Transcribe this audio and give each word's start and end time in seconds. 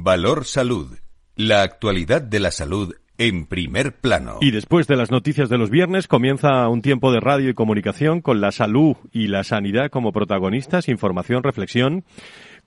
Valor 0.00 0.46
Salud. 0.46 0.98
La 1.36 1.60
actualidad 1.60 2.22
de 2.22 2.40
la 2.40 2.50
salud 2.50 2.94
en 3.18 3.44
primer 3.44 3.92
plano. 3.92 4.38
Y 4.40 4.50
después 4.50 4.86
de 4.86 4.96
las 4.96 5.10
noticias 5.10 5.50
de 5.50 5.58
los 5.58 5.68
viernes 5.68 6.08
comienza 6.08 6.66
un 6.68 6.80
tiempo 6.80 7.12
de 7.12 7.20
radio 7.20 7.50
y 7.50 7.54
comunicación 7.54 8.22
con 8.22 8.40
la 8.40 8.52
salud 8.52 8.96
y 9.12 9.26
la 9.26 9.44
sanidad 9.44 9.90
como 9.90 10.12
protagonistas, 10.12 10.88
información, 10.88 11.42
reflexión. 11.42 12.04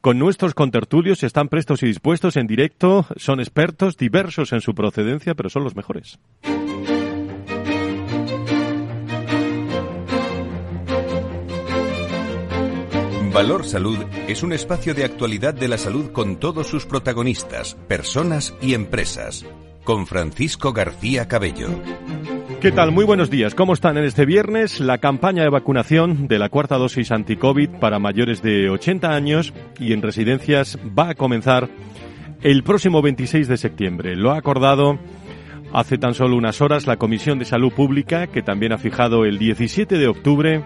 Con 0.02 0.20
nuestros 0.20 0.54
contertulios 0.54 1.24
están 1.24 1.50
prestos 1.50 1.82
y 1.82 1.88
dispuestos 1.88 2.38
en 2.38 2.46
directo, 2.46 3.08
son 3.16 3.40
expertos, 3.40 3.98
diversos 3.98 4.54
en 4.54 4.62
su 4.62 4.76
procedencia, 4.76 5.34
pero 5.34 5.50
son 5.50 5.64
los 5.64 5.76
mejores. 5.76 6.20
Valor 13.36 13.66
Salud 13.66 13.98
es 14.30 14.44
un 14.44 14.54
espacio 14.54 14.94
de 14.94 15.04
actualidad 15.04 15.54
de 15.54 15.68
la 15.68 15.78
salud 15.78 16.14
con 16.14 16.38
todos 16.38 16.68
sus 16.68 16.86
protagonistas, 16.86 17.76
personas 17.90 18.56
y 18.62 18.76
empresas. 18.76 19.46
Con 19.84 20.08
Francisco 20.08 20.72
García 20.72 21.28
Cabello. 21.28 21.68
¿Qué 22.62 22.72
tal? 22.72 22.94
Muy 22.94 23.04
buenos 23.04 23.30
días. 23.30 23.54
¿Cómo 23.54 23.74
están 23.74 23.98
en 23.98 24.06
este 24.06 24.26
viernes? 24.26 24.80
La 24.80 25.00
campaña 25.00 25.44
de 25.44 25.50
vacunación 25.50 26.30
de 26.30 26.40
la 26.40 26.48
cuarta 26.48 26.78
dosis 26.78 27.12
anti-COVID 27.12 27.72
para 27.72 28.00
mayores 28.00 28.42
de 28.42 28.70
80 28.70 29.10
años 29.10 29.54
y 29.82 29.92
en 29.92 30.02
residencias 30.02 30.80
va 30.98 31.10
a 31.10 31.16
comenzar 31.16 31.68
el 32.42 32.64
próximo 32.64 33.02
26 33.02 33.50
de 33.50 33.58
septiembre. 33.58 34.16
Lo 34.16 34.32
ha 34.32 34.38
acordado 34.38 34.98
hace 35.74 35.98
tan 35.98 36.14
solo 36.14 36.38
unas 36.38 36.62
horas 36.62 36.88
la 36.88 36.96
Comisión 36.96 37.38
de 37.38 37.44
Salud 37.44 37.74
Pública, 37.74 38.28
que 38.28 38.42
también 38.42 38.72
ha 38.72 38.78
fijado 38.78 39.26
el 39.26 39.38
17 39.40 39.98
de 39.98 40.08
octubre 40.08 40.64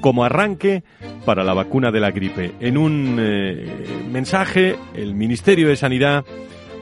como 0.00 0.24
arranque 0.24 0.82
para 1.24 1.44
la 1.44 1.54
vacuna 1.54 1.90
de 1.90 2.00
la 2.00 2.10
gripe. 2.10 2.52
En 2.60 2.76
un 2.76 3.16
eh, 3.20 3.66
mensaje, 4.10 4.76
el 4.94 5.14
Ministerio 5.14 5.68
de 5.68 5.76
Sanidad 5.76 6.24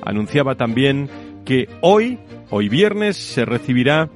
anunciaba 0.03 0.55
también 0.55 1.09
que 1.45 1.69
hoy, 1.81 2.19
hoy 2.51 2.69
viernes, 2.69 3.17
se 3.17 3.45
recibirá 3.45 4.09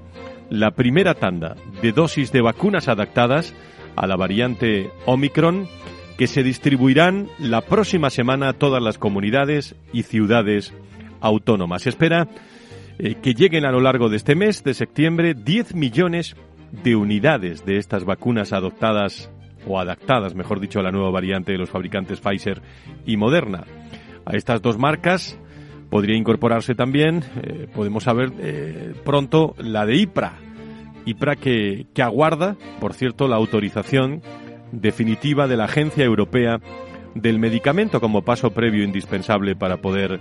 la 0.50 0.72
primera 0.72 1.14
tanda 1.14 1.56
de 1.80 1.92
dosis 1.92 2.30
de 2.32 2.42
vacunas 2.42 2.88
adaptadas 2.88 3.54
a 3.96 4.06
la 4.06 4.16
variante 4.16 4.90
Omicron 5.06 5.68
que 6.16 6.26
se 6.26 6.42
distribuirán 6.42 7.28
la 7.38 7.62
próxima 7.62 8.10
semana 8.10 8.50
a 8.50 8.52
todas 8.52 8.82
las 8.82 8.98
comunidades 8.98 9.74
y 9.92 10.02
ciudades 10.02 10.72
autónomas. 11.20 11.82
Se 11.82 11.88
espera 11.88 12.28
eh, 12.98 13.16
que 13.22 13.34
lleguen 13.34 13.64
a 13.64 13.72
lo 13.72 13.80
largo 13.80 14.08
de 14.08 14.18
este 14.18 14.34
mes 14.34 14.62
de 14.62 14.74
septiembre 14.74 15.34
10 15.34 15.74
millones 15.74 16.36
de 16.36 16.36
unidades 16.96 17.64
de 17.64 17.78
estas 17.78 18.04
vacunas 18.04 18.52
adoptadas 18.52 19.30
o 19.66 19.78
adaptadas, 19.78 20.34
mejor 20.34 20.60
dicho, 20.60 20.80
a 20.80 20.82
la 20.82 20.90
nueva 20.90 21.10
variante 21.10 21.52
de 21.52 21.58
los 21.58 21.70
fabricantes 21.70 22.20
Pfizer 22.20 22.62
y 23.06 23.16
Moderna. 23.16 23.64
A 24.24 24.36
estas 24.36 24.62
dos 24.62 24.78
marcas 24.78 25.38
podría 25.90 26.16
incorporarse 26.16 26.74
también, 26.74 27.22
eh, 27.42 27.68
podemos 27.72 28.04
saber 28.04 28.32
eh, 28.38 28.94
pronto, 29.04 29.54
la 29.58 29.86
de 29.86 29.96
IPRA. 29.96 30.38
IPRA 31.04 31.36
que, 31.36 31.86
que 31.92 32.02
aguarda, 32.02 32.56
por 32.80 32.94
cierto, 32.94 33.28
la 33.28 33.36
autorización 33.36 34.22
definitiva 34.72 35.46
de 35.46 35.56
la 35.56 35.64
Agencia 35.64 36.04
Europea 36.04 36.60
del 37.14 37.38
Medicamento 37.38 38.00
como 38.00 38.22
paso 38.22 38.52
previo 38.52 38.84
indispensable 38.84 39.54
para 39.54 39.78
poder 39.78 40.20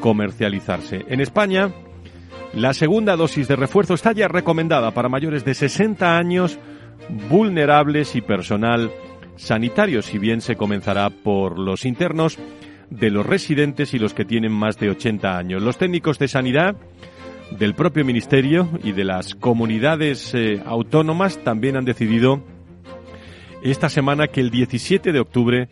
comercializarse. 0.00 1.04
En 1.08 1.20
España, 1.20 1.70
la 2.56 2.72
segunda 2.72 3.16
dosis 3.16 3.48
de 3.48 3.56
refuerzo 3.56 3.94
está 3.94 4.12
ya 4.12 4.28
recomendada 4.28 4.92
para 4.92 5.08
mayores 5.08 5.44
de 5.44 5.54
60 5.54 6.16
años, 6.16 6.58
vulnerables 7.28 8.14
y 8.14 8.20
personal 8.20 8.92
sanitario, 9.36 10.02
si 10.02 10.18
bien 10.18 10.40
se 10.40 10.54
comenzará 10.54 11.10
por 11.10 11.58
los 11.58 11.84
internos 11.84 12.38
de 12.90 13.10
los 13.10 13.26
residentes 13.26 13.92
y 13.92 13.98
los 13.98 14.14
que 14.14 14.24
tienen 14.24 14.52
más 14.52 14.78
de 14.78 14.90
80 14.90 15.36
años. 15.36 15.62
Los 15.62 15.78
técnicos 15.78 16.18
de 16.18 16.28
sanidad 16.28 16.76
del 17.50 17.74
propio 17.74 18.04
Ministerio 18.04 18.68
y 18.84 18.92
de 18.92 19.04
las 19.04 19.34
comunidades 19.34 20.32
eh, 20.34 20.62
autónomas 20.64 21.42
también 21.42 21.76
han 21.76 21.84
decidido 21.84 22.44
esta 23.62 23.88
semana 23.88 24.28
que 24.28 24.40
el 24.40 24.50
17 24.50 25.12
de 25.12 25.20
octubre 25.20 25.68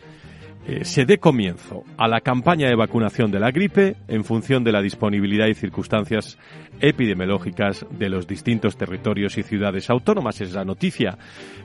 eh, 0.65 0.85
se 0.85 1.05
dé 1.05 1.17
comienzo 1.17 1.83
a 1.97 2.07
la 2.07 2.21
campaña 2.21 2.69
de 2.69 2.75
vacunación 2.75 3.31
de 3.31 3.39
la 3.39 3.51
gripe 3.51 3.97
en 4.07 4.23
función 4.23 4.63
de 4.63 4.71
la 4.71 4.81
disponibilidad 4.81 5.47
y 5.47 5.55
circunstancias 5.55 6.37
epidemiológicas 6.79 7.85
de 7.91 8.09
los 8.09 8.27
distintos 8.27 8.77
territorios 8.77 9.37
y 9.37 9.43
ciudades 9.43 9.89
autónomas. 9.89 10.39
Es 10.39 10.53
la 10.53 10.63
noticia 10.63 11.17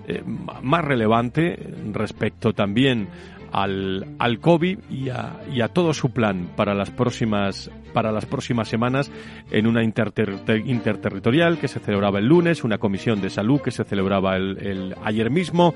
eh, 0.09 0.23
más 0.63 0.85
relevante 0.85 1.57
respecto 1.93 2.53
también 2.53 3.09
al, 3.53 4.07
al 4.19 4.41
COVID 4.41 4.79
y 4.91 5.09
a, 5.09 5.41
y 5.53 5.61
a, 5.61 5.69
todo 5.69 5.95
su 5.95 6.11
plan 6.11 6.51
para 6.57 6.75
las 6.75 6.91
próximas 6.91 7.71
para 7.93 8.13
las 8.13 8.27
próximas 8.27 8.69
semanas 8.69 9.11
en 9.51 9.67
una 9.67 9.83
interterritorial 9.83 11.59
que 11.59 11.69
se 11.69 11.81
celebraba 11.81 12.19
el 12.19 12.27
lunes, 12.27 12.63
una 12.63 12.79
comisión 12.79 13.21
de 13.21 13.31
salud 13.31 13.61
que 13.61 13.71
se 13.71 13.85
celebraba 13.85 14.37
el, 14.37 14.59
el 14.59 14.95
ayer 15.05 15.31
mismo, 15.31 15.75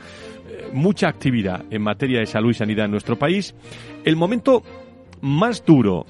eh, 0.49 0.69
mucha 0.73 1.09
actividad 1.09 1.65
en 1.71 1.83
materia 1.83 2.21
de 2.21 2.27
salud 2.27 2.51
y 2.51 2.55
sanidad 2.55 2.85
en 2.85 2.91
nuestro 2.91 3.17
país. 3.17 3.55
El 4.05 4.17
momento 4.17 4.63
más 5.21 5.65
duro 5.65 6.05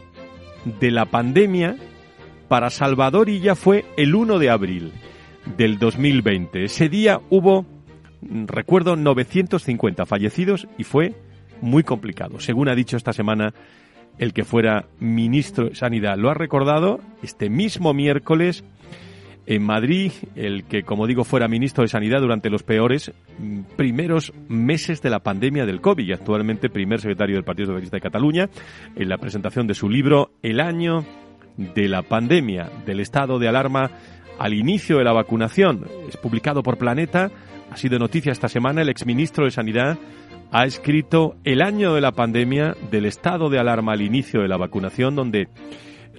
de 0.81 0.91
la 0.91 1.07
pandemia 1.07 1.77
para 2.49 2.71
Salvador 2.71 3.29
y 3.29 3.41
ya 3.41 3.55
fue 3.55 3.85
el 3.97 4.15
1 4.15 4.39
de 4.39 4.51
abril 4.51 4.93
del 5.57 5.79
2020. 5.79 6.65
Ese 6.65 6.89
día 6.89 7.21
hubo, 7.31 7.65
recuerdo, 8.21 8.97
950 8.97 10.05
fallecidos 10.07 10.69
y 10.77 10.85
fue 10.85 11.15
muy 11.63 11.83
complicado. 11.83 12.41
Según 12.41 12.69
ha 12.69 12.75
dicho 12.75 12.97
esta 12.97 13.13
semana 13.13 13.55
el 14.19 14.33
que 14.33 14.45
fuera 14.45 14.87
ministro 15.01 15.69
de 15.69 15.75
Sanidad. 15.75 16.19
Lo 16.19 16.31
ha 16.31 16.35
recordado 16.35 17.01
este 17.23 17.49
mismo 17.49 17.95
miércoles 17.95 18.65
en 19.47 19.65
Madrid, 19.65 20.13
el 20.37 20.65
que, 20.65 20.85
como 20.85 21.07
digo, 21.07 21.25
fuera 21.25 21.49
ministro 21.49 21.83
de 21.83 21.89
Sanidad 21.89 22.21
durante 22.21 22.49
los 22.49 22.63
peores 22.63 23.13
mm, 23.39 23.63
primeros 23.77 24.33
meses 24.49 25.03
de 25.03 25.11
la 25.11 25.21
pandemia 25.21 25.67
del 25.67 25.81
COVID 25.81 26.07
y 26.07 26.13
actualmente 26.13 26.69
primer 26.69 27.01
secretario 27.01 27.37
del 27.37 27.45
Partido 27.45 27.67
Socialista 27.67 27.97
de 27.97 28.03
Cataluña, 28.03 28.49
en 28.95 29.09
la 29.09 29.19
presentación 29.19 29.67
de 29.67 29.75
su 29.75 29.89
libro 29.89 30.31
El 30.43 30.61
año 30.61 31.05
de 31.57 31.89
la 31.89 32.03
pandemia, 32.03 32.71
del 32.87 33.01
estado 33.01 33.39
de 33.39 33.49
alarma 33.49 33.91
al 34.39 34.55
inicio 34.55 34.99
de 34.99 35.05
la 35.05 35.13
vacunación. 35.13 35.87
Es 36.09 36.17
publicado 36.17 36.63
por 36.63 36.79
Planeta, 36.79 37.31
ha 37.71 37.77
sido 37.77 37.99
noticia 37.99 38.33
esta 38.33 38.49
semana 38.49 38.83
el 38.83 38.89
exministro 38.89 39.45
de 39.45 39.51
Sanidad 39.51 39.99
ha 40.53 40.67
escrito 40.67 41.37
El 41.45 41.63
año 41.63 41.95
de 41.95 42.03
la 42.03 42.13
pandemia 42.13 42.77
del 42.91 43.07
estado 43.07 43.49
de 43.49 43.59
alarma 43.59 43.93
al 43.93 44.03
inicio 44.03 44.43
de 44.43 44.49
la 44.49 44.59
vacunación, 44.59 45.17
donde 45.17 45.49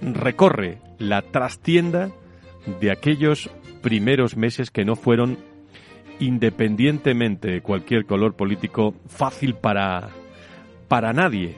recorre 0.02 0.78
la 0.98 1.22
trastienda 1.22 2.10
de 2.80 2.90
aquellos 2.90 3.48
primeros 3.80 4.36
meses 4.36 4.72
que 4.72 4.84
no 4.84 4.96
fueron, 4.96 5.38
independientemente 6.18 7.48
de 7.48 7.60
cualquier 7.60 8.06
color 8.06 8.34
político, 8.34 8.94
fácil 9.06 9.54
para, 9.54 10.08
para 10.88 11.12
nadie. 11.12 11.54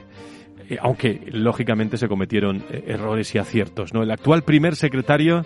Eh, 0.69 0.77
aunque 0.79 1.21
lógicamente 1.31 1.97
se 1.97 2.07
cometieron 2.07 2.63
eh, 2.69 2.83
errores 2.87 3.33
y 3.33 3.39
aciertos. 3.39 3.91
¿no? 3.91 4.03
El 4.03 4.11
actual 4.11 4.43
primer 4.43 4.75
secretario 4.75 5.45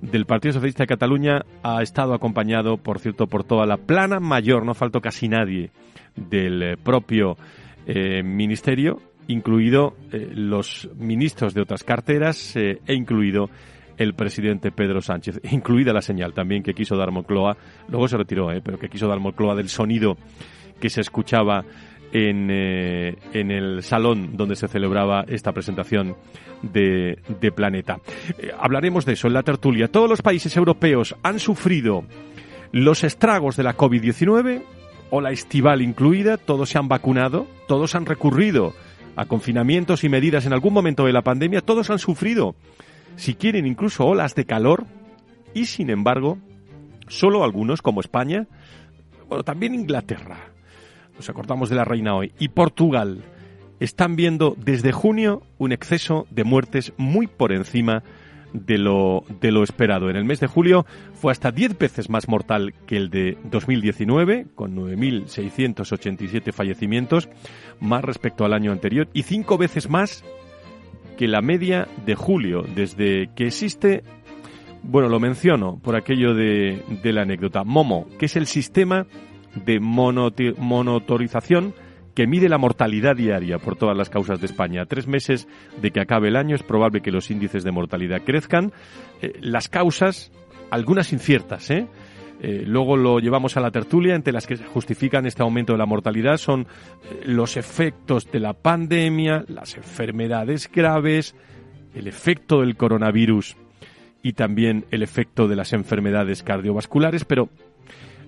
del 0.00 0.26
Partido 0.26 0.54
Socialista 0.54 0.84
de 0.84 0.88
Cataluña 0.88 1.44
ha 1.62 1.82
estado 1.82 2.14
acompañado, 2.14 2.76
por 2.76 2.98
cierto, 2.98 3.26
por 3.26 3.44
toda 3.44 3.66
la 3.66 3.76
plana 3.76 4.20
mayor, 4.20 4.64
no 4.64 4.74
faltó 4.74 5.00
casi 5.00 5.28
nadie 5.28 5.70
del 6.14 6.62
eh, 6.62 6.76
propio 6.76 7.36
eh, 7.86 8.22
ministerio, 8.22 9.00
incluido 9.26 9.96
eh, 10.12 10.30
los 10.32 10.88
ministros 10.96 11.54
de 11.54 11.62
otras 11.62 11.82
carteras 11.82 12.56
e 12.56 12.78
incluido 12.88 13.50
el 13.96 14.14
presidente 14.14 14.70
Pedro 14.70 15.00
Sánchez, 15.00 15.40
incluida 15.50 15.92
la 15.92 16.02
señal 16.02 16.32
también 16.32 16.62
que 16.62 16.74
quiso 16.74 16.96
dar 16.96 17.10
Moncloa, 17.10 17.56
luego 17.88 18.06
se 18.06 18.16
retiró, 18.16 18.48
pero 18.62 18.78
que 18.78 18.88
quiso 18.88 19.08
dar 19.08 19.18
Moncloa 19.18 19.56
del 19.56 19.68
sonido 19.68 20.16
que 20.80 20.88
se 20.88 21.00
escuchaba 21.00 21.64
en 22.10 22.50
el 22.50 23.82
salón 23.82 24.34
donde 24.34 24.56
se 24.56 24.66
celebraba 24.66 25.24
esta 25.28 25.52
presentación 25.52 26.16
de, 26.62 27.18
Planeta. 27.54 27.98
hablaremos 28.58 29.04
de 29.04 29.14
eso 29.14 29.26
en 29.26 29.34
la 29.34 29.42
tertulia. 29.42 29.88
Todos 29.88 30.08
los 30.08 30.22
países 30.22 30.56
europeos 30.56 31.16
han 31.22 31.38
sufrido 31.38 32.04
los 32.72 33.04
estragos 33.04 33.56
de 33.56 33.62
la 33.62 33.76
COVID-19 33.76 34.62
o 35.10 35.20
la 35.20 35.30
estival 35.30 35.82
incluida, 35.82 36.36
todos 36.36 36.70
se 36.70 36.78
han 36.78 36.88
vacunado, 36.88 37.46
todos 37.66 37.94
han 37.94 38.06
recurrido 38.06 38.74
a 39.16 39.24
confinamientos 39.26 40.04
y 40.04 40.08
medidas 40.08 40.46
en 40.46 40.52
algún 40.52 40.72
momento 40.72 41.04
de 41.04 41.12
la 41.12 41.22
pandemia, 41.22 41.60
todos 41.60 41.90
han 41.90 41.98
sufrido, 41.98 42.54
si 43.16 43.34
quieren, 43.34 43.66
incluso 43.66 44.06
olas 44.06 44.34
de 44.34 44.44
calor, 44.44 44.84
y 45.54 45.66
sin 45.66 45.90
embargo, 45.90 46.38
solo 47.08 47.42
algunos, 47.42 47.82
como 47.82 48.00
España, 48.00 48.46
bueno, 49.28 49.42
también 49.42 49.74
Inglaterra, 49.74 50.38
nos 51.16 51.28
acordamos 51.28 51.68
de 51.68 51.76
la 51.76 51.84
reina 51.84 52.14
hoy, 52.14 52.32
y 52.38 52.48
Portugal, 52.48 53.24
están 53.80 54.16
viendo 54.16 54.56
desde 54.58 54.92
junio 54.92 55.42
un 55.58 55.72
exceso 55.72 56.26
de 56.30 56.44
muertes 56.44 56.92
muy 56.96 57.26
por 57.26 57.52
encima 57.52 58.02
de 58.52 58.78
lo, 58.78 59.24
de 59.40 59.52
lo 59.52 59.62
esperado. 59.62 60.10
En 60.10 60.16
el 60.16 60.24
mes 60.24 60.40
de 60.40 60.46
julio 60.46 60.86
fue 61.14 61.32
hasta 61.32 61.50
10 61.52 61.78
veces 61.78 62.08
más 62.08 62.28
mortal 62.28 62.74
que 62.86 62.96
el 62.96 63.10
de 63.10 63.36
2019, 63.44 64.46
con 64.54 64.74
9.687 64.76 66.52
fallecimientos, 66.52 67.28
más 67.80 68.02
respecto 68.04 68.44
al 68.44 68.52
año 68.54 68.72
anterior, 68.72 69.08
y 69.12 69.22
5 69.24 69.58
veces 69.58 69.88
más 69.90 70.24
que 71.16 71.28
la 71.28 71.42
media 71.42 71.88
de 72.06 72.14
julio, 72.14 72.62
desde 72.74 73.30
que 73.34 73.48
existe, 73.48 74.04
bueno, 74.82 75.08
lo 75.08 75.18
menciono 75.20 75.78
por 75.82 75.96
aquello 75.96 76.34
de, 76.34 76.82
de 77.02 77.12
la 77.12 77.22
anécdota, 77.22 77.64
MOMO, 77.64 78.06
que 78.18 78.26
es 78.26 78.36
el 78.36 78.46
sistema 78.46 79.06
de 79.66 79.80
monotorización 79.80 81.74
que 82.18 82.26
mide 82.26 82.48
la 82.48 82.58
mortalidad 82.58 83.14
diaria 83.14 83.60
por 83.60 83.76
todas 83.76 83.96
las 83.96 84.10
causas 84.10 84.40
de 84.40 84.46
España. 84.46 84.82
A 84.82 84.86
tres 84.86 85.06
meses 85.06 85.46
de 85.80 85.92
que 85.92 86.00
acabe 86.00 86.26
el 86.26 86.34
año 86.34 86.56
es 86.56 86.64
probable 86.64 87.00
que 87.00 87.12
los 87.12 87.30
índices 87.30 87.62
de 87.62 87.70
mortalidad 87.70 88.22
crezcan. 88.22 88.72
Eh, 89.22 89.34
las 89.40 89.68
causas, 89.68 90.32
algunas 90.68 91.12
inciertas, 91.12 91.70
¿eh? 91.70 91.86
¿eh? 92.42 92.64
luego 92.66 92.96
lo 92.96 93.20
llevamos 93.20 93.56
a 93.56 93.60
la 93.60 93.70
tertulia, 93.70 94.16
entre 94.16 94.32
las 94.32 94.48
que 94.48 94.56
justifican 94.56 95.26
este 95.26 95.44
aumento 95.44 95.74
de 95.74 95.78
la 95.78 95.86
mortalidad 95.86 96.38
son 96.38 96.62
eh, 96.62 97.20
los 97.26 97.56
efectos 97.56 98.28
de 98.32 98.40
la 98.40 98.52
pandemia, 98.52 99.44
las 99.46 99.76
enfermedades 99.76 100.68
graves, 100.74 101.36
el 101.94 102.08
efecto 102.08 102.62
del 102.62 102.76
coronavirus 102.76 103.56
y 104.24 104.32
también 104.32 104.86
el 104.90 105.04
efecto 105.04 105.46
de 105.46 105.54
las 105.54 105.72
enfermedades 105.72 106.42
cardiovasculares, 106.42 107.24
pero 107.24 107.48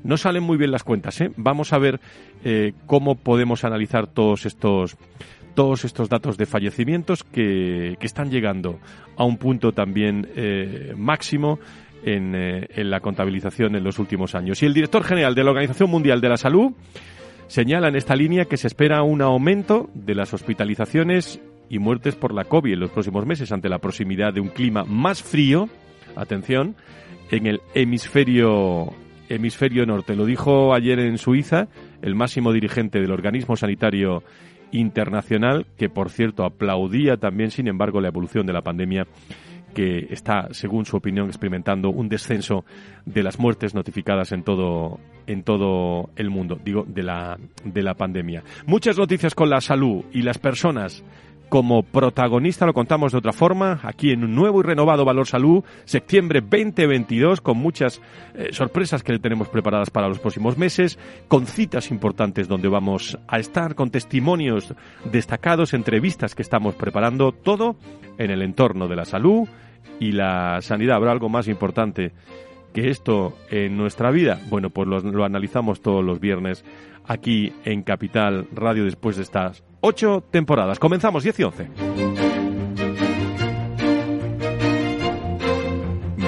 no 0.05 0.17
salen 0.17 0.43
muy 0.43 0.57
bien 0.57 0.71
las 0.71 0.85
cuentas. 0.85 1.21
¿eh? 1.21 1.31
Vamos 1.37 1.73
a 1.73 1.79
ver 1.79 2.01
eh, 2.45 2.73
cómo 2.87 3.17
podemos 3.17 3.65
analizar 3.65 4.07
todos 4.07 4.47
estos 4.47 4.97
todos 5.55 5.85
estos 5.85 6.09
datos 6.09 6.37
de 6.37 6.47
fallecimientos 6.47 7.25
que, 7.25 7.97
que 7.99 8.07
están 8.07 8.31
llegando 8.31 8.79
a 9.17 9.25
un 9.25 9.37
punto 9.37 9.73
también 9.73 10.29
eh, 10.37 10.95
máximo 10.97 11.59
en, 12.05 12.35
eh, 12.35 12.67
en, 12.71 12.91
la 12.91 13.01
contabilización 13.01 13.77
en 13.77 13.85
los 13.85 13.99
últimos 13.99 14.35
años. 14.35 14.63
Y 14.63 14.67
el 14.67 14.75
director 14.75 15.05
general 15.05 15.35
de 15.35 15.45
la 15.45 15.51
Organización 15.51 15.91
Mundial 15.91 16.21
de 16.21 16.29
la 16.29 16.37
Salud 16.37 16.73
señala 17.47 17.89
en 17.89 17.97
esta 17.97 18.15
línea 18.15 18.45
que 18.45 18.57
se 18.57 18.69
espera 18.69 19.03
un 19.03 19.23
aumento 19.23 19.91
de 19.95 20.15
las 20.15 20.33
hospitalizaciones 20.33 21.41
y 21.69 21.79
muertes 21.79 22.15
por 22.15 22.33
la 22.33 22.45
COVID 22.45 22.73
en 22.73 22.81
los 22.81 22.91
próximos 22.91 23.27
meses 23.27 23.53
ante 23.53 23.69
la 23.69 23.79
proximidad 23.79 24.33
de 24.33 24.41
un 24.41 24.49
clima 24.49 24.85
más 24.85 25.23
frío, 25.23 25.69
atención, 26.17 26.77
en 27.31 27.47
el 27.47 27.61
hemisferio 27.75 28.93
hemisferio 29.31 29.87
norte. 29.87 30.15
Lo 30.15 30.27
dijo 30.27 30.75
ayer 30.75 30.99
en 30.99 31.17
Suiza 31.17 31.69
el 32.03 32.15
máximo 32.15 32.53
dirigente 32.53 33.01
del 33.01 33.13
organismo 33.13 33.57
sanitario 33.57 34.23
internacional, 34.73 35.67
que 35.79 35.89
por 35.89 36.11
cierto 36.11 36.45
aplaudía 36.45 37.17
también, 37.17 37.51
sin 37.51 37.69
embargo, 37.69 38.01
la 38.01 38.09
evolución 38.09 38.47
de 38.47 38.53
la 38.53 38.63
pandemia 38.63 39.07
que 39.75 40.09
está, 40.11 40.49
según 40.51 40.85
su 40.85 40.97
opinión, 40.97 41.29
experimentando 41.29 41.91
un 41.91 42.09
descenso 42.09 42.65
de 43.07 43.23
las 43.23 43.39
muertes 43.39 43.75
notificadas 43.75 44.33
en 44.33 44.43
todo, 44.43 44.99
en 45.29 45.45
todo 45.45 46.11
el 46.17 46.29
mundo, 46.29 46.59
digo, 46.63 46.85
de 46.87 47.05
la, 47.05 47.39
de 47.65 47.83
la 47.83 47.95
pandemia. 47.95 48.43
Muchas 48.67 48.99
noticias 48.99 49.35
con 49.35 49.49
la 49.49 49.61
salud 49.61 50.05
y 50.13 50.23
las 50.23 50.39
personas 50.39 51.05
como 51.51 51.83
protagonista, 51.83 52.65
lo 52.65 52.73
contamos 52.73 53.11
de 53.11 53.19
otra 53.19 53.33
forma, 53.33 53.81
aquí 53.83 54.13
en 54.13 54.23
un 54.23 54.37
nuevo 54.37 54.61
y 54.61 54.63
renovado 54.63 55.05
Valor 55.05 55.27
Salud, 55.27 55.65
septiembre 55.85 56.41
2022, 56.41 57.41
con 57.41 57.59
muchas 57.59 58.01
eh, 58.35 58.51
sorpresas 58.53 59.03
que 59.03 59.19
tenemos 59.19 59.49
preparadas 59.49 59.91
para 59.91 60.09
los 60.09 60.21
próximos 60.21 60.57
meses, 60.57 60.97
con 61.27 61.47
citas 61.47 61.91
importantes 61.91 62.47
donde 62.47 62.69
vamos 62.69 63.19
a 63.27 63.41
estar, 63.41 63.75
con 63.75 63.91
testimonios 63.91 64.73
destacados, 65.11 65.75
entrevistas 65.75 66.37
que 66.37 66.43
estamos 66.43 66.77
preparando, 66.77 67.33
todo 67.33 67.75
en 68.17 68.31
el 68.31 68.43
entorno 68.43 68.87
de 68.87 68.97
la 68.97 69.05
salud 69.05 69.49
y 69.99 70.13
la 70.13 70.61
sanidad. 70.63 70.97
Habrá 70.97 71.11
algo 71.11 71.29
más 71.29 71.49
importante 71.49 72.13
que 72.73 72.91
esto 72.91 73.37
en 73.51 73.77
nuestra 73.77 74.11
vida? 74.11 74.41
Bueno, 74.49 74.71
pues 74.71 74.89
lo, 74.89 75.01
lo, 75.01 75.25
analizamos 75.25 75.81
todos 75.81 76.05
los 76.05 76.21
viernes 76.21 76.65
aquí 77.07 77.53
en 77.65 77.83
Capital 77.83 78.47
Radio 78.53 78.85
después 78.85 79.17
de 79.17 79.23
estas 79.23 79.65
ocho 79.81 80.23
temporadas. 80.31 80.79
Comenzamos 80.79 81.23
10 81.23 81.41
y 81.41 81.43
11. 81.43 81.69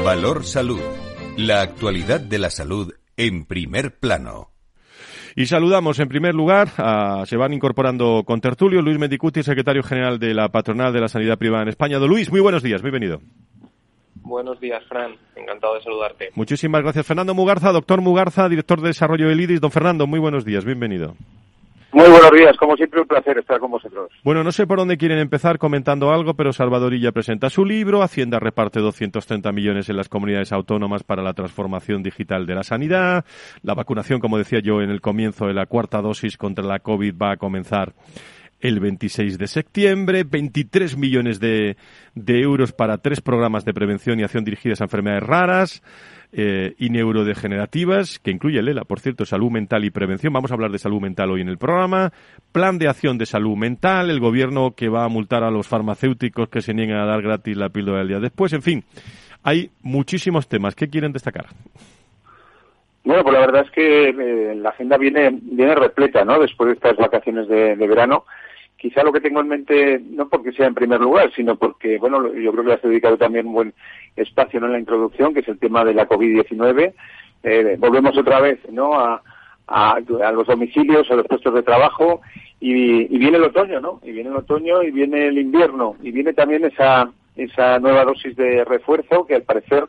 Valor 0.04 0.44
Salud. 0.44 0.80
La 1.36 1.62
actualidad 1.62 2.20
de 2.20 2.38
la 2.38 2.50
salud 2.50 2.92
en 3.16 3.44
primer 3.44 3.98
plano. 3.98 4.50
Y 5.34 5.46
saludamos 5.46 5.98
en 5.98 6.08
primer 6.08 6.34
lugar, 6.34 6.70
a, 6.76 7.24
se 7.26 7.36
van 7.36 7.54
incorporando 7.54 8.22
con 8.26 8.40
tertulio 8.40 8.82
Luis 8.82 8.98
Mendicuti, 8.98 9.42
secretario 9.42 9.82
general 9.82 10.18
de 10.18 10.34
la 10.34 10.50
Patronal 10.50 10.92
de 10.92 11.00
la 11.00 11.08
Sanidad 11.08 11.38
Privada 11.38 11.62
en 11.62 11.68
España. 11.68 11.98
Don 11.98 12.10
Luis, 12.10 12.30
muy 12.30 12.40
buenos 12.40 12.62
días, 12.62 12.82
bienvenido. 12.82 13.22
Buenos 14.22 14.60
días, 14.60 14.82
Fran. 14.88 15.16
Encantado 15.36 15.74
de 15.74 15.82
saludarte. 15.82 16.30
Muchísimas 16.34 16.82
gracias. 16.82 17.06
Fernando 17.06 17.34
Mugarza, 17.34 17.72
doctor 17.72 18.00
Mugarza, 18.00 18.48
director 18.48 18.80
de 18.80 18.88
desarrollo 18.88 19.28
del 19.28 19.40
IDIS. 19.40 19.60
Don 19.60 19.70
Fernando, 19.70 20.06
muy 20.06 20.20
buenos 20.20 20.44
días. 20.44 20.64
Bienvenido. 20.64 21.14
Muy 21.94 22.08
buenos 22.08 22.30
días, 22.30 22.56
como 22.56 22.74
siempre 22.74 23.02
un 23.02 23.06
placer 23.06 23.36
estar 23.36 23.60
con 23.60 23.70
vosotros. 23.70 24.10
Bueno, 24.24 24.42
no 24.42 24.50
sé 24.50 24.66
por 24.66 24.78
dónde 24.78 24.96
quieren 24.96 25.18
empezar 25.18 25.58
comentando 25.58 26.10
algo, 26.10 26.32
pero 26.32 26.54
Salvadorilla 26.54 27.12
presenta 27.12 27.50
su 27.50 27.66
libro, 27.66 28.02
Hacienda 28.02 28.38
reparte 28.38 28.80
230 28.80 29.52
millones 29.52 29.90
en 29.90 29.98
las 29.98 30.08
comunidades 30.08 30.52
autónomas 30.52 31.02
para 31.02 31.22
la 31.22 31.34
transformación 31.34 32.02
digital 32.02 32.46
de 32.46 32.54
la 32.54 32.62
sanidad, 32.62 33.26
la 33.62 33.74
vacunación, 33.74 34.20
como 34.20 34.38
decía 34.38 34.60
yo 34.60 34.80
en 34.80 34.88
el 34.88 35.02
comienzo 35.02 35.46
de 35.46 35.52
la 35.52 35.66
cuarta 35.66 36.00
dosis 36.00 36.38
contra 36.38 36.64
la 36.64 36.78
COVID 36.78 37.14
va 37.14 37.32
a 37.32 37.36
comenzar 37.36 37.92
el 38.62 38.80
26 38.80 39.36
de 39.36 39.46
septiembre, 39.48 40.24
23 40.24 40.96
millones 40.96 41.40
de, 41.40 41.76
de 42.14 42.40
euros 42.40 42.72
para 42.72 42.98
tres 42.98 43.20
programas 43.20 43.64
de 43.64 43.74
prevención 43.74 44.18
y 44.18 44.22
acción 44.22 44.44
dirigidas 44.44 44.80
a 44.80 44.84
enfermedades 44.84 45.24
raras, 45.24 45.82
eh, 46.34 46.72
y 46.78 46.88
neurodegenerativas, 46.88 48.18
que 48.18 48.30
incluye 48.30 48.58
el 48.58 48.66
ELA, 48.66 48.84
por 48.84 49.00
cierto, 49.00 49.26
salud 49.26 49.50
mental 49.50 49.84
y 49.84 49.90
prevención. 49.90 50.32
Vamos 50.32 50.50
a 50.50 50.54
hablar 50.54 50.70
de 50.70 50.78
salud 50.78 50.98
mental 50.98 51.30
hoy 51.30 51.42
en 51.42 51.48
el 51.48 51.58
programa. 51.58 52.10
Plan 52.52 52.78
de 52.78 52.88
acción 52.88 53.18
de 53.18 53.26
salud 53.26 53.54
mental, 53.54 54.08
el 54.08 54.18
gobierno 54.18 54.70
que 54.74 54.88
va 54.88 55.04
a 55.04 55.08
multar 55.08 55.44
a 55.44 55.50
los 55.50 55.68
farmacéuticos 55.68 56.48
que 56.48 56.62
se 56.62 56.72
niegan 56.72 57.00
a 57.00 57.04
dar 57.04 57.20
gratis 57.20 57.54
la 57.54 57.68
píldora 57.68 57.98
del 57.98 58.08
día 58.08 58.18
después. 58.18 58.54
En 58.54 58.62
fin, 58.62 58.82
hay 59.42 59.72
muchísimos 59.82 60.48
temas. 60.48 60.74
¿Qué 60.74 60.88
quieren 60.88 61.12
destacar? 61.12 61.48
Bueno, 63.04 63.24
pues 63.24 63.34
la 63.34 63.40
verdad 63.40 63.66
es 63.66 63.70
que 63.72 64.08
eh, 64.08 64.54
la 64.54 64.70
agenda 64.70 64.96
viene, 64.96 65.38
viene 65.42 65.74
repleta, 65.74 66.24
¿no? 66.24 66.40
Después 66.40 66.68
de 66.68 66.74
estas 66.76 66.96
vacaciones 66.96 67.46
de 67.46 67.74
verano 67.74 68.24
quizá 68.82 69.04
lo 69.04 69.12
que 69.12 69.20
tengo 69.20 69.40
en 69.40 69.46
mente, 69.46 70.02
no 70.10 70.28
porque 70.28 70.50
sea 70.50 70.66
en 70.66 70.74
primer 70.74 71.00
lugar, 71.00 71.30
sino 71.36 71.54
porque, 71.54 71.98
bueno, 71.98 72.34
yo 72.34 72.50
creo 72.50 72.64
que 72.64 72.72
has 72.72 72.82
dedicado 72.82 73.16
también 73.16 73.46
un 73.46 73.52
buen 73.52 73.74
espacio 74.16 74.58
¿no? 74.58 74.66
en 74.66 74.72
la 74.72 74.80
introducción, 74.80 75.32
que 75.32 75.38
es 75.38 75.48
el 75.48 75.60
tema 75.60 75.84
de 75.84 75.94
la 75.94 76.08
COVID-19. 76.08 76.92
Eh, 77.44 77.76
volvemos 77.78 78.18
otra 78.18 78.40
vez, 78.40 78.58
¿no? 78.72 78.98
A, 78.98 79.22
a, 79.68 79.92
a, 79.92 80.32
los 80.32 80.48
domicilios, 80.48 81.08
a 81.12 81.14
los 81.14 81.28
puestos 81.28 81.54
de 81.54 81.62
trabajo, 81.62 82.22
y, 82.58 83.06
viene 83.18 83.36
el 83.36 83.44
otoño, 83.44 83.80
¿no? 83.80 84.00
Y 84.02 84.10
viene 84.10 84.30
el 84.30 84.36
otoño 84.36 84.82
y 84.82 84.90
viene 84.90 85.28
el 85.28 85.38
invierno, 85.38 85.94
y 86.02 86.10
viene 86.10 86.32
también 86.32 86.64
esa, 86.64 87.08
esa 87.36 87.78
nueva 87.78 88.04
dosis 88.04 88.34
de 88.34 88.64
refuerzo 88.64 89.26
que 89.26 89.36
al 89.36 89.42
parecer 89.42 89.84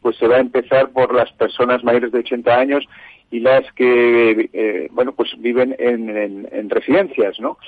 pues 0.00 0.16
se 0.16 0.26
va 0.26 0.36
a 0.36 0.40
empezar 0.40 0.90
por 0.90 1.12
las 1.12 1.30
personas 1.32 1.84
mayores 1.84 2.12
de 2.12 2.20
80 2.20 2.56
años 2.56 2.84
y 3.30 3.40
las 3.40 3.70
que, 3.72 4.48
eh, 4.52 4.88
bueno, 4.92 5.12
pues 5.12 5.30
viven 5.38 5.76
en, 5.78 6.08
en, 6.08 6.48
en 6.50 6.70
residencias, 6.70 7.38
¿no? 7.40 7.58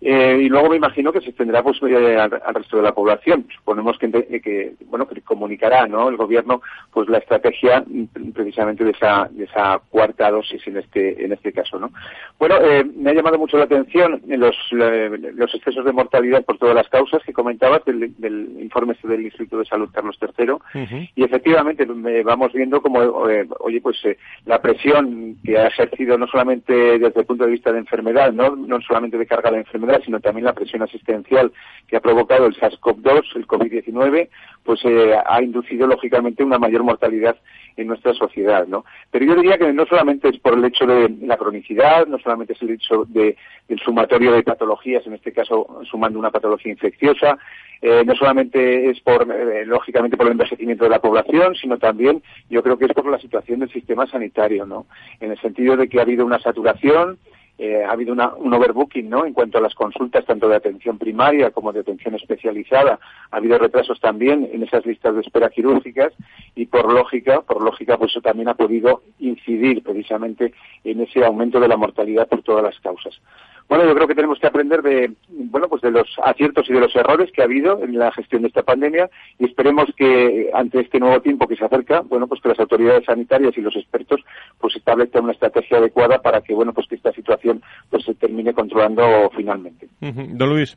Eh, 0.00 0.40
y 0.42 0.48
luego 0.48 0.68
me 0.68 0.76
imagino 0.76 1.10
que 1.10 1.20
se 1.20 1.30
extenderá 1.30 1.62
pues, 1.62 1.78
eh, 1.82 2.16
al, 2.16 2.40
al, 2.44 2.54
resto 2.54 2.76
de 2.76 2.82
la 2.82 2.94
población. 2.94 3.46
Suponemos 3.56 3.98
que, 3.98 4.10
que, 4.10 4.74
bueno 4.86 5.08
que 5.08 5.22
comunicará 5.22 5.86
¿no? 5.86 6.08
el 6.08 6.16
gobierno 6.16 6.60
pues 6.92 7.08
la 7.08 7.18
estrategia 7.18 7.82
mm, 7.86 8.32
precisamente 8.34 8.84
de 8.84 8.90
esa, 8.90 9.28
de 9.30 9.44
esa 9.44 9.80
cuarta 9.90 10.30
dosis 10.30 10.66
en 10.66 10.76
este 10.76 11.24
en 11.24 11.32
este 11.32 11.52
caso. 11.52 11.78
¿no? 11.78 11.90
Bueno, 12.38 12.56
eh, 12.60 12.84
me 12.84 13.10
ha 13.10 13.14
llamado 13.14 13.38
mucho 13.38 13.56
la 13.56 13.64
atención 13.64 14.20
los, 14.26 14.54
los 14.70 15.54
excesos 15.54 15.84
de 15.84 15.92
mortalidad 15.92 16.44
por 16.44 16.58
todas 16.58 16.74
las 16.74 16.88
causas 16.88 17.22
que 17.24 17.32
comentabas 17.32 17.82
del, 17.86 18.14
del 18.18 18.58
informe 18.60 18.92
este 18.92 19.08
del 19.08 19.24
Instituto 19.24 19.58
de 19.58 19.64
Salud 19.64 19.88
Carlos 19.92 20.18
III 20.20 20.50
uh 20.50 20.58
-huh. 20.58 21.10
y 21.14 21.24
efectivamente 21.24 21.86
vamos 22.22 22.52
viendo 22.52 22.82
como 22.82 22.98
oye 23.00 23.80
pues 23.80 23.96
la 24.44 24.60
presión 24.60 25.36
que 25.42 25.58
ha 25.58 25.68
ejercido 25.68 26.18
no 26.18 26.26
solamente 26.26 26.98
desde 26.98 27.20
el 27.20 27.26
punto 27.26 27.44
de 27.44 27.50
vista 27.50 27.72
de 27.72 27.78
enfermedad, 27.78 28.32
no, 28.32 28.54
no 28.54 28.80
solamente 28.82 29.16
de 29.16 29.26
carga 29.26 29.50
de 29.50 29.58
enfermedad 29.58 29.85
sino 30.04 30.20
también 30.20 30.44
la 30.44 30.52
presión 30.52 30.82
asistencial 30.82 31.52
que 31.86 31.96
ha 31.96 32.00
provocado 32.00 32.46
el 32.46 32.56
SARS-CoV-2, 32.56 33.36
el 33.36 33.46
COVID-19, 33.46 34.28
pues 34.64 34.80
eh, 34.84 35.14
ha 35.24 35.42
inducido 35.42 35.86
lógicamente 35.86 36.44
una 36.44 36.58
mayor 36.58 36.82
mortalidad 36.82 37.36
en 37.76 37.86
nuestra 37.86 38.14
sociedad, 38.14 38.66
¿no? 38.66 38.84
Pero 39.10 39.26
yo 39.26 39.34
diría 39.34 39.58
que 39.58 39.72
no 39.72 39.84
solamente 39.86 40.28
es 40.28 40.38
por 40.38 40.54
el 40.54 40.64
hecho 40.64 40.86
de 40.86 41.14
la 41.22 41.36
cronicidad, 41.36 42.06
no 42.06 42.18
solamente 42.18 42.54
es 42.54 42.62
el 42.62 42.70
hecho 42.70 43.04
de, 43.06 43.36
del 43.68 43.78
sumatorio 43.80 44.32
de 44.32 44.42
patologías, 44.42 45.06
en 45.06 45.14
este 45.14 45.32
caso 45.32 45.80
sumando 45.88 46.18
una 46.18 46.30
patología 46.30 46.72
infecciosa, 46.72 47.38
eh, 47.82 48.02
no 48.06 48.14
solamente 48.14 48.90
es 48.90 49.00
por, 49.00 49.30
eh, 49.30 49.66
lógicamente, 49.66 50.16
por 50.16 50.26
el 50.26 50.32
envejecimiento 50.32 50.84
de 50.84 50.90
la 50.90 51.00
población, 51.00 51.54
sino 51.54 51.78
también 51.78 52.22
yo 52.48 52.62
creo 52.62 52.78
que 52.78 52.86
es 52.86 52.92
por 52.92 53.10
la 53.10 53.18
situación 53.18 53.60
del 53.60 53.70
sistema 53.70 54.06
sanitario, 54.06 54.64
¿no? 54.64 54.86
En 55.20 55.30
el 55.30 55.40
sentido 55.40 55.76
de 55.76 55.88
que 55.88 55.98
ha 55.98 56.02
habido 56.02 56.24
una 56.24 56.38
saturación, 56.38 57.18
eh, 57.58 57.82
ha 57.84 57.92
habido 57.92 58.12
una, 58.12 58.34
un 58.34 58.52
overbooking 58.52 59.08
¿no? 59.08 59.24
en 59.24 59.32
cuanto 59.32 59.58
a 59.58 59.62
las 59.62 59.74
consultas 59.74 60.26
tanto 60.26 60.48
de 60.48 60.56
atención 60.56 60.98
primaria 60.98 61.50
como 61.50 61.72
de 61.72 61.80
atención 61.80 62.14
especializada. 62.14 62.98
Ha 63.30 63.36
habido 63.36 63.58
retrasos 63.58 63.98
también 64.00 64.48
en 64.52 64.62
esas 64.62 64.84
listas 64.84 65.14
de 65.14 65.22
espera 65.22 65.48
quirúrgicas 65.48 66.12
y 66.54 66.66
por 66.66 66.92
lógica, 66.92 67.40
por 67.40 67.62
lógica, 67.62 67.96
pues 67.96 68.10
eso 68.10 68.20
también 68.20 68.48
ha 68.48 68.54
podido 68.54 69.02
incidir 69.18 69.82
precisamente 69.82 70.52
en 70.84 71.00
ese 71.00 71.24
aumento 71.24 71.58
de 71.58 71.68
la 71.68 71.76
mortalidad 71.76 72.28
por 72.28 72.42
todas 72.42 72.62
las 72.62 72.78
causas. 72.80 73.20
Bueno, 73.68 73.84
yo 73.84 73.94
creo 73.94 74.06
que 74.06 74.14
tenemos 74.14 74.38
que 74.38 74.46
aprender 74.46 74.82
de, 74.82 75.12
bueno, 75.28 75.68
pues 75.68 75.82
de 75.82 75.90
los 75.90 76.08
aciertos 76.22 76.68
y 76.68 76.72
de 76.72 76.80
los 76.80 76.94
errores 76.94 77.32
que 77.32 77.42
ha 77.42 77.46
habido 77.46 77.82
en 77.82 77.98
la 77.98 78.12
gestión 78.12 78.42
de 78.42 78.48
esta 78.48 78.62
pandemia 78.62 79.10
y 79.38 79.46
esperemos 79.46 79.86
que 79.96 80.50
ante 80.54 80.80
este 80.80 81.00
nuevo 81.00 81.20
tiempo 81.20 81.48
que 81.48 81.56
se 81.56 81.64
acerca, 81.64 82.00
bueno, 82.00 82.26
pues 82.28 82.40
que 82.40 82.48
las 82.48 82.60
autoridades 82.60 83.04
sanitarias 83.04 83.56
y 83.56 83.60
los 83.60 83.74
expertos 83.76 84.20
pues 84.60 84.76
establezcan 84.76 85.24
una 85.24 85.32
estrategia 85.32 85.78
adecuada 85.78 86.22
para 86.22 86.40
que, 86.42 86.54
bueno, 86.54 86.72
pues 86.72 86.86
que 86.86 86.94
esta 86.94 87.12
situación 87.12 87.62
pues 87.90 88.04
se 88.04 88.14
termine 88.14 88.54
controlando 88.54 89.30
finalmente. 89.34 89.88
Don 90.00 90.48
Luis. 90.48 90.76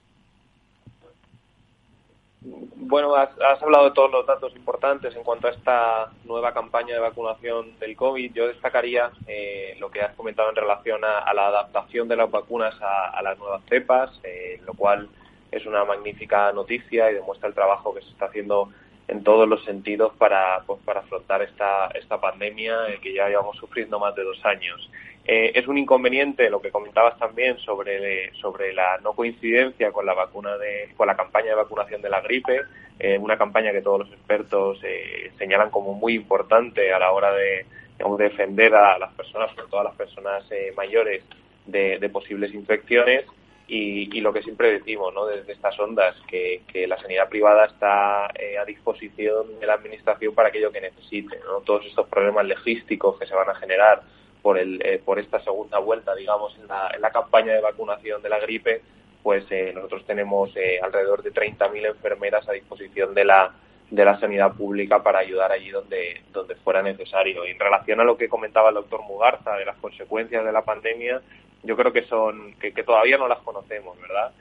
Bueno, 2.41 3.15
has, 3.15 3.29
hablado 3.62 3.86
de 3.86 3.91
todos 3.91 4.12
los 4.12 4.25
datos 4.25 4.55
importantes 4.55 5.13
en 5.15 5.24
cuanto 5.24 5.48
a 5.48 5.51
esta 5.51 6.12
nueva 6.24 6.53
campaña 6.53 6.93
de 6.93 7.01
vacunación 7.01 7.77
del 7.79 7.98
COVID. 7.98 8.34
Yo 8.34 8.48
destacaría 8.48 9.12
eh, 9.27 9.75
lo 9.79 9.91
que 9.91 10.01
has 10.01 10.15
comentado 10.15 10.50
en 10.50 10.55
relación 10.55 11.01
a, 11.03 11.34
la 11.34 11.48
adaptación 11.48 12.08
de 12.08 12.15
las 12.15 12.31
vacunas 12.31 12.75
a, 12.81 13.22
las 13.22 13.38
nuevas 13.38 13.62
cepas, 13.67 14.10
eh, 14.24 14.62
lo 14.65 14.74
cual 14.74 15.10
es 15.51 15.65
una 15.65 15.84
magnífica 15.84 16.53
noticia 16.53 17.12
y 17.12 17.15
demuestra 17.15 17.50
el 17.50 17.55
trabajo 17.55 17.93
que 17.93 18.01
se 18.01 18.10
está 18.10 18.25
haciendo 18.25 18.69
en 19.09 19.23
todos 19.23 19.47
los 19.47 19.63
sentidos 19.65 20.13
para, 20.17 20.61
pues, 20.65 20.79
para 20.85 21.01
afrontar 21.01 21.41
esta, 21.41 21.87
esta 21.87 22.19
pandemia 22.19 22.89
eh, 22.89 22.99
que 23.01 23.13
ya 23.13 23.27
llevamos 23.27 23.57
sufriendo 23.57 23.99
más 23.99 24.15
de 24.15 24.23
dos 24.23 24.43
años. 24.45 24.89
Eh, 25.31 25.51
es 25.53 25.67
un 25.67 25.77
inconveniente 25.77 26.49
lo 26.49 26.59
que 26.59 26.71
comentabas 26.71 27.15
también 27.19 27.59
sobre, 27.59 28.33
sobre 28.33 28.73
la 28.73 28.97
no 29.03 29.13
coincidencia 29.13 29.91
con 29.91 30.07
la 30.07 30.15
vacuna 30.15 30.57
de, 30.57 30.89
con 30.97 31.05
la 31.05 31.15
campaña 31.15 31.49
de 31.49 31.55
vacunación 31.55 32.01
de 32.01 32.09
la 32.09 32.21
gripe, 32.21 32.61
eh, 32.97 33.15
una 33.19 33.37
campaña 33.37 33.71
que 33.71 33.83
todos 33.83 33.99
los 33.99 34.09
expertos 34.09 34.79
eh, 34.83 35.31
señalan 35.37 35.69
como 35.69 35.93
muy 35.93 36.15
importante 36.15 36.91
a 36.91 36.97
la 36.97 37.11
hora 37.11 37.31
de 37.31 37.67
defender 38.17 38.73
a 38.73 38.97
las 38.97 39.13
personas, 39.13 39.51
sobre 39.51 39.67
todo 39.67 39.81
a 39.81 39.83
las 39.83 39.95
personas 39.95 40.43
mayores, 40.75 41.21
de, 41.67 42.09
posibles 42.11 42.51
infecciones. 42.55 43.25
Y, 43.71 44.21
lo 44.21 44.33
que 44.33 44.41
siempre 44.41 44.71
decimos 44.71 45.13
¿no? 45.13 45.25
desde 45.25 45.53
estas 45.53 45.79
ondas, 45.79 46.15
que, 46.27 46.63
que 46.71 46.88
la 46.88 46.99
sanidad 46.99 47.29
privada 47.29 47.65
está 47.65 48.25
a 48.25 48.65
disposición 48.65 49.59
de 49.59 49.67
la 49.67 49.75
Administración 49.75 50.33
para 50.33 50.49
aquello 50.49 50.71
que 50.71 50.81
necesite. 50.81 51.39
¿no? 51.45 51.61
Todos 51.61 51.85
estos 51.85 52.07
problemas 52.07 52.47
logísticos 52.47 53.17
que 53.19 53.27
se 53.27 53.35
van 53.35 53.49
a 53.49 53.55
generar 53.55 54.01
por, 54.41 54.57
el, 54.57 54.81
eh, 54.83 55.01
por 55.03 55.19
esta 55.19 55.39
segunda 55.43 55.79
vuelta, 55.79 56.15
digamos, 56.15 56.55
en 56.57 56.67
la, 56.67 56.91
en 56.93 57.01
la 57.01 57.11
campaña 57.11 57.53
de 57.53 57.61
vacunación 57.61 58.21
de 58.21 58.29
la 58.29 58.39
gripe, 58.39 58.81
pues 59.21 59.45
eh, 59.49 59.71
nosotros 59.75 60.05
tenemos 60.05 60.55
eh, 60.55 60.79
alrededor 60.81 61.23
de 61.23 61.33
30.000 61.33 61.88
enfermeras 61.88 62.47
a 62.47 62.53
disposición 62.53 63.13
de 63.13 63.25
la, 63.25 63.51
de 63.89 64.05
la 64.05 64.19
sanidad 64.19 64.53
pública 64.53 65.03
para 65.03 65.19
ayudar 65.19 65.51
allí 65.51 65.69
donde, 65.69 66.21
donde 66.31 66.55
fuera 66.55 66.81
necesario. 66.81 67.45
Y 67.45 67.51
en 67.51 67.59
relación 67.59 67.99
a 67.99 68.05
lo 68.05 68.17
que 68.17 68.29
comentaba 68.29 68.69
el 68.69 68.75
doctor 68.75 69.01
Mugarza 69.03 69.55
de 69.55 69.65
las 69.65 69.77
consecuencias 69.77 70.45
de 70.45 70.51
la 70.51 70.63
pandemia, 70.63 71.21
yo 71.63 71.75
creo 71.75 71.91
que 71.91 72.03
son 72.03 72.53
que, 72.55 72.73
que 72.73 72.83
todavía 72.83 73.17
no 73.17 73.27
las 73.27 73.39
conocemos, 73.39 73.99
¿verdad? 73.99 74.31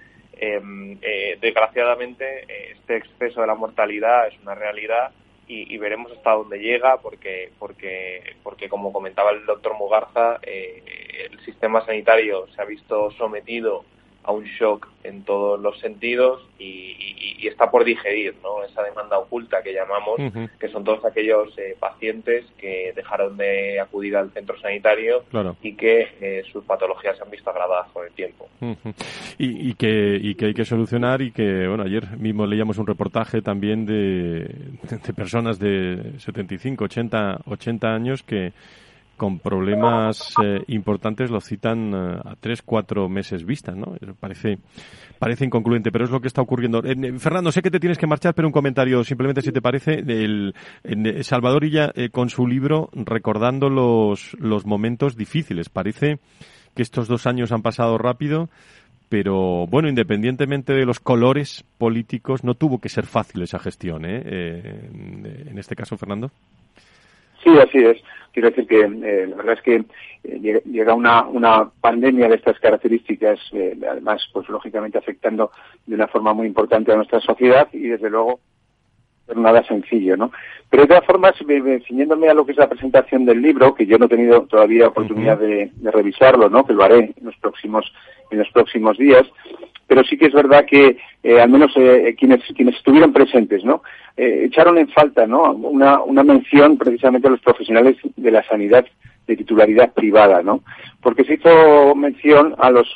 Em, 0.40 0.98
desgraciadamente, 1.40 2.44
este 2.72 2.96
exceso 2.96 3.40
de 3.40 3.46
la 3.48 3.56
mortalidad 3.56 4.28
es 4.28 4.38
una 4.40 4.54
realidad 4.54 5.10
y, 5.48 5.78
veremos 5.78 6.12
hasta 6.12 6.32
dónde 6.32 6.58
llega 6.58 6.98
porque 6.98 7.50
porque 7.58 8.36
porque 8.42 8.68
como 8.68 8.92
comentaba 8.92 9.30
el 9.30 9.46
doctor 9.46 9.74
Mugarza 9.78 10.38
eh, 10.42 11.28
el 11.30 11.40
sistema 11.40 11.84
sanitario 11.86 12.46
se 12.54 12.60
ha 12.60 12.66
visto 12.66 13.10
sometido 13.12 13.84
a 14.24 14.32
un 14.32 14.44
shock 14.44 14.88
en 15.04 15.22
todos 15.22 15.58
los 15.60 15.78
sentidos 15.80 16.46
y, 16.58 16.96
está 17.48 17.70
por 17.70 17.82
digerir 17.82 18.34
¿no? 18.42 18.62
esa 18.62 18.82
demanda 18.82 19.18
oculta 19.18 19.62
que 19.62 19.72
llamamos, 19.72 20.20
que 20.60 20.68
son 20.68 20.84
todos 20.84 21.02
aquellos 21.04 21.56
eh, 21.56 21.74
pacientes 21.80 22.44
que 22.58 22.92
dejaron 22.94 23.38
de 23.38 23.80
acudir 23.80 24.16
al 24.16 24.30
centro 24.32 24.58
sanitario 24.60 25.24
y 25.62 25.74
que 25.74 26.08
eh, 26.20 26.42
sus 26.52 26.62
patologías 26.64 27.16
se 27.16 27.22
han 27.22 27.30
visto 27.30 27.48
agravadas 27.48 27.90
con 27.92 28.06
el 28.06 28.12
tiempo. 28.12 28.48
y, 29.38 29.72
que, 29.74 30.18
y 30.20 30.34
que 30.34 30.46
hay 30.46 30.54
que 30.54 30.66
solucionar 30.66 31.22
y 31.22 31.32
que, 31.32 31.66
bueno, 31.66 31.84
ayer 31.84 32.18
mismo 32.18 32.46
leíamos 32.46 32.76
un 32.76 32.86
reportaje 32.86 33.40
también 33.40 33.86
de, 33.86 34.42
de 35.06 35.12
personas 35.14 35.58
de 35.58 36.18
75, 36.18 36.84
80, 36.84 37.40
80 37.46 37.88
años 37.88 38.22
que 38.22 38.52
con 39.18 39.40
problemas 39.40 40.32
eh, 40.42 40.62
importantes 40.68 41.30
lo 41.30 41.42
citan 41.42 41.92
eh, 41.92 42.20
a 42.24 42.36
tres, 42.36 42.62
cuatro 42.62 43.08
meses 43.10 43.44
vista, 43.44 43.72
¿no? 43.72 43.94
Parece, 44.18 44.58
parece 45.18 45.44
inconcluyente, 45.44 45.92
pero 45.92 46.06
es 46.06 46.10
lo 46.10 46.20
que 46.20 46.28
está 46.28 46.40
ocurriendo. 46.40 46.82
Eh, 46.82 47.18
Fernando, 47.18 47.52
sé 47.52 47.60
que 47.60 47.70
te 47.70 47.80
tienes 47.80 47.98
que 47.98 48.06
marchar, 48.06 48.32
pero 48.32 48.48
un 48.48 48.52
comentario 48.52 49.04
simplemente, 49.04 49.42
si 49.42 49.52
te 49.52 49.60
parece, 49.60 49.98
el, 49.98 50.54
Salvador 51.22 51.64
Illa 51.64 51.92
con 52.12 52.30
su 52.30 52.46
libro 52.46 52.88
recordando 52.94 53.68
los, 53.68 54.34
los 54.38 54.64
momentos 54.64 55.16
difíciles. 55.16 55.68
Parece 55.68 56.20
que 56.74 56.82
estos 56.82 57.08
dos 57.08 57.26
años 57.26 57.52
han 57.52 57.62
pasado 57.62 57.98
rápido, 57.98 58.48
pero 59.08 59.66
bueno, 59.66 59.88
independientemente 59.88 60.72
de 60.72 60.86
los 60.86 61.00
colores 61.00 61.64
políticos, 61.76 62.44
no 62.44 62.54
tuvo 62.54 62.78
que 62.78 62.88
ser 62.88 63.04
fácil 63.04 63.42
esa 63.42 63.58
gestión, 63.58 64.04
¿eh? 64.04 64.22
en 64.24 65.58
este 65.58 65.74
caso, 65.74 65.96
Fernando. 65.96 66.30
Sí, 67.42 67.58
así 67.58 67.78
es. 67.78 67.98
Quiero 68.32 68.50
decir 68.50 68.66
que 68.66 68.80
eh, 68.80 69.26
la 69.26 69.36
verdad 69.36 69.54
es 69.54 69.62
que 69.62 69.84
eh, 70.24 70.62
llega 70.64 70.94
una, 70.94 71.26
una 71.26 71.70
pandemia 71.80 72.28
de 72.28 72.36
estas 72.36 72.58
características, 72.60 73.40
eh, 73.52 73.76
además, 73.88 74.22
pues 74.32 74.48
lógicamente 74.48 74.98
afectando 74.98 75.50
de 75.86 75.94
una 75.94 76.08
forma 76.08 76.32
muy 76.34 76.46
importante 76.46 76.92
a 76.92 76.96
nuestra 76.96 77.20
sociedad 77.20 77.68
y 77.72 77.88
desde 77.88 78.10
luego 78.10 78.40
nada 79.36 79.62
sencillo, 79.64 80.16
¿no? 80.16 80.32
Pero 80.70 80.82
de 80.82 80.88
todas 80.88 81.04
formas, 81.04 81.34
ciñéndome 81.86 82.28
a 82.28 82.34
lo 82.34 82.44
que 82.44 82.52
es 82.52 82.58
la 82.58 82.68
presentación 82.68 83.24
del 83.24 83.40
libro, 83.40 83.74
que 83.74 83.86
yo 83.86 83.98
no 83.98 84.04
he 84.04 84.08
tenido 84.08 84.42
todavía 84.42 84.88
oportunidad 84.88 85.38
de, 85.38 85.70
de, 85.74 85.90
revisarlo, 85.90 86.50
¿no? 86.50 86.66
Que 86.66 86.74
lo 86.74 86.84
haré 86.84 87.14
en 87.16 87.24
los 87.24 87.36
próximos 87.36 87.90
en 88.30 88.38
los 88.38 88.50
próximos 88.50 88.98
días. 88.98 89.26
Pero 89.86 90.04
sí 90.04 90.18
que 90.18 90.26
es 90.26 90.34
verdad 90.34 90.66
que 90.66 90.98
eh, 91.22 91.40
al 91.40 91.48
menos 91.48 91.72
eh, 91.76 92.14
quienes 92.18 92.42
quienes 92.54 92.76
estuvieron 92.76 93.12
presentes 93.12 93.64
no 93.64 93.82
eh, 94.16 94.42
echaron 94.44 94.76
en 94.78 94.88
falta 94.88 95.26
no 95.26 95.52
una, 95.52 96.02
una 96.02 96.22
mención 96.22 96.76
precisamente 96.76 97.26
a 97.26 97.30
los 97.30 97.40
profesionales 97.40 97.96
de 98.16 98.30
la 98.30 98.44
sanidad 98.44 98.84
de 99.26 99.36
titularidad 99.36 99.92
privada 99.94 100.42
no 100.42 100.62
porque 101.02 101.24
se 101.24 101.34
hizo 101.34 101.94
mención 101.94 102.54
a 102.58 102.70
los 102.70 102.88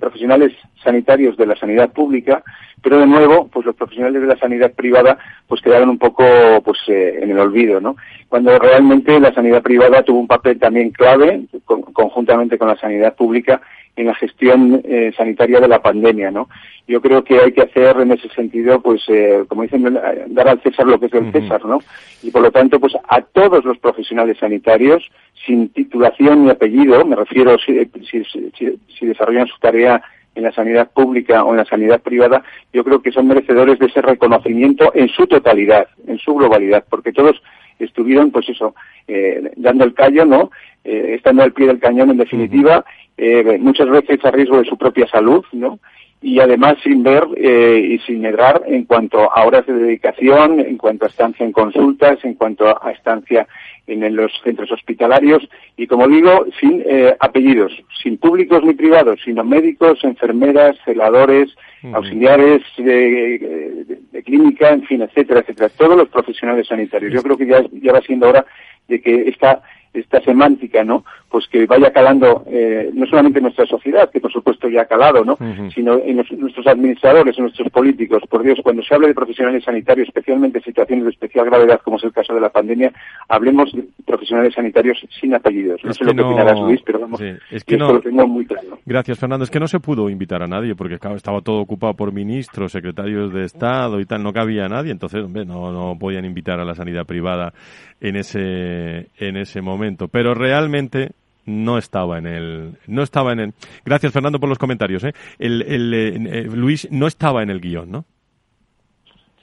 profesionales 0.00 0.52
sanitarios 0.82 1.36
de 1.36 1.46
la 1.46 1.56
sanidad 1.56 1.92
pública 1.92 2.42
pero 2.82 2.98
de 2.98 3.06
nuevo 3.06 3.48
pues 3.48 3.66
los 3.66 3.74
profesionales 3.74 4.20
de 4.20 4.28
la 4.28 4.38
sanidad 4.38 4.72
privada 4.72 5.18
pues 5.46 5.60
quedaron 5.60 5.88
un 5.88 5.98
poco 5.98 6.24
pues 6.64 6.78
en 6.88 7.30
el 7.30 7.38
olvido 7.38 7.80
no 7.80 7.96
cuando 8.28 8.58
realmente 8.58 9.18
la 9.20 9.32
sanidad 9.32 9.62
privada 9.62 10.02
tuvo 10.02 10.20
un 10.20 10.26
papel 10.26 10.58
también 10.58 10.90
clave 10.90 11.46
conjuntamente 11.64 12.58
con 12.58 12.68
la 12.68 12.76
sanidad 12.76 13.14
pública 13.14 13.60
en 13.98 14.06
la 14.06 14.14
gestión 14.14 14.80
eh, 14.84 15.12
sanitaria 15.16 15.58
de 15.60 15.66
la 15.66 15.82
pandemia, 15.82 16.30
¿no? 16.30 16.48
Yo 16.86 17.02
creo 17.02 17.24
que 17.24 17.40
hay 17.40 17.52
que 17.52 17.62
hacer 17.62 18.00
en 18.00 18.12
ese 18.12 18.28
sentido, 18.28 18.80
pues, 18.80 19.02
eh, 19.08 19.44
como 19.48 19.62
dicen, 19.62 19.98
dar 20.28 20.48
al 20.48 20.62
César 20.62 20.86
lo 20.86 21.00
que 21.00 21.06
es 21.06 21.12
del 21.12 21.32
César, 21.32 21.64
¿no? 21.64 21.80
Y 22.22 22.30
por 22.30 22.42
lo 22.42 22.52
tanto, 22.52 22.78
pues, 22.78 22.94
a 23.08 23.20
todos 23.20 23.64
los 23.64 23.76
profesionales 23.78 24.38
sanitarios, 24.38 25.10
sin 25.44 25.68
titulación 25.70 26.44
ni 26.44 26.50
apellido, 26.50 27.04
me 27.04 27.16
refiero 27.16 27.58
si, 27.58 27.90
si, 28.08 29.06
desarrollan 29.06 29.48
su 29.48 29.58
tarea 29.58 30.00
en 30.36 30.44
la 30.44 30.52
sanidad 30.52 30.90
pública 30.92 31.44
o 31.44 31.50
en 31.50 31.56
la 31.56 31.64
sanidad 31.64 32.00
privada, 32.00 32.44
yo 32.72 32.84
creo 32.84 33.02
que 33.02 33.10
son 33.10 33.26
merecedores 33.26 33.80
de 33.80 33.86
ese 33.86 34.00
reconocimiento 34.00 34.92
en 34.94 35.08
su 35.08 35.26
totalidad, 35.26 35.88
en 36.06 36.18
su 36.18 36.34
globalidad, 36.34 36.84
porque 36.88 37.12
todos 37.12 37.42
estuvieron, 37.78 38.30
pues 38.30 38.48
eso, 38.48 38.74
eh, 39.06 39.52
dando 39.56 39.84
el 39.84 39.94
callo, 39.94 40.24
¿no? 40.24 40.50
estando 40.84 41.42
al 41.42 41.52
pie 41.52 41.66
del 41.66 41.80
cañón, 41.80 42.08
en 42.08 42.16
definitiva, 42.16 42.82
eh, 43.18 43.58
muchas 43.58 43.88
veces 43.90 44.24
a 44.24 44.30
riesgo 44.30 44.58
de 44.58 44.68
su 44.68 44.78
propia 44.78 45.08
salud, 45.08 45.44
¿no? 45.52 45.80
Y 46.22 46.38
además 46.38 46.76
sin 46.84 47.02
ver 47.02 47.24
eh, 47.36 47.80
y 47.94 47.98
sin 48.00 48.20
medrar 48.20 48.62
en 48.66 48.84
cuanto 48.84 49.30
a 49.32 49.44
horas 49.44 49.66
de 49.66 49.72
dedicación, 49.72 50.60
en 50.60 50.78
cuanto 50.78 51.04
a 51.04 51.08
estancia 51.08 51.44
en 51.44 51.52
consultas, 51.52 52.24
en 52.24 52.34
cuanto 52.34 52.66
a 52.68 52.92
estancia 52.92 53.46
en 53.88 54.14
los 54.14 54.32
centros 54.44 54.70
hospitalarios 54.70 55.48
y, 55.76 55.86
como 55.86 56.06
digo, 56.06 56.46
sin 56.60 56.82
eh, 56.86 57.16
apellidos, 57.18 57.72
sin 58.02 58.18
públicos 58.18 58.62
ni 58.62 58.74
privados, 58.74 59.20
sino 59.24 59.44
médicos, 59.44 60.04
enfermeras, 60.04 60.76
celadores, 60.84 61.54
auxiliares 61.92 62.62
de, 62.76 63.98
de, 64.12 64.22
clínica, 64.22 64.70
en 64.70 64.82
fin, 64.84 65.02
etcétera, 65.02 65.40
etcétera. 65.40 65.70
Todos 65.70 65.96
los 65.96 66.08
profesionales 66.08 66.66
sanitarios. 66.66 67.12
Yo 67.12 67.22
creo 67.22 67.36
que 67.36 67.46
ya, 67.46 67.64
ya 67.72 67.92
va 67.92 68.00
siendo 68.02 68.28
hora 68.28 68.44
de 68.88 69.00
que 69.00 69.28
esta 69.28 69.62
esta 69.92 70.20
semántica, 70.20 70.84
¿no? 70.84 71.04
Pues 71.30 71.46
que 71.48 71.66
vaya 71.66 71.92
calando 71.92 72.44
eh, 72.46 72.90
no 72.92 73.06
solamente 73.06 73.38
en 73.38 73.44
nuestra 73.44 73.66
sociedad, 73.66 74.10
que 74.10 74.20
por 74.20 74.32
supuesto 74.32 74.68
ya 74.68 74.82
ha 74.82 74.86
calado, 74.86 75.24
¿no? 75.24 75.36
Sino 75.74 75.98
en 75.98 76.16
nuestros 76.16 76.66
administradores, 76.66 77.36
en 77.38 77.44
nuestros 77.44 77.70
políticos. 77.70 78.22
Por 78.28 78.42
Dios, 78.42 78.58
cuando 78.62 78.82
se 78.82 78.94
hable 78.94 79.08
de 79.08 79.14
profesionales 79.14 79.64
sanitarios, 79.64 80.08
especialmente 80.08 80.58
en 80.58 80.64
situaciones 80.64 81.04
de 81.04 81.10
especial 81.10 81.46
gravedad, 81.46 81.80
como 81.82 81.96
es 81.96 82.04
el 82.04 82.12
caso 82.12 82.34
de 82.34 82.40
la 82.40 82.50
pandemia, 82.50 82.92
hablemos 83.28 83.72
de 83.72 83.84
profesionales 84.06 84.54
sanitarios 84.54 84.98
sin 85.20 85.34
apellidos. 85.34 85.80
No 85.84 85.92
sé 85.92 86.04
lo 86.04 86.14
que 86.14 86.22
opinarás, 86.22 86.58
Luis, 86.60 86.80
pero 86.84 87.00
vamos, 87.00 87.20
es 87.20 87.64
que 87.64 87.76
no... 87.76 87.92
lo 87.92 88.00
tengo 88.00 88.26
muy 88.26 88.46
claro. 88.46 88.78
Gracias, 88.86 89.18
Fernando. 89.18 89.44
Es 89.44 89.50
que 89.50 89.60
no 89.60 89.66
se 89.66 89.80
pudo 89.80 90.08
invitar 90.10 90.42
a 90.42 90.46
nadie, 90.46 90.74
porque 90.74 90.94
estaba 90.94 91.40
todo 91.40 91.60
ocupado 91.60 91.94
por 91.94 92.12
ministros, 92.12 92.72
secretarios 92.72 93.32
de 93.32 93.44
Estado 93.44 94.00
y 94.00 94.06
tal, 94.06 94.22
no 94.22 94.32
cabía 94.32 94.68
nadie, 94.68 94.92
entonces, 94.92 95.22
hombre, 95.24 95.44
no, 95.44 95.72
no 95.72 95.98
podían 95.98 96.24
invitar 96.24 96.60
a 96.60 96.64
la 96.64 96.74
sanidad 96.74 97.06
privada 97.06 97.52
en 98.00 98.16
ese, 98.16 99.08
en 99.18 99.36
ese 99.36 99.60
momento. 99.60 99.77
Pero 100.08 100.34
realmente 100.34 101.12
no 101.46 101.78
estaba 101.78 102.18
en 102.18 102.26
el, 102.26 102.78
no 102.86 103.02
estaba 103.02 103.32
en 103.32 103.40
el. 103.40 103.54
Gracias 103.84 104.12
Fernando 104.12 104.38
por 104.38 104.48
los 104.48 104.58
comentarios. 104.58 105.02
¿eh? 105.04 105.12
El, 105.38 105.62
el, 105.62 105.94
eh, 105.94 106.42
Luis 106.44 106.90
no 106.90 107.06
estaba 107.06 107.42
en 107.42 107.50
el 107.50 107.60
guion, 107.60 107.90
¿no? 107.90 108.04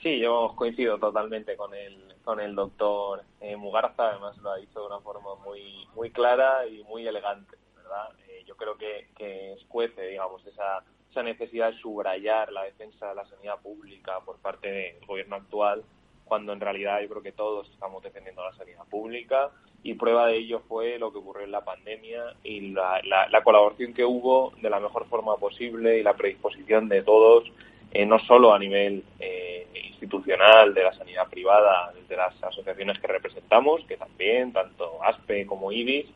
Sí, 0.02 0.20
yo 0.20 0.54
coincido 0.54 0.98
totalmente 0.98 1.56
con 1.56 1.74
el, 1.74 2.14
con 2.22 2.38
el 2.38 2.54
doctor 2.54 3.24
eh, 3.40 3.56
Mugarza, 3.56 4.10
además 4.10 4.36
lo 4.38 4.52
ha 4.52 4.56
dicho 4.56 4.80
de 4.80 4.86
una 4.86 5.00
forma 5.00 5.34
muy, 5.44 5.88
muy 5.96 6.10
clara 6.10 6.64
y 6.66 6.84
muy 6.84 7.06
elegante, 7.06 7.56
¿verdad? 7.74 8.10
Eh, 8.28 8.44
yo 8.46 8.56
creo 8.56 8.76
que, 8.76 9.08
que 9.16 9.54
escuece, 9.54 10.06
digamos, 10.06 10.46
esa, 10.46 10.84
esa 11.10 11.22
necesidad 11.24 11.72
de 11.72 11.78
subrayar 11.78 12.52
la 12.52 12.62
defensa 12.62 13.08
de 13.08 13.14
la 13.16 13.26
sanidad 13.26 13.60
pública 13.60 14.20
por 14.24 14.38
parte 14.38 14.70
del 14.70 15.06
gobierno 15.06 15.36
actual, 15.36 15.82
cuando 16.26 16.52
en 16.52 16.60
realidad 16.60 17.00
yo 17.00 17.08
creo 17.08 17.22
que 17.22 17.32
todos 17.32 17.68
estamos 17.70 18.02
defendiendo 18.02 18.44
la 18.44 18.52
sanidad 18.52 18.84
pública 18.90 19.50
y 19.82 19.94
prueba 19.94 20.26
de 20.26 20.36
ello 20.38 20.62
fue 20.68 20.98
lo 20.98 21.12
que 21.12 21.18
ocurrió 21.18 21.44
en 21.44 21.52
la 21.52 21.64
pandemia 21.64 22.34
y 22.42 22.72
la, 22.72 23.00
la, 23.04 23.42
colaboración 23.42 23.94
que 23.94 24.04
hubo 24.04 24.52
de 24.60 24.68
la 24.68 24.80
mejor 24.80 25.06
forma 25.06 25.36
posible 25.36 25.98
y 25.98 26.02
la 26.02 26.14
predisposición 26.14 26.88
de 26.88 27.02
todos, 27.02 27.44
eh, 27.92 28.04
no 28.04 28.18
solo 28.18 28.52
a 28.52 28.58
nivel 28.58 29.04
eh, 29.20 29.68
institucional 29.96 30.74
de 30.74 30.82
la 30.82 30.92
sanidad 30.94 31.28
privada, 31.28 31.92
de 32.08 32.16
las 32.16 32.42
asociaciones 32.42 32.98
que 32.98 33.06
representamos, 33.06 33.84
que 33.86 33.96
también, 33.96 34.52
tanto 34.52 35.02
ASPE 35.04 35.46
como 35.46 35.70
IBIS, 35.70 36.06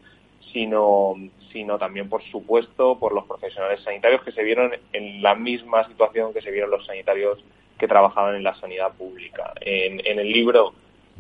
sino, 0.52 1.14
sino 1.52 1.78
también, 1.78 2.08
por 2.08 2.22
supuesto, 2.24 2.98
por 2.98 3.12
los 3.12 3.26
profesionales 3.26 3.82
sanitarios 3.82 4.22
que 4.22 4.32
se 4.32 4.42
vieron 4.42 4.72
en 4.92 5.22
la 5.22 5.36
misma 5.36 5.86
situación 5.86 6.32
que 6.32 6.42
se 6.42 6.50
vieron 6.50 6.70
los 6.70 6.84
sanitarios 6.86 7.38
que 7.80 7.88
trabajaban 7.88 8.36
en 8.36 8.44
la 8.44 8.54
sanidad 8.56 8.92
pública. 8.92 9.54
En, 9.62 10.00
el 10.06 10.30
libro 10.30 10.74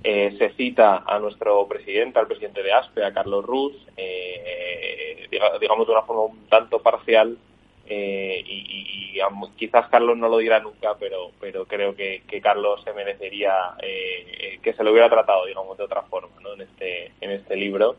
eh, 0.04 0.36
se 0.38 0.50
cita 0.50 1.02
a 1.06 1.18
nuestro 1.18 1.66
presidente, 1.66 2.18
al 2.18 2.26
presidente 2.26 2.62
de 2.62 2.72
ASPE, 2.72 3.04
a 3.04 3.14
Carlos 3.14 3.44
Ruz, 3.44 3.74
eh, 3.96 5.26
digamos 5.58 5.86
de 5.86 5.92
una 5.92 6.02
forma 6.02 6.22
un 6.22 6.46
tanto 6.48 6.82
parcial, 6.82 7.38
eh, 7.86 8.44
y, 8.46 8.70
quizás 9.56 9.88
Carlos 9.88 10.16
no 10.16 10.28
lo 10.28 10.38
dirá 10.38 10.60
nunca, 10.60 10.96
pero, 10.98 11.32
pero 11.40 11.66
creo 11.66 11.94
que, 11.94 12.22
Carlos 12.42 12.82
se 12.84 12.92
merecería 12.92 13.52
que 14.62 14.72
se 14.72 14.84
lo 14.84 14.92
hubiera 14.92 15.10
tratado, 15.10 15.44
digamos, 15.46 15.76
de 15.76 15.84
otra 15.84 16.02
forma, 16.02 16.40
¿no? 16.40 16.54
En 16.54 16.62
este, 16.62 17.12
en 17.20 17.30
este 17.30 17.56
libro. 17.56 17.96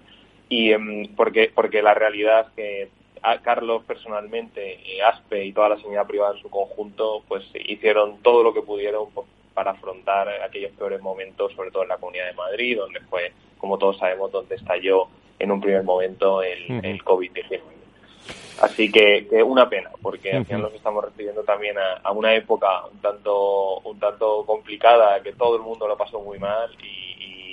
Y 0.50 0.72
em, 0.72 1.16
porque, 1.16 1.52
porque 1.54 1.82
la 1.82 1.94
realidad 1.94 2.48
es 2.48 2.56
que 2.56 2.90
Carlos 3.42 3.84
personalmente, 3.86 4.80
ASPE 5.04 5.46
y 5.46 5.54
toda 5.54 5.70
la 5.70 5.80
sanidad 5.80 6.08
privada 6.08 6.36
en 6.36 6.42
su 6.42 6.50
conjunto, 6.50 7.24
pues 7.28 7.44
hicieron 7.54 8.18
todo 8.22 8.44
lo 8.44 8.54
que 8.54 8.62
pudieron 8.62 9.08
para 9.54 9.72
afrontar 9.72 10.30
aquellos 10.42 10.72
peores 10.72 11.02
momentos, 11.02 11.54
sobre 11.54 11.72
todo 11.72 11.84
en 11.84 11.90
la 11.90 11.98
Comunidad 11.98 12.28
de 12.28 12.34
Madrid, 12.34 12.78
donde 12.78 13.00
fue, 13.02 13.34
como 13.58 13.78
todos 13.78 13.98
sabemos, 13.98 14.32
donde 14.32 14.56
estalló 14.56 15.08
en 15.38 15.52
un 15.52 15.62
primer 15.62 15.84
momento 15.84 16.42
el, 16.42 16.84
el 16.84 17.04
COVID-19. 17.04 17.62
Así 18.62 18.92
que, 18.92 19.28
una 19.44 19.68
pena, 19.68 19.90
porque 20.02 20.32
al 20.32 20.46
final 20.46 20.62
nos 20.64 20.74
estamos 20.76 21.04
refiriendo 21.04 21.44
también 21.44 21.76
a, 21.80 22.12
una 22.12 22.36
época 22.36 22.86
un 22.86 23.00
tanto, 23.00 23.80
un 23.80 24.00
tanto 24.00 24.46
complicada, 24.46 25.22
que 25.24 25.34
todo 25.34 25.56
el 25.56 25.64
mundo 25.64 25.88
lo 25.88 25.98
pasó 25.98 26.20
muy 26.22 26.38
mal 26.38 26.70
y, 26.84 27.51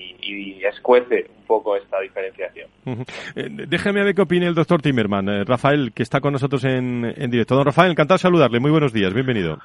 escuece 0.64 1.26
un 1.38 1.44
poco 1.47 1.76
esta 1.76 2.00
diferenciación. 2.00 2.68
Eh, 3.35 3.49
déjeme 3.68 4.00
a 4.00 4.04
ver 4.04 4.14
qué 4.14 4.23
opine 4.23 4.47
el 4.47 4.54
doctor 4.54 4.80
Timerman, 4.80 5.28
eh, 5.28 5.44
Rafael, 5.44 5.92
que 5.94 6.02
está 6.02 6.20
con 6.20 6.32
nosotros 6.32 6.64
en, 6.64 7.04
en 7.04 7.30
directo. 7.30 7.54
Don 7.54 7.64
Rafael, 7.64 7.90
encantado 7.90 8.16
de 8.16 8.23
saludarle. 8.23 8.61
Muy 8.61 8.70
buenos 8.70 8.92
días, 8.92 9.12
bienvenido. 9.12 9.58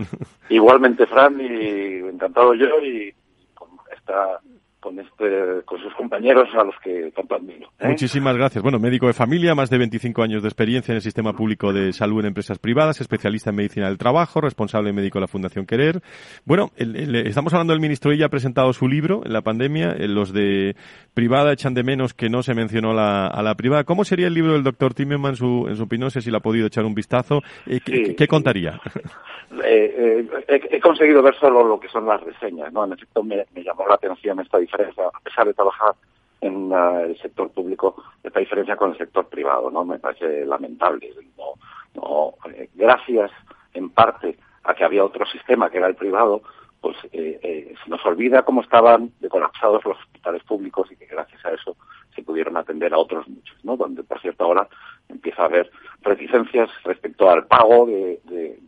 Igualmente, 0.49 1.05
Fran, 1.05 1.39
y 1.39 1.97
encantado 2.07 2.53
yo 2.53 2.65
y 2.83 3.13
con 3.53 3.69
esta 3.95 4.39
con, 4.83 4.99
este, 4.99 5.61
con 5.63 5.79
sus 5.79 5.93
compañeros 5.93 6.49
a 6.53 6.63
los 6.65 6.75
que 6.83 7.09
tanto 7.15 7.35
admiro. 7.35 7.69
¿eh? 7.79 7.87
Muchísimas 7.87 8.35
gracias. 8.35 8.61
Bueno, 8.61 8.79
médico 8.79 9.07
de 9.07 9.13
familia, 9.13 9.55
más 9.55 9.69
de 9.69 9.77
25 9.77 10.21
años 10.21 10.43
de 10.43 10.49
experiencia 10.49 10.91
en 10.91 10.97
el 10.97 11.01
sistema 11.01 11.31
público 11.31 11.71
de 11.71 11.93
salud 11.93 12.19
en 12.19 12.27
empresas 12.27 12.59
privadas, 12.59 12.99
especialista 12.99 13.51
en 13.51 13.55
medicina 13.55 13.87
del 13.87 13.97
trabajo, 13.97 14.41
responsable 14.41 14.91
médico 14.91 15.19
de 15.19 15.21
la 15.21 15.27
Fundación 15.27 15.65
Querer. 15.65 16.01
Bueno, 16.43 16.71
estamos 16.77 17.53
hablando 17.53 17.71
del 17.71 17.79
ministro 17.79 18.11
y 18.11 18.17
ya 18.17 18.25
ha 18.25 18.29
presentado 18.29 18.73
su 18.73 18.89
libro 18.89 19.21
en 19.23 19.31
la 19.31 19.41
pandemia. 19.41 19.95
Los 19.99 20.33
de 20.33 20.75
privada 21.13 21.53
echan 21.53 21.73
de 21.73 21.83
menos 21.83 22.13
que 22.13 22.29
no 22.29 22.43
se 22.43 22.53
mencionó 22.53 22.91
a 22.91 23.41
la 23.41 23.55
privada. 23.55 23.85
¿Cómo 23.85 24.03
sería 24.03 24.27
el 24.27 24.33
libro 24.33 24.51
del 24.51 24.63
doctor 24.63 24.93
Timeman 24.93 25.31
en 25.31 25.35
su, 25.37 25.65
en 25.69 25.77
su 25.77 25.83
opinión? 25.83 26.07
No 26.07 26.09
sé 26.09 26.21
si 26.21 26.29
le 26.29 26.37
ha 26.37 26.41
podido 26.41 26.67
echar 26.67 26.83
un 26.83 26.93
vistazo. 26.93 27.41
Eh, 27.65 27.79
¿qué, 28.17 28.27
contaría? 28.27 28.81
Eh, 29.63 30.27
he, 30.47 30.79
conseguido 30.79 31.21
ver 31.21 31.35
solo 31.35 31.63
lo 31.63 31.79
que 31.79 31.87
son 31.87 32.07
las 32.07 32.19
reseñas. 32.21 32.73
¿no? 32.73 32.85
En 32.85 32.93
efecto, 32.93 33.23
me, 33.23 33.45
me 33.53 33.63
llamó 33.63 33.87
la 33.87 33.95
atención 33.95 34.39
esta 34.39 34.57
diferencia 34.57 34.72
a 34.73 35.19
pesar 35.19 35.47
de 35.47 35.53
trabajar 35.53 35.95
en 36.41 36.71
uh, 36.71 36.99
el 37.05 37.17
sector 37.19 37.49
público, 37.51 38.03
esta 38.21 38.39
diferencia 38.39 38.75
con 38.75 38.91
el 38.91 38.97
sector 38.97 39.27
privado, 39.27 39.71
¿no? 39.71 39.85
Me 39.85 39.99
parece 39.99 40.45
lamentable. 40.45 41.13
No, 41.37 41.53
no, 41.95 42.33
eh, 42.51 42.69
gracias, 42.73 43.31
en 43.73 43.89
parte, 43.89 44.37
a 44.63 44.73
que 44.73 44.83
había 44.83 45.05
otro 45.05 45.25
sistema 45.25 45.69
que 45.69 45.77
era 45.77 45.87
el 45.87 45.95
privado, 45.95 46.41
pues 46.81 46.97
eh, 47.13 47.39
eh, 47.41 47.73
se 47.81 47.89
nos 47.89 48.05
olvida 48.05 48.43
cómo 48.43 48.61
estaban 48.61 49.11
de 49.21 49.29
colapsados 49.29 49.85
los 49.85 49.97
hospitales 49.97 50.43
públicos 50.43 50.91
y 50.91 50.97
que 50.97 51.05
gracias 51.05 51.43
a 51.45 51.51
eso 51.51 51.77
se 52.13 52.23
pudieron 52.23 52.57
atender 52.57 52.93
a 52.93 52.97
otros 52.97 53.25
muchos, 53.29 53.55
¿no? 53.63 53.77
Donde, 53.77 54.03
por 54.03 54.19
cierto, 54.19 54.43
ahora 54.43 54.67
empieza 55.07 55.43
a 55.43 55.45
haber 55.45 55.71
reticencias 56.01 56.69
respecto 56.83 57.29
al 57.29 57.47
pago 57.47 57.85
de, 57.85 58.19
de, 58.25 58.59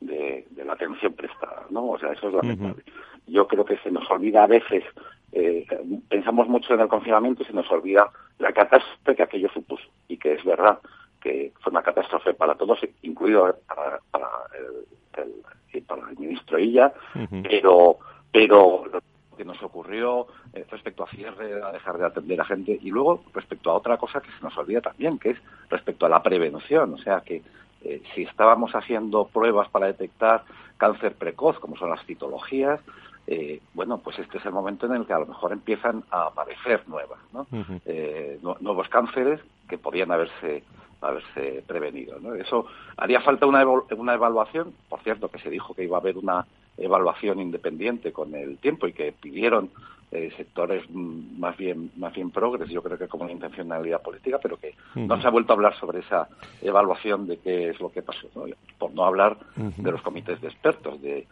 de, 0.00 0.46
de, 0.50 0.64
la 0.66 0.74
atención 0.74 1.14
prestada, 1.14 1.64
¿no? 1.70 1.92
O 1.92 1.98
sea, 1.98 2.12
eso 2.12 2.28
es 2.28 2.34
lamentable. 2.34 2.84
Yo 3.26 3.48
creo 3.48 3.64
que 3.64 3.78
se 3.78 3.90
nos 3.90 4.08
olvida 4.10 4.44
a 4.44 4.46
veces 4.46 4.84
eh, 5.32 5.66
pensamos 6.08 6.48
mucho 6.48 6.74
en 6.74 6.80
el 6.80 6.88
confinamiento 6.88 7.42
y 7.42 7.46
se 7.46 7.52
nos 7.52 7.70
olvida 7.70 8.10
la 8.38 8.52
catástrofe 8.52 9.14
que 9.14 9.22
aquello 9.22 9.48
supuso 9.52 9.84
y 10.08 10.16
que 10.16 10.34
es 10.34 10.44
verdad 10.44 10.78
que 11.20 11.52
fue 11.60 11.70
una 11.70 11.82
catástrofe 11.82 12.34
para 12.34 12.54
todos, 12.54 12.80
incluido 13.02 13.54
para, 13.68 14.00
para, 14.10 14.28
el, 15.72 15.82
para 15.82 16.10
el 16.10 16.18
ministro 16.18 16.58
Illa, 16.58 16.92
pero, 17.42 17.98
pero 18.32 18.86
lo 18.90 19.00
que 19.36 19.44
nos 19.44 19.62
ocurrió 19.62 20.26
eh, 20.54 20.64
respecto 20.70 21.04
a 21.04 21.08
cierre, 21.08 21.62
a 21.62 21.72
dejar 21.72 21.98
de 21.98 22.06
atender 22.06 22.40
a 22.40 22.44
gente, 22.44 22.78
y 22.80 22.90
luego 22.90 23.22
respecto 23.34 23.70
a 23.70 23.74
otra 23.74 23.98
cosa 23.98 24.20
que 24.20 24.30
se 24.30 24.42
nos 24.42 24.56
olvida 24.56 24.80
también, 24.80 25.18
que 25.18 25.30
es 25.30 25.38
respecto 25.68 26.06
a 26.06 26.08
la 26.08 26.22
prevención, 26.22 26.94
o 26.94 26.98
sea 26.98 27.20
que 27.20 27.42
eh, 27.82 28.02
si 28.14 28.22
estábamos 28.22 28.74
haciendo 28.74 29.26
pruebas 29.26 29.68
para 29.68 29.86
detectar 29.86 30.44
cáncer 30.76 31.14
precoz, 31.14 31.58
como 31.58 31.76
son 31.76 31.90
las 31.90 32.04
citologías, 32.06 32.80
eh, 33.32 33.60
bueno, 33.74 33.98
pues 33.98 34.18
este 34.18 34.38
es 34.38 34.44
el 34.44 34.50
momento 34.50 34.86
en 34.86 34.96
el 34.96 35.06
que 35.06 35.12
a 35.12 35.20
lo 35.20 35.26
mejor 35.26 35.52
empiezan 35.52 36.02
a 36.10 36.24
aparecer 36.24 36.82
nuevas, 36.88 37.20
¿no? 37.32 37.46
Eh, 37.86 38.40
nuevos 38.42 38.88
cánceres 38.88 39.40
que 39.68 39.78
podían 39.78 40.10
haberse 40.10 40.64
haberse 41.00 41.62
prevenido. 41.66 42.18
¿no? 42.20 42.34
Eso 42.34 42.66
haría 42.96 43.20
falta 43.20 43.46
una, 43.46 43.64
una 43.64 44.14
evaluación, 44.14 44.74
por 44.88 45.00
cierto, 45.00 45.28
que 45.28 45.38
se 45.38 45.48
dijo 45.48 45.74
que 45.74 45.84
iba 45.84 45.96
a 45.96 46.00
haber 46.00 46.18
una 46.18 46.44
evaluación 46.76 47.40
independiente 47.40 48.12
con 48.12 48.34
el 48.34 48.58
tiempo 48.58 48.88
y 48.88 48.92
que 48.92 49.12
pidieron 49.12 49.70
eh, 50.12 50.32
sectores 50.36 50.90
más 50.90 51.56
bien 51.56 51.92
más 51.96 52.12
bien 52.12 52.32
progres, 52.32 52.68
yo 52.68 52.82
creo 52.82 52.98
que 52.98 53.06
como 53.06 53.22
una 53.24 53.32
intencionalidad 53.32 54.02
política, 54.02 54.40
pero 54.42 54.56
que 54.56 54.74
no 54.96 55.20
se 55.20 55.26
ha 55.28 55.30
vuelto 55.30 55.52
a 55.52 55.56
hablar 55.56 55.78
sobre 55.78 56.00
esa 56.00 56.28
evaluación 56.60 57.28
de 57.28 57.38
qué 57.38 57.68
es 57.70 57.80
lo 57.80 57.92
que 57.92 58.02
pasó, 58.02 58.26
por 58.76 58.92
no 58.92 59.04
hablar 59.04 59.36
de 59.54 59.92
los 59.92 60.02
comités 60.02 60.40
de 60.40 60.48
expertos, 60.48 61.00
de 61.00 61.28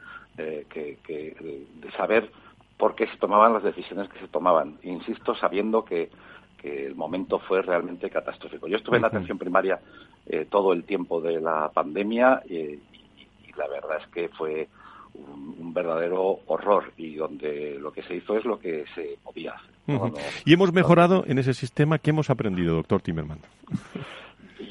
que, 0.69 0.99
de 1.07 1.93
saber 1.93 2.31
por 2.79 2.95
qué 2.95 3.07
se 3.09 3.17
tomaban 3.19 3.53
las 3.53 3.63
decisiones 3.63 4.09
que 4.09 4.21
se 4.21 4.29
tomaban. 4.29 4.79
Insisto, 4.83 5.35
sabiendo 5.35 5.85
que, 5.85 6.11
el 6.63 6.97
momento 6.97 7.39
fue 7.39 7.63
realmente 7.63 8.11
catastrófico. 8.11 8.67
Yo 8.67 8.77
estuve 8.77 8.97
en 8.97 9.03
la 9.03 9.09
atención 9.09 9.39
primaria 9.39 9.81
eh, 10.27 10.45
todo 10.51 10.73
el 10.73 10.85
tiempo 10.85 11.21
de 11.21 11.41
la 11.41 11.71
pandemia 11.73 12.43
eh, 12.49 12.79
y, 13.47 13.53
la 13.57 13.69
verdad 13.69 13.99
es 14.03 14.07
que 14.09 14.29
fue 14.29 14.69
un, 15.15 15.73
verdadero 15.73 16.41
horror 16.47 16.93
y 16.97 17.15
donde 17.15 17.79
lo 17.81 17.93
que 17.93 18.03
se 18.03 18.17
hizo 18.17 18.37
es 18.37 18.45
lo 18.45 18.59
que 18.59 18.85
se 18.95 19.19
podía 19.23 19.53
hacer. 19.53 19.71
y 20.45 20.53
hemos 20.53 20.73
mejorado 20.73 21.25
en 21.27 21.39
ese 21.39 21.55
sistema. 21.55 21.99
¿Qué 21.99 22.11
hemos 22.11 22.29
aprendido, 22.29 22.75
doctor 22.75 23.01
Timerman? 23.01 23.39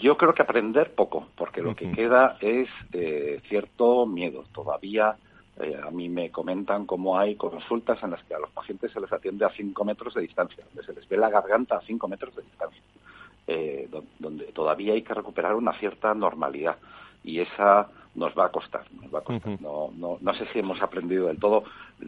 Yo 0.02 0.18
creo 0.18 0.34
que 0.34 0.44
aprender 0.44 0.94
poco, 0.94 1.28
porque 1.36 1.62
lo 1.62 1.76
que 1.76 1.92
queda 1.92 2.38
es 2.42 2.68
eh, 2.92 3.40
cierto 3.48 4.06
miedo. 4.06 4.44
Todavía 4.54 5.16
eh, 5.60 5.80
a 5.84 5.90
mí 5.90 6.08
me 6.08 6.30
comentan 6.30 6.86
cómo 6.86 7.18
hay 7.18 7.36
consultas 7.36 8.02
en 8.04 8.12
las 8.12 8.24
que 8.24 8.36
a 8.36 8.40
los 8.40 8.52
pacientes 8.52 8.92
se 8.92 9.02
les 9.02 9.12
atiende 9.12 9.46
a 9.46 9.50
5 9.50 9.86
metros 9.86 10.14
de 10.14 10.22
distancia, 10.22 10.64
donde 10.66 10.84
se 10.86 10.94
les 10.94 11.08
ve 11.10 11.18
la 11.18 11.30
garganta 11.30 11.78
a 11.78 11.82
5 11.82 12.08
metros 12.08 12.36
de 12.36 12.44
distancia, 12.44 12.82
eh, 13.48 13.90
donde 14.20 14.46
todavía 14.54 14.94
hay 14.94 15.02
que 15.02 15.14
recuperar 15.14 15.56
una 15.56 15.74
cierta 15.74 16.14
normalidad. 16.14 16.78
Y 17.24 17.40
esa 17.40 17.90
nos 18.14 18.38
va 18.38 18.46
a 18.46 18.50
costar, 18.50 18.86
nos 18.94 19.14
va 19.14 19.20
a 19.20 19.24
costar. 19.24 19.60
no, 19.62 19.92
no, 19.96 20.18
no 20.22 20.34
sé 20.36 20.46
si 20.54 20.60
hemos 20.60 20.82
aprendido 20.82 21.28
del 21.28 21.40
todo. 21.40 21.64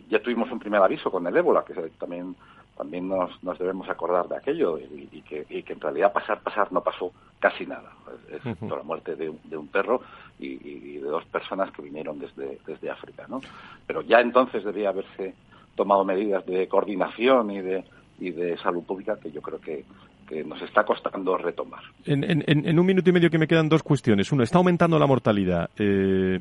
Ya 0.09 0.21
tuvimos 0.21 0.51
un 0.51 0.59
primer 0.59 0.81
aviso 0.81 1.09
con 1.09 1.25
el 1.25 1.35
ébola, 1.35 1.65
que 1.65 1.73
también 1.97 2.35
también 2.79 3.09
nos, 3.09 3.43
nos 3.43 3.59
debemos 3.59 3.89
acordar 3.89 4.29
de 4.29 4.37
aquello 4.37 4.77
y, 4.79 5.21
que, 5.27 5.45
y, 5.49 5.63
que, 5.63 5.73
en 5.73 5.81
realidad 5.81 6.13
pasar, 6.13 6.39
pasar 6.39 6.71
no 6.71 6.81
pasó 6.81 7.11
casi 7.37 7.65
nada. 7.65 7.91
Es, 8.31 8.41
la 8.61 8.83
muerte 8.83 9.17
de, 9.17 9.33
de 9.43 9.57
un 9.57 9.67
perro 9.67 10.01
y, 10.39 10.97
de 10.97 11.05
dos 11.09 11.25
personas 11.25 11.69
que 11.71 11.81
vinieron 11.81 12.19
desde, 12.19 12.57
desde 12.65 12.89
África. 12.89 13.25
¿no? 13.27 13.41
Pero 13.85 14.01
ya 14.01 14.21
entonces 14.21 14.63
debía 14.63 14.89
haberse 14.89 15.35
tomado 15.75 16.05
medidas 16.05 16.45
de 16.45 16.69
coordinación 16.69 17.51
y 17.51 17.59
de, 17.59 17.83
y 18.17 18.31
de 18.31 18.57
salud 18.59 18.85
pública 18.85 19.19
que 19.19 19.29
yo 19.29 19.41
creo 19.41 19.59
que, 19.59 19.83
que 20.29 20.43
nos 20.43 20.61
está 20.61 20.83
costando 20.83 21.35
retomar. 21.37 21.81
En, 22.05 22.79
un 22.79 22.85
minuto 22.85 23.09
y 23.09 23.13
medio 23.13 23.31
que 23.31 23.39
me 23.39 23.47
quedan 23.47 23.67
dos 23.67 23.81
cuestiones. 23.81 24.31
Uno, 24.31 24.43
está 24.43 24.59
aumentando 24.59 24.99
la 24.99 25.07
mortalidad. 25.07 25.71
Eh, 25.77 26.39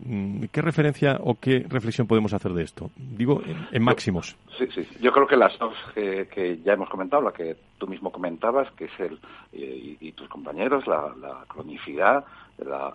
¿Qué 0.53 0.61
referencia 0.61 1.19
o 1.23 1.37
qué 1.37 1.65
reflexión 1.67 2.07
podemos 2.07 2.35
hacer 2.35 2.53
de 2.53 2.65
esto? 2.65 2.91
Digo, 2.97 3.41
en, 3.73 3.83
máximos. 3.83 4.37
Sí, 4.59 4.67
sí. 4.75 4.87
Yo 5.01 5.11
creo 5.11 5.27
que 5.27 5.37
las 5.37 5.59
dos 5.59 5.75
que, 5.95 6.61
ya 6.63 6.75
hemos 6.75 6.91
comentado, 6.91 7.23
la 7.23 7.33
que 7.33 7.57
tú 7.79 7.87
mismo 7.87 8.13
comentabas, 8.13 8.71
que 8.73 8.85
es 8.85 9.01
el, 9.01 9.19
eh, 9.55 9.97
y, 9.99 10.13
tus 10.13 10.29
compañeros, 10.29 10.87
la, 10.87 11.15
la 11.19 11.45
cronicidad, 11.49 12.25
la, 12.59 12.93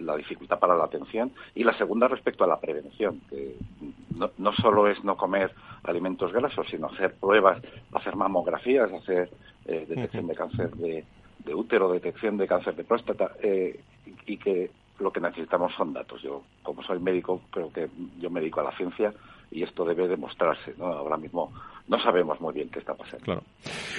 la, 0.00 0.16
dificultad 0.16 0.58
para 0.58 0.76
la 0.76 0.84
atención 0.84 1.32
y 1.54 1.64
la 1.64 1.76
segunda 1.78 2.08
respecto 2.08 2.44
a 2.44 2.48
la 2.48 2.58
prevención, 2.58 3.20
que 3.30 3.56
no, 4.16 4.30
no, 4.36 4.52
solo 4.52 4.88
es 4.88 5.02
no 5.04 5.16
comer 5.16 5.52
alimentos 5.84 6.32
grasos, 6.32 6.66
sino 6.68 6.88
hacer 6.88 7.14
pruebas, 7.14 7.62
hacer 7.92 8.16
mamografías, 8.16 8.92
hacer 8.92 9.30
eh, 9.66 9.86
detección 9.88 10.26
de 10.26 10.34
cáncer 10.34 10.70
de, 10.76 11.04
de, 11.44 11.54
útero, 11.54 11.92
detección 11.92 12.36
de 12.36 12.46
cáncer 12.46 12.74
de 12.74 12.84
próstata 12.84 13.32
eh, 13.42 13.80
y 14.26 14.36
que 14.36 14.70
lo 14.98 15.12
que 15.12 15.20
necesitamos 15.20 15.74
son 15.74 15.92
datos. 15.92 16.22
Yo, 16.22 16.42
como 16.62 16.82
soy 16.82 16.98
médico, 16.98 17.42
creo 17.50 17.72
que 17.72 17.88
yo 18.18 18.30
me 18.30 18.40
dedico 18.40 18.60
a 18.60 18.64
la 18.64 18.76
ciencia 18.76 19.12
y 19.50 19.62
esto 19.62 19.84
debe 19.84 20.08
demostrarse. 20.08 20.74
¿no? 20.78 20.86
Ahora 20.86 21.16
mismo 21.16 21.52
no 21.88 22.00
sabemos 22.00 22.40
muy 22.40 22.54
bien 22.54 22.68
qué 22.68 22.80
está 22.80 22.94
pasando. 22.94 23.24
Claro. 23.24 23.42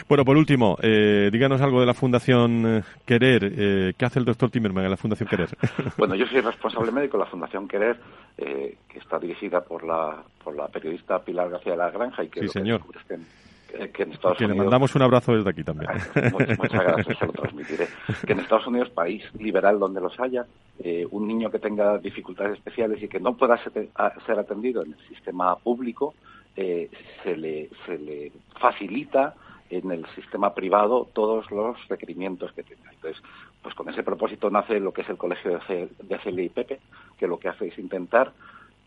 Bueno, 0.08 0.26
por 0.26 0.38
último, 0.38 0.78
eh, 0.82 1.30
díganos 1.32 1.62
algo 1.62 1.80
de 1.80 1.86
la 1.86 1.94
Fundación 1.94 2.66
eh, 2.66 2.84
Querer. 3.06 3.54
Eh, 3.58 3.94
¿Qué 3.98 4.06
hace 4.06 4.20
el 4.20 4.26
doctor 4.26 4.50
Timmerman 4.50 4.86
en 4.86 4.92
la 4.92 4.98
Fundación 4.98 5.30
Querer? 5.30 5.50
bueno, 5.98 6.16
yo 6.16 6.26
soy 6.28 6.42
responsable 6.42 6.92
médico 6.92 7.18
de 7.18 7.24
la 7.24 7.30
Fundación 7.30 7.68
Querer, 7.68 7.98
que 8.38 9.00
está 9.00 9.18
dirigida 9.20 9.62
por 9.62 9.84
la, 9.84 10.18
por 10.44 10.56
la 10.56 10.68
periodista 10.68 11.20
Pilar 11.20 11.50
García 11.50 11.74
de 11.74 11.78
la 11.78 11.92
Granja 11.92 12.24
y 12.24 12.30
que 12.30 12.42
sí, 12.42 12.48
señor. 12.50 12.82
Que, 13.68 14.04
en 14.04 14.12
Estados 14.14 14.40
Unidos... 14.40 14.56
le 14.56 14.64
mandamos 14.64 14.96
un 14.96 15.02
abrazo 15.02 15.34
desde 15.36 15.50
aquí 15.50 15.64
también. 15.64 15.92
Muchas, 16.58 16.84
gracias, 16.84 17.18
se 17.18 17.26
lo 17.26 17.32
transmitiré. 17.34 17.88
Que 18.26 18.34
en 18.34 18.40
Estados 18.40 18.68
Unidos, 18.68 18.90
país 18.90 19.24
liberal 19.38 19.78
donde 19.80 20.02
los 20.02 20.20
haya, 20.20 20.46
un 21.12 21.28
niño 21.28 21.52
que 21.52 21.60
tenga 21.60 21.98
dificultades 21.98 22.58
especiales 22.58 23.02
y 23.04 23.08
que 23.08 23.20
no 23.20 23.36
pueda 23.36 23.58
ser 23.58 24.40
atendido 24.40 24.84
en 24.84 24.94
el 24.94 25.08
sistema 25.08 25.56
público, 25.58 26.14
eh, 26.60 26.90
se, 27.24 27.38
le, 27.38 27.70
se 27.86 28.00
le 28.00 28.32
facilita 28.60 29.36
en 29.70 29.92
el 29.92 30.08
sistema 30.16 30.56
privado 30.56 31.08
todos 31.14 31.52
los 31.52 31.78
requerimientos 31.88 32.52
que 32.54 32.64
tenga. 32.64 32.90
Entonces, 32.92 33.22
pues 33.62 33.76
con 33.76 33.88
ese 33.90 34.02
propósito 34.02 34.50
nace 34.50 34.80
lo 34.80 34.92
que 34.92 35.02
es 35.02 35.10
el 35.10 35.18
Colegio 35.18 35.60
de, 35.68 35.90
de 36.02 36.50
Pepe, 36.50 36.80
que 37.18 37.28
lo 37.28 37.38
que 37.38 37.50
hace 37.50 37.68
es 37.68 37.78
intentar 37.78 38.32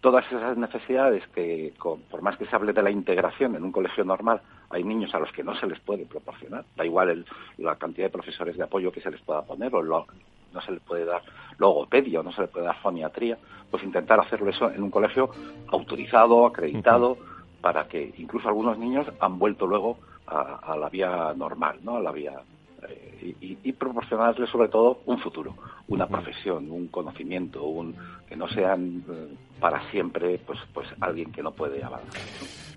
todas 0.01 0.25
esas 0.27 0.57
necesidades 0.57 1.27
que, 1.29 1.73
por 2.11 2.23
más 2.23 2.37
que 2.37 2.47
se 2.47 2.57
hable 2.57 2.73
de 2.73 2.83
la 2.83 2.91
integración 2.91 3.55
en 3.55 3.65
un 3.65 3.73
colegio 3.73 4.05
normal, 4.05 4.41
hay 4.71 4.83
niños 4.85 5.15
a 5.15 5.19
los 5.19 5.31
que 5.33 5.45
no 5.45 5.55
se 5.57 5.67
les 5.67 5.81
puede 5.81 6.07
proporcionar. 6.07 6.65
Da 6.77 6.85
igual 6.85 7.25
la 7.59 7.77
cantidad 7.77 8.07
de 8.07 8.13
profesores 8.13 8.57
de 8.57 8.65
apoyo 8.65 8.93
que 8.93 9.01
se 9.01 9.11
les 9.11 9.21
pueda 9.21 9.43
poner, 9.43 9.75
o 9.75 9.83
no 9.83 10.61
se 10.63 10.73
les 10.73 10.81
puede 10.81 11.05
dar 11.05 11.23
logopedia, 11.59 12.21
o 12.21 12.23
no 12.23 12.33
se 12.33 12.43
les 12.43 12.51
puede 12.51 12.67
dar 12.67 12.81
foniatría, 12.81 13.37
pues 13.71 13.83
intentar 13.83 14.19
hacerlo 14.21 14.51
eso 14.51 14.71
en 14.71 14.83
un 14.83 14.91
colegio 14.91 15.31
autorizado, 15.69 16.47
acreditado, 16.47 17.19
para 17.61 17.87
que 17.87 18.15
incluso 18.17 18.49
algunos 18.49 18.79
niños 18.79 19.07
han 19.21 19.39
vuelto 19.39 19.67
luego 19.67 19.99
a, 20.27 20.77
la 20.77 20.89
vía 20.89 21.35
normal, 21.37 21.81
¿no? 21.83 21.97
A 21.97 22.01
la 22.01 22.13
vía 22.13 22.41
eh, 22.89 23.35
y, 23.41 23.73
proporcionarles 23.73 24.49
sobre 24.49 24.69
todo 24.69 25.01
un 25.07 25.19
futuro, 25.19 25.55
una 25.89 26.07
profesión, 26.07 26.71
un 26.71 26.89
conocimiento, 26.89 27.65
un 27.65 27.95
que 28.29 28.37
no 28.37 28.49
sean 28.49 29.03
eh, 29.11 29.35
para 29.61 29.91
siempre 29.91 30.41
pues 30.47 30.59
pues 30.73 30.89
alguien 31.01 31.31
que 31.33 31.43
no 31.43 31.53
puede 31.53 31.83
avanzar. 31.85 32.21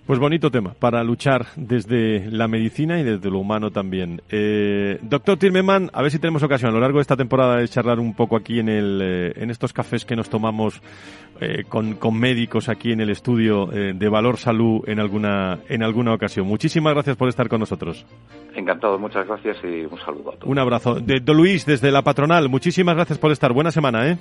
Pues 0.06 0.18
bonito 0.18 0.50
tema 0.50 0.74
para 0.78 1.02
luchar 1.02 1.46
desde 1.56 2.30
la 2.30 2.46
medicina 2.46 3.00
y 3.00 3.04
desde 3.04 3.30
lo 3.30 3.38
humano 3.38 3.70
también. 3.70 4.20
Eh, 4.28 4.98
doctor 5.00 5.38
Tirmeman, 5.38 5.88
a 5.94 6.02
ver 6.02 6.10
si 6.10 6.18
tenemos 6.18 6.42
ocasión 6.42 6.70
a 6.70 6.74
lo 6.74 6.80
largo 6.80 6.98
de 6.98 7.02
esta 7.02 7.16
temporada 7.16 7.56
de 7.56 7.66
charlar 7.68 7.98
un 7.98 8.12
poco 8.12 8.36
aquí 8.36 8.58
en, 8.58 8.68
el, 8.68 9.00
eh, 9.02 9.32
en 9.36 9.50
estos 9.50 9.72
cafés 9.72 10.04
que 10.04 10.14
nos 10.14 10.28
tomamos 10.28 10.82
eh, 11.40 11.64
con, 11.66 11.94
con, 11.94 12.20
médicos 12.20 12.68
aquí 12.68 12.92
en 12.92 13.00
el 13.00 13.08
estudio 13.08 13.66
de 13.66 14.08
Valor 14.10 14.36
Salud 14.36 14.86
en 14.86 15.00
alguna, 15.00 15.60
en 15.70 15.82
alguna 15.82 16.12
ocasión. 16.12 16.46
Muchísimas 16.46 16.92
gracias 16.92 17.16
por 17.16 17.30
estar 17.30 17.48
con 17.48 17.60
nosotros. 17.60 18.04
Encantado, 18.54 18.98
muchas 18.98 19.26
gracias 19.26 19.56
y 19.64 19.86
un 19.86 19.98
saludo 20.00 20.32
a 20.32 20.36
todos. 20.36 20.50
Un 20.50 20.58
abrazo. 20.58 20.96
De, 20.96 21.20
de 21.20 21.34
Luis, 21.34 21.64
desde 21.64 21.90
la 21.90 22.02
patronal, 22.02 22.50
muchísimas 22.50 22.94
gracias 22.94 23.18
por 23.18 23.32
estar. 23.32 23.54
Buena 23.54 23.70
semana, 23.70 24.06
¿eh? 24.10 24.18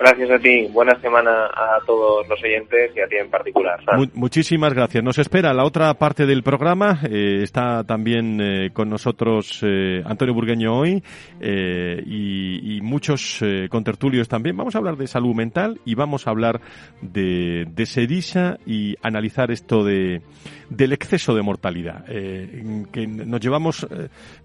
Gracias 0.00 0.30
a 0.30 0.38
ti. 0.38 0.66
Buena 0.72 0.98
semana 0.98 1.44
a 1.48 1.78
todos 1.84 2.26
los 2.26 2.42
oyentes 2.42 2.90
y 2.96 3.00
a 3.00 3.06
ti 3.06 3.16
en 3.16 3.28
particular. 3.28 3.78
muchísimas 4.14 4.72
gracias. 4.72 5.04
Nos 5.04 5.18
espera 5.18 5.52
la 5.52 5.64
otra 5.64 5.92
parte 5.92 6.24
del 6.24 6.42
programa. 6.42 7.00
Eh, 7.04 7.40
está 7.42 7.84
también 7.84 8.40
eh, 8.40 8.70
con 8.72 8.88
nosotros 8.88 9.60
eh, 9.62 10.02
Antonio 10.06 10.32
Burgueño 10.32 10.74
hoy 10.74 11.02
y, 11.38 12.80
muchos 12.80 13.44
contertulios 13.68 14.26
también. 14.26 14.56
Vamos 14.56 14.74
a 14.74 14.78
hablar 14.78 14.96
de 14.96 15.06
salud 15.06 15.34
mental 15.34 15.80
y 15.84 15.94
vamos 15.94 16.26
a 16.26 16.30
hablar 16.30 16.62
de, 17.02 17.66
de 17.70 17.86
Sedisa 17.86 18.56
y 18.64 18.96
analizar 19.02 19.50
esto 19.50 19.84
de 19.84 20.22
del 20.70 20.92
exceso 20.92 21.34
de 21.34 21.42
mortalidad, 21.42 22.04
que 22.06 23.06
nos 23.06 23.40
llevamos, 23.40 23.86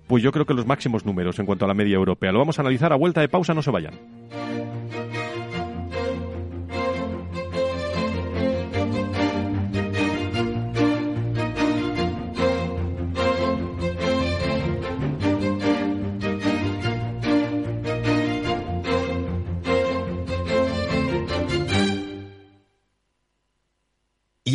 pues 0.08 0.24
yo 0.24 0.32
creo 0.32 0.46
que 0.46 0.54
los 0.54 0.66
máximos 0.66 1.06
números 1.06 1.40
en 1.40 1.46
cuanto 1.46 1.66
a 1.66 1.68
la 1.68 1.74
media 1.74 1.96
europea. 1.96 2.32
Lo 2.32 2.40
vamos 2.40 2.60
a 2.60 2.62
analizar 2.62 2.92
a 2.92 2.98
vuelta 2.98 3.22
de 3.22 3.30
pausa, 3.30 3.54
no 3.54 3.62
se 3.62 3.72
vayan. 3.72 3.94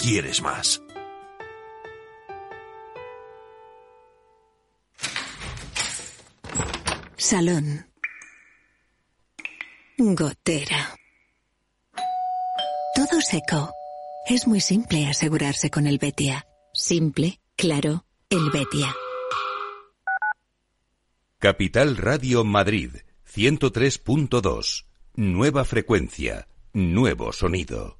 quieres 0.00 0.40
más. 0.40 0.82
Salón. 7.16 7.86
Gotera. 9.98 10.96
Todo 12.94 13.20
seco. 13.20 13.72
Es 14.26 14.46
muy 14.46 14.60
simple 14.60 15.06
asegurarse 15.06 15.70
con 15.70 15.86
el 15.86 15.98
Betia. 15.98 16.46
Simple, 16.72 17.40
claro, 17.56 18.06
el 18.30 18.50
Betia. 18.50 18.94
Capital 21.38 21.96
Radio 21.96 22.44
Madrid, 22.44 22.90
103.2. 23.32 24.86
Nueva 25.16 25.64
frecuencia, 25.64 26.48
nuevo 26.72 27.32
sonido. 27.32 27.99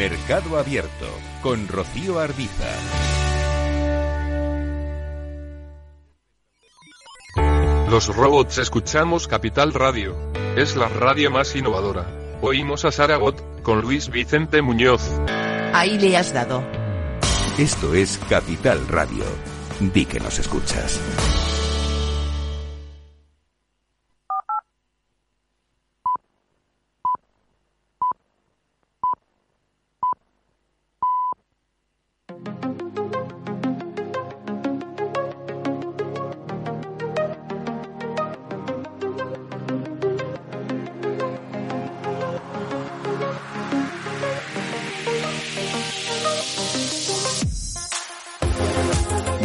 Mercado 0.00 0.56
Abierto 0.56 1.06
con 1.42 1.68
Rocío 1.68 2.20
Arbiza. 2.20 2.64
Los 7.90 8.06
robots 8.06 8.56
escuchamos 8.56 9.28
Capital 9.28 9.74
Radio. 9.74 10.16
Es 10.56 10.74
la 10.74 10.88
radio 10.88 11.30
más 11.30 11.54
innovadora. 11.54 12.06
Oímos 12.40 12.86
a 12.86 12.92
Saragot 12.92 13.62
con 13.62 13.82
Luis 13.82 14.08
Vicente 14.08 14.62
Muñoz. 14.62 15.02
Ahí 15.74 15.98
le 15.98 16.16
has 16.16 16.32
dado. 16.32 16.64
Esto 17.58 17.92
es 17.92 18.18
Capital 18.30 18.88
Radio. 18.88 19.24
Di 19.80 20.06
que 20.06 20.18
nos 20.18 20.38
escuchas. 20.38 20.98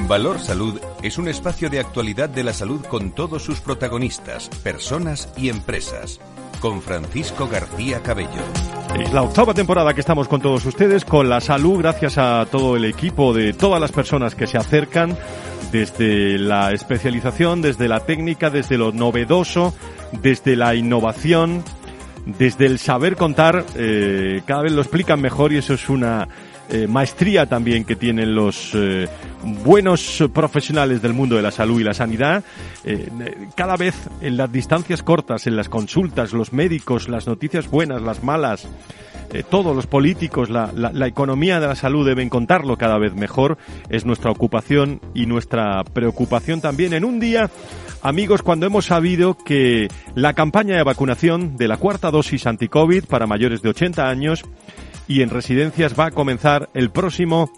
Valor 0.08 0.40
Salud 0.40 0.80
es 1.02 1.18
un 1.18 1.28
espacio 1.28 1.68
de 1.72 1.80
actualidad 1.80 2.30
de 2.30 2.44
la 2.44 2.54
salud 2.54 2.86
con 2.86 3.12
todos 3.12 3.42
sus 3.42 3.60
protagonistas, 3.60 4.50
personas 4.64 5.34
y 5.36 5.50
empresas. 5.50 6.20
Con 6.62 6.84
Francisco 6.84 7.48
García 7.48 8.04
Cabello. 8.04 8.30
Es 9.00 9.12
la 9.12 9.24
octava 9.24 9.56
temporada 9.56 9.96
que 9.96 10.02
estamos 10.02 10.28
con 10.28 10.42
todos 10.42 10.64
ustedes, 10.66 11.06
con 11.06 11.28
la 11.28 11.42
salud, 11.42 11.80
gracias 11.80 12.20
a 12.20 12.46
todo 12.52 12.76
el 12.76 12.86
equipo 12.86 13.34
de 13.34 13.54
todas 13.54 13.82
las 13.82 13.92
personas 13.92 14.36
que 14.36 14.46
se 14.46 14.60
acercan, 14.60 15.18
desde 15.72 16.38
la 16.38 16.72
especialización, 16.72 17.64
desde 17.64 17.88
la 17.88 18.02
técnica, 18.02 18.52
desde 18.52 18.78
lo 18.78 18.92
novedoso, 18.92 19.74
desde 20.12 20.56
la 20.56 20.76
innovación, 20.76 21.64
desde 22.26 22.68
el 22.68 22.78
saber 22.78 23.16
contar, 23.16 23.66
eh, 23.76 24.44
cada 24.46 24.62
vez 24.62 24.72
lo 24.72 24.82
explican 24.82 25.20
mejor 25.20 25.52
y 25.52 25.58
eso 25.58 25.74
es 25.74 25.90
una 25.90 26.28
eh, 26.70 26.88
maestría 26.88 27.46
también 27.46 27.86
que 27.86 27.96
tienen 27.96 28.34
los 28.34 28.72
eh, 28.74 29.08
buenos 29.64 30.24
profesionales 30.34 31.00
del 31.00 31.14
mundo 31.14 31.36
de 31.36 31.44
la 31.44 31.52
salud 31.52 31.80
y 31.80 31.84
la 31.84 31.94
sanidad. 31.94 32.44
Eh, 32.84 33.08
cada 33.56 33.78
vez 33.78 33.96
en 34.22 34.36
las 34.36 34.52
distancias 34.52 35.04
cortas, 35.04 35.46
en 35.46 35.56
las 35.56 35.70
consultas, 35.70 36.34
los 36.34 36.54
médicos, 36.54 37.08
las 37.08 37.28
noticias 37.28 37.70
buenas, 37.70 38.02
las 38.02 38.24
malas, 38.24 38.68
todos 39.50 39.76
los 39.76 39.86
políticos, 39.86 40.50
la, 40.50 40.72
la, 40.74 41.08
economía 41.08 41.60
de 41.60 41.68
la 41.68 41.76
salud 41.76 42.06
deben 42.06 42.30
contarlo 42.30 42.78
cada 42.78 42.98
vez 42.98 43.16
mejor. 43.16 43.58
Es 43.90 44.06
nuestra 44.06 44.32
ocupación 44.32 45.02
y 45.14 45.26
nuestra 45.26 45.84
preocupación 45.84 46.62
también 46.62 46.94
en 46.94 47.04
un 47.04 47.20
día, 47.20 47.50
amigos, 48.02 48.44
cuando 48.44 48.66
hemos 48.66 48.86
sabido 48.86 49.36
que 49.36 49.90
la 50.14 50.34
campaña 50.34 50.78
de 50.78 50.84
vacunación 50.84 51.58
de 51.58 51.68
la 51.68 51.76
cuarta 51.76 52.12
dosis 52.12 52.48
anti-COVID 52.48 53.06
para 53.06 53.28
mayores 53.28 53.62
de 53.62 53.70
80 53.70 54.08
años 54.08 54.46
y 55.08 55.22
en 55.22 55.30
residencias 55.30 55.98
va 55.98 56.08
a 56.08 56.12
comenzar 56.12 56.70
el 56.74 56.90
próximo 56.90 57.52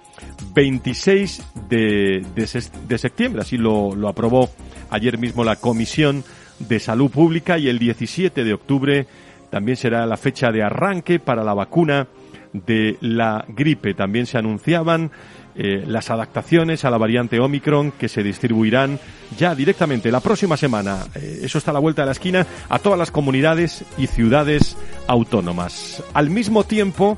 26 0.53 1.43
de, 1.69 2.25
de, 2.35 2.97
septiembre. 2.97 3.41
Así 3.41 3.57
lo, 3.57 3.95
lo 3.95 4.07
aprobó 4.07 4.49
ayer 4.89 5.17
mismo 5.17 5.43
la 5.43 5.55
Comisión 5.55 6.23
de 6.59 6.79
Salud 6.79 7.11
Pública 7.11 7.57
y 7.57 7.69
el 7.69 7.79
17 7.79 8.43
de 8.43 8.53
octubre 8.53 9.07
también 9.49 9.77
será 9.77 10.05
la 10.05 10.17
fecha 10.17 10.51
de 10.51 10.63
arranque 10.63 11.19
para 11.19 11.43
la 11.43 11.53
vacuna 11.53 12.07
de 12.53 12.97
la 13.01 13.45
gripe. 13.47 13.93
También 13.93 14.25
se 14.25 14.37
anunciaban 14.37 15.11
eh, 15.55 15.83
las 15.87 16.09
adaptaciones 16.11 16.85
a 16.85 16.91
la 16.91 16.97
variante 16.97 17.39
Omicron 17.39 17.91
que 17.91 18.09
se 18.09 18.23
distribuirán 18.23 18.99
ya 19.37 19.55
directamente 19.55 20.11
la 20.11 20.19
próxima 20.19 20.57
semana. 20.57 21.05
Eh, 21.15 21.39
eso 21.43 21.57
está 21.57 21.71
a 21.71 21.73
la 21.73 21.79
vuelta 21.79 22.03
de 22.03 22.07
la 22.07 22.11
esquina 22.11 22.45
a 22.69 22.79
todas 22.79 22.99
las 22.99 23.11
comunidades 23.11 23.83
y 23.97 24.07
ciudades 24.07 24.77
autónomas. 25.07 26.03
Al 26.13 26.29
mismo 26.29 26.63
tiempo, 26.63 27.17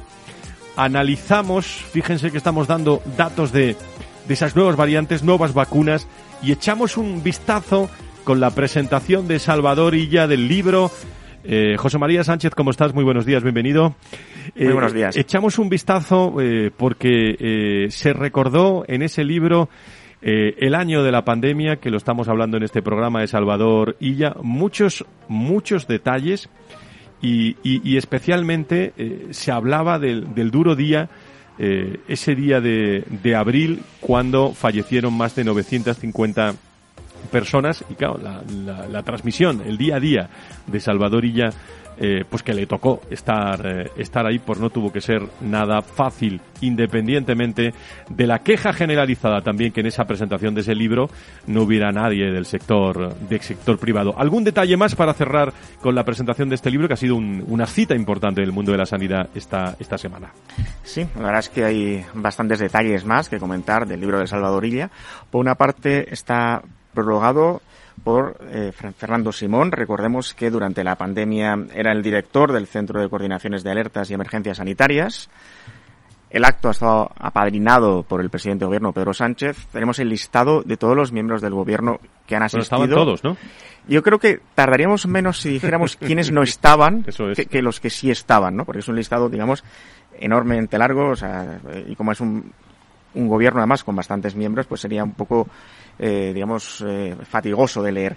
analizamos, 0.80 1.65
fíjense 1.65 2.32
que 2.32 2.38
estamos 2.38 2.68
dando 2.68 3.02
datos 3.18 3.52
de, 3.52 3.76
de 4.28 4.34
esas 4.34 4.56
nuevas 4.56 4.78
variantes, 4.78 5.24
nuevas 5.24 5.54
vacunas, 5.54 6.08
y 6.42 6.54
echamos 6.54 6.96
un 6.96 7.22
vistazo 7.22 7.89
con 8.24 8.39
la 8.39 8.52
presentación 8.52 9.28
de 9.28 9.39
Salvador 9.39 9.94
Illa 9.94 10.26
del 10.26 10.48
libro. 10.48 10.89
Eh, 11.44 11.76
José 11.78 11.98
María 11.98 12.24
Sánchez, 12.24 12.56
¿cómo 12.56 12.72
estás? 12.72 12.94
Muy 12.94 13.04
buenos 13.04 13.26
días, 13.26 13.44
bienvenido. 13.44 13.96
Muy 14.56 14.72
buenos 14.72 14.94
días. 14.94 15.18
Eh, 15.18 15.22
echamos 15.22 15.60
un 15.60 15.68
vistazo 15.68 16.36
eh, 16.39 16.72
porque 16.76 17.36
eh, 17.38 17.88
se 17.89 18.13
recordó 18.13 18.86
en 18.88 19.02
ese 19.02 19.26
libro 19.26 19.68
eh, 20.22 20.56
el 20.60 20.76
año 20.76 21.04
de 21.04 21.12
la 21.12 21.26
pandemia, 21.26 21.78
que 21.78 21.89
lo 21.89 21.98
estamos 21.98 22.30
hablando 22.30 22.56
en 22.56 22.63
este 22.63 22.82
programa 22.82 23.20
de 23.20 23.28
Salvador 23.28 23.98
Illa, 24.00 24.34
muchos, 24.42 25.06
muchos 25.28 25.88
detalles 25.88 26.50
y, 27.21 27.58
y, 27.63 27.97
especialmente 27.97 28.93
eh, 28.97 29.27
se 29.32 29.51
hablaba 29.51 29.99
del, 29.99 30.34
del 30.34 30.51
duro 30.51 30.75
día, 30.75 31.10
eh, 31.58 31.99
ese 32.08 32.34
día 32.34 32.62
de, 32.62 33.03
de, 33.10 33.36
abril, 33.36 33.82
cuando 33.99 34.53
fallecieron 34.53 35.13
más 35.13 35.36
de 35.36 35.43
950 35.43 36.55
personas. 37.29 37.84
Y 37.89 37.95
claro, 37.95 38.19
la, 38.23 38.41
la, 38.65 38.88
la 38.88 39.03
transmisión, 39.03 39.62
el 39.65 39.77
día 39.77 39.97
a 39.97 39.99
día 39.99 40.29
de 40.65 40.79
Salvador 40.79 41.25
Illa 41.25 41.49
eh, 42.00 42.24
pues 42.30 42.44
que 42.44 42.54
le 42.54 42.66
tocó 42.66 43.02
estar, 43.10 43.62
eh, 43.66 43.92
estar 43.98 44.26
ahí, 44.26 44.40
pues 44.40 44.58
no 44.60 44.70
tuvo 44.70 44.92
que 44.92 45.02
ser 45.02 45.22
nada 45.42 45.82
fácil, 45.82 46.40
independientemente 46.62 47.74
de 48.10 48.28
la 48.28 48.40
queja 48.40 48.72
generalizada 48.72 49.42
también 49.42 49.74
que 49.74 49.82
en 49.82 49.88
esa 49.88 50.06
presentación 50.06 50.56
de 50.56 50.62
ese 50.62 50.76
libro 50.76 51.10
no 51.48 51.64
hubiera 51.64 51.92
nadie 51.92 52.32
del 52.32 52.46
sector, 52.46 53.14
del 53.16 53.42
sector 53.42 53.78
privado. 53.78 54.14
¿Algún 54.18 54.46
detalle 54.46 54.78
más 54.78 54.96
para 54.96 55.14
cerrar 55.14 55.52
con 55.82 55.94
la 55.94 56.06
presentación 56.06 56.48
de 56.48 56.56
este 56.56 56.72
libro 56.72 56.88
que 56.88 56.94
ha 56.94 56.98
sido 56.98 57.16
un, 57.16 57.44
una 57.48 57.66
cita 57.66 57.96
importante 57.96 58.42
del 58.42 58.54
mundo 58.54 58.72
de 58.72 58.78
la 58.78 58.86
sanidad 58.86 59.30
esta, 59.36 59.76
esta 59.80 59.98
semana? 59.98 60.32
Sí, 60.84 61.06
la 61.16 61.24
verdad 61.24 61.40
es 61.40 61.50
que 61.50 61.66
hay 61.66 62.06
bastantes 62.14 62.60
detalles 62.60 63.04
más 63.04 63.28
que 63.28 63.40
comentar 63.40 63.86
del 63.86 64.00
libro 64.00 64.20
de 64.20 64.28
Salvadorilla. 64.28 64.90
Por 65.30 65.42
una 65.42 65.56
parte 65.56 66.14
está 66.14 66.62
prologado 66.94 67.62
por 68.04 68.38
eh, 68.52 68.72
Fernando 68.72 69.32
Simón. 69.32 69.72
Recordemos 69.72 70.34
que 70.34 70.50
durante 70.50 70.84
la 70.84 70.96
pandemia 70.96 71.58
era 71.74 71.92
el 71.92 72.02
director 72.02 72.52
del 72.52 72.68
Centro 72.68 73.02
de 73.02 73.10
Coordinaciones 73.10 73.64
de 73.64 73.72
Alertas 73.72 74.10
y 74.10 74.14
Emergencias 74.14 74.58
Sanitarias. 74.58 75.30
El 76.30 76.46
acto 76.46 76.68
ha 76.68 76.72
estado 76.72 77.12
apadrinado 77.18 78.04
por 78.04 78.22
el 78.22 78.30
presidente 78.30 78.62
de 78.64 78.68
gobierno, 78.68 78.94
Pedro 78.94 79.14
Sánchez. 79.14 79.68
Tenemos 79.72 79.98
el 79.98 80.10
listado 80.10 80.62
de 80.62 80.78
todos 80.78 80.96
los 80.96 81.12
miembros 81.12 81.42
del 81.42 81.56
gobierno 81.56 82.00
que 82.28 82.36
han 82.36 82.44
asistido. 82.44 82.68
Pero 82.70 82.84
estaban 82.84 83.06
todos, 83.06 83.24
¿no? 83.24 83.38
Yo 83.88 84.04
creo 84.04 84.20
que 84.20 84.40
tardaríamos 84.54 85.08
menos 85.08 85.40
si 85.40 85.50
dijéramos 85.50 85.96
quiénes 86.00 86.32
no 86.32 86.44
estaban 86.44 87.04
que, 87.36 87.46
que, 87.48 87.62
los 87.64 87.80
que 87.80 87.90
sí 87.90 88.12
estaban, 88.12 88.56
¿no? 88.56 88.66
Porque 88.66 88.80
es 88.80 88.88
un 88.88 88.96
listado, 88.96 89.30
digamos, 89.30 89.64
enormemente 90.20 90.78
largo, 90.78 91.10
o 91.10 91.16
sea, 91.16 91.60
y 91.88 91.96
como 91.96 92.12
es 92.12 92.22
un, 92.22 92.54
un 93.14 93.28
gobierno 93.28 93.60
además 93.60 93.84
con 93.84 93.96
bastantes 93.96 94.36
miembros, 94.36 94.68
pues 94.68 94.82
sería 94.82 95.04
un 95.04 95.14
poco 95.14 95.48
eh, 96.00 96.32
digamos, 96.34 96.84
eh, 96.88 97.16
fatigoso 97.30 97.84
de 97.84 97.92
leer. 97.92 98.16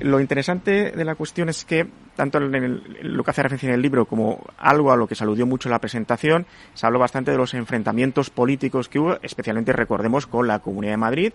Lo 0.00 0.18
interesante 0.18 0.92
de 0.92 1.04
la 1.04 1.14
cuestión 1.14 1.50
es 1.50 1.64
que, 1.64 1.86
tanto 2.16 2.38
en 2.38 2.54
el, 2.54 2.98
lo 3.02 3.22
que 3.22 3.30
hace 3.30 3.42
referencia 3.42 3.68
en 3.68 3.74
el 3.74 3.82
libro 3.82 4.06
como 4.06 4.46
algo 4.56 4.90
a 4.92 4.96
lo 4.96 5.06
que 5.06 5.14
se 5.14 5.24
aludió 5.24 5.46
mucho 5.46 5.68
en 5.68 5.72
la 5.72 5.78
presentación, 5.78 6.46
se 6.72 6.86
habló 6.86 6.98
bastante 6.98 7.30
de 7.30 7.36
los 7.36 7.52
enfrentamientos 7.52 8.30
políticos 8.30 8.88
que 8.88 8.98
hubo, 8.98 9.18
especialmente 9.22 9.74
recordemos 9.74 10.26
con 10.26 10.46
la 10.46 10.60
Comunidad 10.60 10.94
de 10.94 10.96
Madrid, 10.96 11.32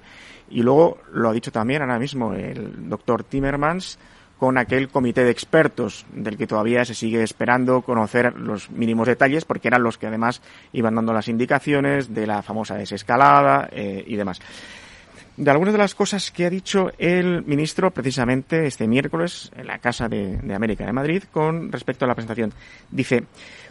y 0.49 0.63
luego 0.63 0.97
lo 1.11 1.29
ha 1.29 1.33
dicho 1.33 1.51
también 1.51 1.83
ahora 1.83 1.99
mismo 1.99 2.33
el 2.33 2.89
doctor 2.89 3.23
Timmermans, 3.23 3.99
con 4.39 4.57
aquel 4.57 4.89
comité 4.89 5.23
de 5.23 5.31
expertos 5.31 6.05
del 6.11 6.37
que 6.37 6.47
todavía 6.47 6.83
se 6.83 6.95
sigue 6.95 7.23
esperando 7.23 7.81
conocer 7.81 8.37
los 8.37 8.69
mínimos 8.71 9.07
detalles 9.07 9.45
porque 9.45 9.69
eran 9.69 9.83
los 9.83 9.97
que 9.97 10.07
además 10.07 10.41
iban 10.73 10.95
dando 10.95 11.13
las 11.13 11.29
indicaciones 11.29 12.13
de 12.13 12.27
la 12.27 12.41
famosa 12.41 12.75
desescalada 12.75 13.69
eh, 13.71 14.03
y 14.05 14.17
demás 14.17 14.41
de 15.35 15.51
algunas 15.51 15.73
de 15.73 15.79
las 15.79 15.95
cosas 15.95 16.31
que 16.31 16.45
ha 16.45 16.49
dicho 16.49 16.91
el 16.97 17.43
ministro 17.43 17.91
precisamente 17.91 18.67
este 18.67 18.87
miércoles 18.87 19.51
en 19.55 19.67
la 19.67 19.79
Casa 19.79 20.07
de, 20.07 20.37
de, 20.37 20.53
América 20.53 20.85
de 20.85 20.93
Madrid 20.93 21.23
con 21.31 21.71
respecto 21.71 22.05
a 22.05 22.07
la 22.07 22.15
presentación. 22.15 22.53
Dice, 22.91 23.23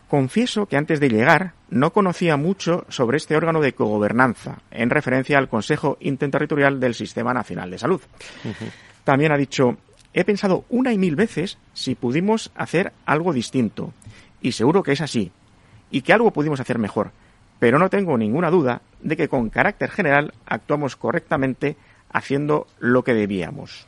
confieso 0.08 0.66
que 0.66 0.76
antes 0.76 0.98
de 0.98 1.08
llegar 1.08 1.52
no 1.70 1.92
conocía 1.92 2.36
mucho 2.36 2.84
sobre 2.88 3.16
este 3.16 3.36
órgano 3.36 3.60
de 3.60 3.74
cogobernanza, 3.74 4.58
en 4.70 4.90
referencia 4.90 5.38
al 5.38 5.48
Consejo 5.48 5.96
Interterritorial 6.00 6.80
del 6.80 6.94
Sistema 6.94 7.32
Nacional 7.32 7.70
de 7.70 7.78
Salud. 7.78 8.00
Uh 8.44 8.48
-huh. 8.48 8.70
También 9.04 9.32
ha 9.32 9.36
dicho, 9.36 9.76
he 10.12 10.24
pensado 10.24 10.64
una 10.68 10.92
y 10.92 10.98
mil 10.98 11.16
veces 11.16 11.58
si 11.72 11.94
pudimos 11.94 12.50
hacer 12.56 12.92
algo 13.06 13.32
distinto. 13.32 13.92
Y 14.40 14.52
seguro 14.52 14.82
que 14.82 14.92
es 14.92 15.00
así. 15.00 15.30
Y 15.92 16.02
que 16.02 16.12
algo 16.12 16.32
pudimos 16.32 16.58
hacer 16.58 16.78
mejor 16.78 17.12
pero 17.62 17.78
no 17.78 17.88
tengo 17.88 18.18
ninguna 18.18 18.50
duda 18.50 18.82
de 19.02 19.16
que 19.16 19.28
con 19.28 19.50
carácter 19.50 19.90
general 19.90 20.32
actuamos 20.46 20.96
correctamente 20.96 21.76
haciendo 22.10 22.66
lo 22.78 23.04
que 23.04 23.14
debíamos. 23.14 23.86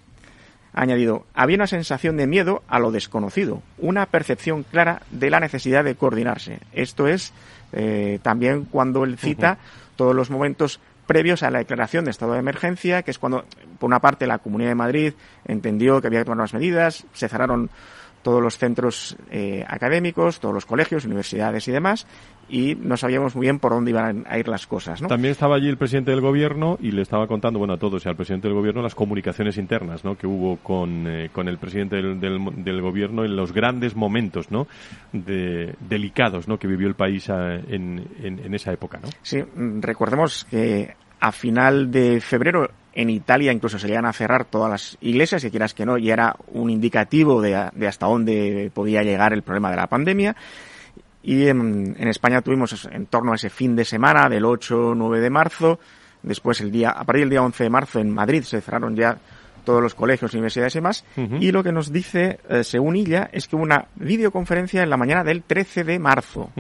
Ha 0.73 0.83
añadido, 0.83 1.25
había 1.35 1.57
una 1.57 1.69
sensación 1.69 2.17
de 2.17 2.27
miedo 2.27 2.63
a 2.67 2.81
lo 2.81 2.91
desconocido, 2.91 3.63
una 3.79 4.07
percepción 4.07 4.65
clara 4.65 5.03
de 5.11 5.31
la 5.31 5.39
necesidad 5.39 5.85
de 5.85 5.95
coordinarse. 5.95 6.59
Esto 6.73 7.07
es 7.07 7.33
eh, 7.73 8.19
también 8.23 8.65
cuando 8.65 9.05
él 9.05 9.17
cita 9.17 9.59
todos 9.95 10.15
los 10.17 10.31
momentos 10.31 10.81
previos 11.07 11.43
a 11.43 11.51
la 11.51 11.59
declaración 11.59 12.05
de 12.05 12.11
estado 12.11 12.33
de 12.33 12.41
emergencia, 12.41 13.03
que 13.03 13.11
es 13.11 13.19
cuando, 13.19 13.45
por 13.79 13.87
una 13.87 14.01
parte, 14.01 14.27
la 14.27 14.39
Comunidad 14.39 14.71
de 14.71 14.75
Madrid 14.75 15.13
entendió 15.45 16.01
que 16.01 16.09
había 16.09 16.21
que 16.21 16.25
tomar 16.25 16.39
unas 16.39 16.55
medidas, 16.55 17.07
se 17.13 17.29
cerraron 17.29 17.71
todos 18.23 18.43
los 18.43 18.59
centros 18.59 19.17
eh, 19.31 19.65
académicos, 19.69 20.41
todos 20.41 20.55
los 20.55 20.67
colegios, 20.67 21.05
universidades 21.05 21.69
y 21.69 21.73
demás, 21.73 22.07
y 22.49 22.75
no 22.75 22.97
sabíamos 22.97 23.35
muy 23.35 23.47
bien 23.47 23.59
por 23.59 23.73
dónde 23.73 23.91
iban 23.91 24.25
a 24.29 24.39
ir 24.39 24.49
las 24.49 24.67
cosas. 24.67 25.01
¿no? 25.01 25.09
También 25.09 25.33
estaba 25.33 25.57
allí 25.57 25.69
el 25.69 25.77
presidente 25.77 26.11
del 26.11 26.21
gobierno 26.21 26.79
y 26.81 26.91
le 26.91 27.03
estaba 27.03 27.27
contando, 27.27 27.59
bueno, 27.59 27.75
a 27.75 27.79
todos 27.79 28.05
y 28.05 28.09
al 28.09 28.17
presidente 28.17 28.49
del 28.49 28.57
gobierno 28.57 28.83
las 28.83 28.95
comunicaciones 28.95 29.59
internas 29.59 30.05
¿no? 30.05 30.17
que 30.17 30.27
hubo 30.27 30.57
con, 30.57 31.07
eh, 31.07 31.31
con 31.33 31.49
el 31.49 31.59
presidente 31.59 31.97
del, 31.97 32.21
del, 32.21 32.65
del, 32.65 32.81
gobierno 32.81 33.25
en 33.25 33.37
los 33.37 33.53
grandes 33.53 33.97
momentos 33.97 34.51
¿no? 34.51 34.67
de, 35.13 35.75
delicados 35.81 36.49
¿no? 36.49 36.59
que 36.59 36.67
vivió 36.67 36.89
el 36.89 36.95
país 36.95 37.31
a, 37.31 37.55
en, 37.55 38.07
en, 38.23 38.39
en 38.39 38.55
esa 38.55 38.73
época. 38.73 38.99
¿no? 39.03 39.09
Sí, 39.23 39.43
recordemos 39.81 40.45
que 40.51 40.95
a 41.21 41.33
final 41.33 41.91
de 41.91 42.21
febrero 42.21 42.69
en 42.93 43.11
Italia 43.11 43.53
incluso 43.53 43.79
se 43.79 43.87
le 43.87 43.95
iban 43.95 44.07
a 44.07 44.13
cerrar 44.13 44.45
todas 44.45 44.71
las 44.71 44.99
iglesias, 45.01 45.43
si 45.43 45.51
quieras 45.51 45.75
que 45.75 45.87
no, 45.87 45.99
y 45.99 46.11
era 46.11 46.37
un 46.53 46.71
indicativo 46.71 47.41
de, 47.41 47.71
de 47.75 47.89
hasta 47.89 48.07
dónde 48.07 48.71
podía 48.73 49.03
llegar 49.03 49.33
el 49.33 49.43
problema 49.43 49.71
de 49.71 49.77
la 49.77 49.87
pandemia. 49.87 50.37
Y 51.25 51.49
en, 51.49 51.97
en, 51.99 52.09
España 52.09 52.43
tuvimos 52.43 52.87
en 52.93 53.07
torno 53.07 53.33
a 53.33 53.37
ese 53.37 53.49
fin 53.49 53.75
de 53.75 53.85
semana 53.85 54.29
del 54.29 54.45
8-9 54.45 55.21
de 55.21 55.31
marzo 55.31 55.81
Después, 56.25 56.61
el 56.63 56.73
día, 56.73 56.91
a 56.91 57.05
partir 57.05 57.23
del 57.23 57.31
día 57.31 57.43
11 57.43 57.65
de 57.65 57.71
marzo, 57.71 58.01
en 58.01 58.11
Madrid 58.11 58.43
se 58.43 58.61
cerraron 58.61 58.97
ya 58.97 59.19
todos 59.65 59.83
los 59.83 59.95
colegios, 59.95 60.33
universidades 60.35 60.75
y 60.75 60.79
demás. 60.79 61.05
Y 61.17 61.53
lo 61.53 61.63
que 61.63 61.73
nos 61.73 61.93
dice, 61.93 62.39
eh, 62.49 62.65
según 62.65 62.97
ella, 62.97 63.29
es 63.33 63.47
que 63.47 63.57
hubo 63.57 63.63
una 63.63 63.87
videoconferencia 63.95 64.83
en 64.83 64.91
la 64.91 64.97
mañana 64.97 65.25
del 65.25 65.43
13 65.43 65.85
de 65.85 65.99
marzo. 65.99 66.51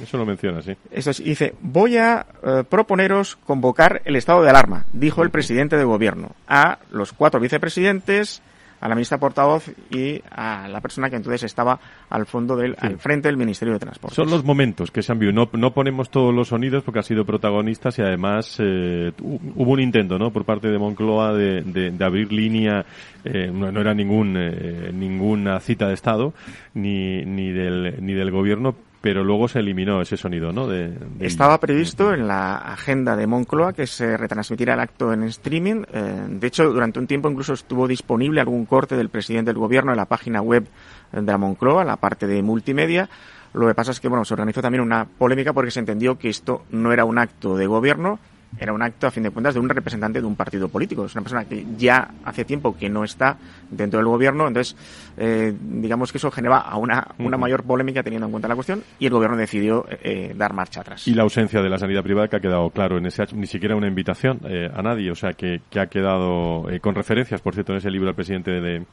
Eso 0.00 0.18
lo 0.18 0.26
menciona, 0.26 0.60
sí. 0.60 0.76
Eso 0.90 1.10
es, 1.10 1.22
dice, 1.22 1.54
voy 1.60 1.96
a 1.96 2.26
eh, 2.42 2.64
proponeros 2.68 3.36
convocar 3.36 4.02
el 4.04 4.16
estado 4.16 4.42
de 4.42 4.50
alarma, 4.50 4.86
dijo 4.92 5.22
el 5.22 5.30
presidente 5.30 5.76
de 5.76 5.84
gobierno, 5.84 6.32
a 6.46 6.78
los 6.90 7.12
cuatro 7.12 7.40
vicepresidentes, 7.40 8.42
a 8.80 8.88
la 8.88 8.94
ministra 8.94 9.18
portavoz 9.18 9.68
y 9.90 10.20
a 10.30 10.68
la 10.68 10.80
persona 10.80 11.10
que 11.10 11.16
entonces 11.16 11.44
estaba 11.44 11.78
al 12.10 12.26
fondo 12.26 12.56
del, 12.56 12.76
al 12.78 12.98
frente 12.98 13.28
del 13.28 13.36
Ministerio 13.36 13.74
de 13.74 13.80
Transporte. 13.80 14.14
Son 14.14 14.30
los 14.30 14.44
momentos 14.44 14.90
que 14.90 15.02
se 15.02 15.12
han 15.12 15.18
visto. 15.18 15.48
No, 15.52 15.72
ponemos 15.72 16.10
todos 16.10 16.34
los 16.34 16.48
sonidos 16.48 16.82
porque 16.84 17.00
han 17.00 17.04
sido 17.04 17.24
protagonistas 17.24 17.98
y 17.98 18.02
además 18.02 18.56
eh, 18.58 19.12
hubo 19.20 19.72
un 19.72 19.80
intento, 19.80 20.18
¿no? 20.18 20.30
Por 20.30 20.44
parte 20.44 20.68
de 20.68 20.78
Moncloa 20.78 21.32
de, 21.34 21.62
de, 21.62 22.04
abrir 22.04 22.32
línea. 22.32 22.84
Eh, 23.24 23.50
no, 23.52 23.80
era 23.80 23.94
ningún 23.94 24.36
eh, 24.36 24.90
ninguna 24.92 25.58
cita 25.60 25.88
de 25.88 25.94
Estado 25.94 26.32
ni 26.74 27.24
ni 27.24 27.50
del 27.50 27.96
ni 28.00 28.12
del 28.12 28.30
gobierno, 28.30 28.76
pero 29.06 29.22
luego 29.22 29.46
se 29.46 29.60
eliminó 29.60 30.02
ese 30.02 30.16
sonido, 30.16 30.50
¿no? 30.50 30.66
De, 30.66 30.92
Estaba 31.20 31.60
previsto 31.60 32.12
en 32.12 32.26
la 32.26 32.56
agenda 32.56 33.14
de 33.14 33.28
Moncloa 33.28 33.72
que 33.72 33.86
se 33.86 34.16
retransmitiera 34.16 34.74
el 34.74 34.80
acto 34.80 35.12
en 35.12 35.22
streaming. 35.22 35.84
Eh, 35.92 36.26
de 36.28 36.46
hecho, 36.48 36.64
durante 36.72 36.98
un 36.98 37.06
tiempo 37.06 37.30
incluso 37.30 37.52
estuvo 37.52 37.86
disponible 37.86 38.40
algún 38.40 38.66
corte 38.66 38.96
del 38.96 39.08
presidente 39.08 39.50
del 39.50 39.60
gobierno 39.60 39.92
en 39.92 39.96
la 39.96 40.06
página 40.06 40.42
web 40.42 40.66
de 41.12 41.22
la 41.22 41.38
Moncloa, 41.38 41.84
la 41.84 41.98
parte 41.98 42.26
de 42.26 42.42
multimedia. 42.42 43.08
Lo 43.54 43.68
que 43.68 43.74
pasa 43.76 43.92
es 43.92 44.00
que, 44.00 44.08
bueno, 44.08 44.24
se 44.24 44.34
organizó 44.34 44.60
también 44.60 44.82
una 44.82 45.04
polémica 45.04 45.52
porque 45.52 45.70
se 45.70 45.78
entendió 45.78 46.18
que 46.18 46.28
esto 46.28 46.64
no 46.72 46.92
era 46.92 47.04
un 47.04 47.18
acto 47.18 47.56
de 47.56 47.68
gobierno, 47.68 48.18
era 48.58 48.72
un 48.72 48.82
acto, 48.82 49.06
a 49.06 49.10
fin 49.10 49.22
de 49.22 49.30
cuentas, 49.30 49.54
de 49.54 49.60
un 49.60 49.68
representante 49.68 50.20
de 50.20 50.26
un 50.26 50.34
partido 50.34 50.68
político. 50.68 51.04
Es 51.04 51.14
una 51.14 51.22
persona 51.22 51.44
que 51.44 51.64
ya 51.76 52.08
hace 52.24 52.44
tiempo 52.44 52.76
que 52.76 52.88
no 52.88 53.04
está 53.04 53.36
dentro 53.70 53.98
del 53.98 54.06
gobierno, 54.06 54.46
entonces 54.46 54.76
eh, 55.16 55.54
digamos 55.60 56.12
que 56.12 56.18
eso 56.18 56.30
genera 56.30 56.58
a 56.58 56.76
una, 56.76 57.06
una 57.18 57.36
mayor 57.36 57.64
polémica 57.64 58.02
teniendo 58.02 58.26
en 58.26 58.30
cuenta 58.30 58.48
la 58.48 58.54
cuestión 58.54 58.82
y 58.98 59.06
el 59.06 59.12
gobierno 59.12 59.36
decidió 59.36 59.86
eh, 59.90 60.34
dar 60.36 60.52
marcha 60.54 60.80
atrás. 60.80 61.06
Y 61.06 61.14
la 61.14 61.22
ausencia 61.22 61.60
de 61.60 61.68
la 61.68 61.78
sanidad 61.78 62.02
privada 62.02 62.28
que 62.28 62.36
ha 62.36 62.40
quedado 62.40 62.70
claro 62.70 62.98
en 62.98 63.06
ese 63.06 63.24
ni 63.34 63.46
siquiera 63.46 63.76
una 63.76 63.88
invitación 63.88 64.40
eh, 64.48 64.70
a 64.72 64.82
nadie, 64.82 65.10
o 65.10 65.14
sea 65.14 65.32
que, 65.32 65.60
que 65.70 65.80
ha 65.80 65.86
quedado 65.86 66.66
con 66.80 66.94
referencias, 66.94 67.40
por 67.40 67.54
cierto, 67.54 67.72
en 67.72 67.78
ese 67.78 67.90
libro 67.90 68.08
el 68.08 68.14
presidente 68.14 68.52
de, 68.60 68.84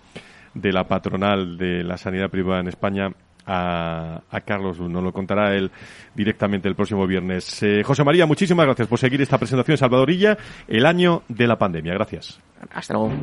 de 0.53 0.71
la 0.71 0.85
patronal 0.85 1.57
de 1.57 1.83
la 1.83 1.97
sanidad 1.97 2.29
privada 2.29 2.61
en 2.61 2.67
España 2.67 3.09
a, 3.45 4.21
a, 4.29 4.41
Carlos 4.41 4.79
Nos 4.79 5.03
lo 5.03 5.11
contará 5.11 5.55
él 5.55 5.71
directamente 6.15 6.67
el 6.67 6.75
próximo 6.75 7.05
viernes. 7.07 7.61
Eh, 7.63 7.83
José 7.83 8.03
María, 8.03 8.25
muchísimas 8.25 8.65
gracias 8.65 8.87
por 8.87 8.99
seguir 8.99 9.21
esta 9.21 9.37
presentación 9.37 9.77
Salvadorilla, 9.77 10.37
el 10.67 10.85
año 10.85 11.23
de 11.27 11.47
la 11.47 11.57
pandemia. 11.57 11.93
Gracias. 11.93 12.39
Hasta 12.71 12.93
luego. 12.93 13.13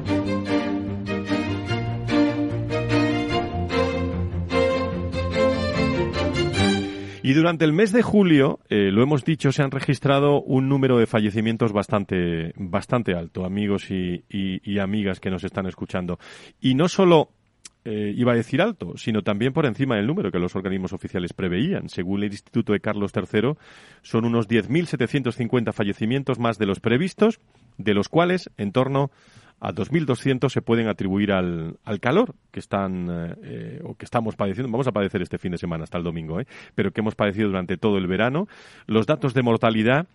Y 7.23 7.33
durante 7.33 7.65
el 7.65 7.73
mes 7.73 7.93
de 7.93 8.03
julio, 8.03 8.59
eh, 8.71 8.91
lo 8.91 9.05
hemos 9.05 9.25
dicho, 9.25 9.53
se 9.53 9.63
han 9.63 9.71
registrado 9.71 10.43
un 10.43 10.69
número 10.69 10.99
de 10.99 11.07
fallecimientos 11.07 11.73
bastante, 11.73 12.53
bastante 12.57 13.15
alto, 13.15 13.45
amigos 13.45 13.91
y, 13.93 14.25
y 14.29 14.79
amigas 14.81 15.21
que 15.21 15.31
nos 15.31 15.45
están 15.45 15.67
escuchando. 15.67 16.19
Y 16.61 16.75
no 16.75 16.89
solo 16.89 17.31
eh, 17.85 18.13
iba 18.15 18.33
a 18.33 18.37
decir 18.37 18.61
alto, 18.61 18.97
sino 18.97 19.23
también 19.23 19.53
por 19.53 19.65
encima 19.65 19.97
del 19.97 20.07
número 20.07 20.31
que 20.31 20.39
los 20.39 20.55
organismos 20.55 20.93
oficiales 20.93 21.33
preveían. 21.33 21.89
Según 21.89 22.23
el 22.23 22.31
Instituto 22.31 22.73
de 22.73 22.81
Carlos 22.81 23.13
III, 23.15 23.55
son 24.03 24.25
unos 24.25 24.49
10.750 24.49 25.73
fallecimientos 25.73 26.39
más 26.39 26.59
de 26.59 26.67
los 26.67 26.81
previstos, 26.81 27.41
de 27.79 27.95
los 27.95 28.09
cuales 28.09 28.51
en 28.59 28.73
torno 28.73 29.11
a 29.61 29.73
2.200 29.73 30.51
se 30.51 30.63
pueden 30.63 30.89
atribuir 30.89 31.33
al, 31.33 31.79
al 31.85 32.01
calor 32.01 32.35
que 32.51 32.61
están 32.61 33.37
eh, 33.43 33.81
o 33.85 33.95
que 33.95 34.05
estamos 34.05 34.37
padeciendo. 34.37 34.71
Vamos 34.73 34.89
a 34.89 34.93
padecer 34.93 35.23
este 35.23 35.39
fin 35.39 35.53
de 35.53 35.59
semana 35.59 35.85
hasta 35.85 35.99
el 35.99 36.05
domingo, 36.05 36.41
¿eh? 36.41 36.47
pero 36.75 36.93
que 36.93 37.01
hemos 37.01 37.15
padecido 37.15 37.49
durante 37.49 37.77
todo 37.77 37.99
el 37.99 38.07
verano. 38.07 38.49
Los 38.87 39.07
datos 39.07 39.35
de 39.35 39.43
mortalidad 39.43 40.07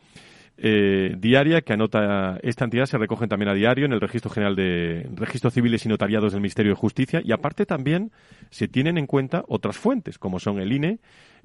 eh, 0.58 1.16
diaria 1.18 1.62
que 1.62 1.74
anota 1.74 2.40
esta 2.42 2.64
entidad 2.64 2.86
se 2.86 2.98
recogen 2.98 3.28
también 3.28 3.50
a 3.50 3.54
diario 3.54 3.86
en 3.86 3.92
el 3.92 4.00
Registro 4.00 4.32
General 4.32 4.56
de 4.56 5.06
Registros 5.14 5.54
Civiles 5.54 5.86
y 5.86 5.90
Notariados 5.90 6.32
del 6.32 6.40
Ministerio 6.42 6.72
de 6.72 6.78
Justicia 6.78 7.20
y 7.24 7.34
aparte 7.34 7.66
también 7.66 8.14
se 8.52 8.70
tienen 8.70 8.98
en 8.98 9.06
cuenta 9.06 9.44
otras 9.48 9.76
fuentes 9.78 10.18
como 10.18 10.40
son 10.40 10.60
el 10.60 10.72
INE. 10.72 11.00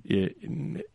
Eh, 0.08 0.36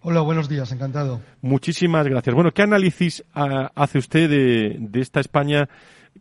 Hola, 0.00 0.20
buenos 0.20 0.48
días, 0.48 0.70
encantado. 0.72 1.20
Muchísimas 1.42 2.06
gracias. 2.06 2.34
Bueno, 2.34 2.52
¿qué 2.52 2.62
análisis 2.62 3.24
ah, 3.34 3.72
hace 3.74 3.98
usted 3.98 4.30
de, 4.30 4.76
de 4.78 5.00
esta 5.00 5.20
España 5.20 5.68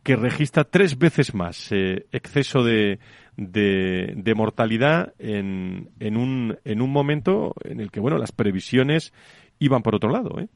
que 0.04 0.16
registra 0.16 0.64
tres 0.64 0.98
veces 0.98 1.34
más 1.34 1.72
eh, 1.72 2.06
exceso 2.12 2.64
de, 2.64 3.00
de, 3.38 4.34
mortalidad 4.36 5.14
en, 5.20 5.90
en, 6.00 6.18
un, 6.18 6.58
en 6.64 6.82
un 6.82 6.92
momento 6.92 7.54
en 7.64 7.80
el 7.80 7.92
que 7.92 8.00
bueno 8.00 8.18
las 8.18 8.32
previsiones 8.32 9.14
iban 9.60 9.82
por 9.82 9.96
otro 9.96 10.10
lado. 10.10 10.40
¿eh? 10.40 10.48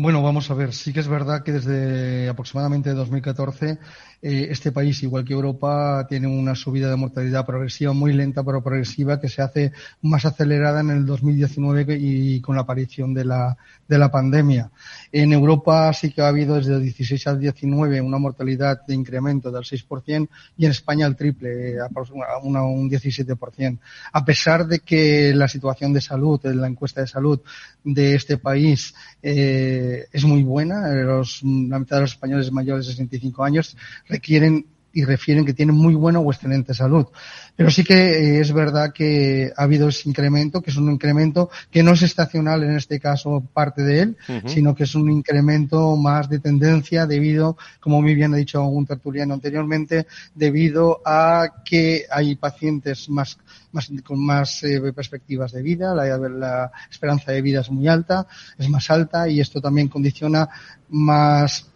Bueno, 0.00 0.22
vamos 0.22 0.48
a 0.48 0.54
ver. 0.54 0.74
Sí 0.74 0.92
que 0.92 1.00
es 1.00 1.08
verdad 1.08 1.42
que 1.42 1.50
desde 1.50 2.28
aproximadamente 2.28 2.90
2014 2.90 3.78
eh, 4.22 4.48
este 4.48 4.70
país, 4.70 5.02
igual 5.02 5.24
que 5.24 5.32
Europa, 5.32 6.06
tiene 6.08 6.28
una 6.28 6.54
subida 6.54 6.88
de 6.88 6.94
mortalidad 6.94 7.44
progresiva 7.44 7.92
muy 7.92 8.12
lenta 8.12 8.44
pero 8.44 8.62
progresiva 8.62 9.20
que 9.20 9.28
se 9.28 9.42
hace 9.42 9.72
más 10.02 10.24
acelerada 10.24 10.82
en 10.82 10.90
el 10.90 11.04
2019 11.04 11.96
y 12.00 12.40
con 12.40 12.54
la 12.54 12.62
aparición 12.62 13.12
de 13.12 13.24
la, 13.24 13.56
de 13.88 13.98
la 13.98 14.08
pandemia. 14.08 14.70
En 15.10 15.32
Europa 15.32 15.92
sí 15.92 16.12
que 16.12 16.22
ha 16.22 16.28
habido 16.28 16.54
desde 16.54 16.74
el 16.74 16.82
16 16.82 17.26
al 17.26 17.40
19 17.40 18.00
una 18.00 18.18
mortalidad 18.18 18.86
de 18.86 18.94
incremento 18.94 19.50
del 19.50 19.64
6% 19.64 20.28
y 20.56 20.64
en 20.64 20.70
España 20.70 21.06
el 21.06 21.16
triple, 21.16 21.74
un 21.80 22.90
17%. 22.90 23.78
A 24.12 24.24
pesar 24.24 24.66
de 24.66 24.78
que 24.78 25.34
la 25.34 25.48
situación 25.48 25.92
de 25.92 26.00
salud, 26.00 26.40
la 26.44 26.68
encuesta 26.68 27.00
de 27.00 27.08
salud 27.08 27.40
de 27.82 28.14
este 28.14 28.38
país 28.38 28.94
eh, 29.22 29.87
es 30.12 30.24
muy 30.24 30.42
buena, 30.42 30.88
los, 30.88 31.42
la 31.42 31.78
mitad 31.78 31.96
de 31.96 32.02
los 32.02 32.12
españoles 32.12 32.52
mayores 32.52 32.86
de 32.86 32.92
65 32.92 33.44
años 33.44 33.76
requieren 34.08 34.66
y 34.98 35.04
refieren 35.04 35.44
que 35.44 35.54
tienen 35.54 35.76
muy 35.76 35.94
buena 35.94 36.18
o 36.18 36.32
excelente 36.32 36.74
salud. 36.74 37.06
Pero 37.54 37.70
sí 37.70 37.84
que 37.84 37.94
eh, 37.94 38.40
es 38.40 38.52
verdad 38.52 38.92
que 38.92 39.52
ha 39.56 39.62
habido 39.62 39.88
ese 39.88 40.08
incremento, 40.08 40.60
que 40.60 40.70
es 40.70 40.76
un 40.76 40.90
incremento 40.90 41.50
que 41.70 41.84
no 41.84 41.92
es 41.92 42.02
estacional 42.02 42.64
en 42.64 42.74
este 42.74 42.98
caso 42.98 43.40
parte 43.52 43.82
de 43.82 44.00
él, 44.00 44.16
sino 44.46 44.74
que 44.74 44.82
es 44.82 44.96
un 44.96 45.08
incremento 45.08 45.94
más 45.94 46.28
de 46.28 46.40
tendencia 46.40 47.06
debido, 47.06 47.56
como 47.78 48.02
muy 48.02 48.16
bien 48.16 48.34
ha 48.34 48.38
dicho 48.38 48.60
un 48.64 48.86
tertuliano 48.86 49.34
anteriormente, 49.34 50.08
debido 50.34 51.00
a 51.04 51.62
que 51.64 52.04
hay 52.10 52.34
pacientes 52.34 53.08
más, 53.08 53.38
más 53.70 53.88
con 54.04 54.18
más 54.18 54.64
eh, 54.64 54.80
perspectivas 54.92 55.52
de 55.52 55.62
vida, 55.62 55.94
la, 55.94 56.18
la 56.28 56.72
esperanza 56.90 57.30
de 57.30 57.40
vida 57.40 57.60
es 57.60 57.70
muy 57.70 57.86
alta, 57.86 58.26
es 58.58 58.68
más 58.68 58.90
alta 58.90 59.28
y 59.28 59.38
esto 59.38 59.60
también 59.60 59.86
condiciona 59.86 60.48
más 60.88 61.68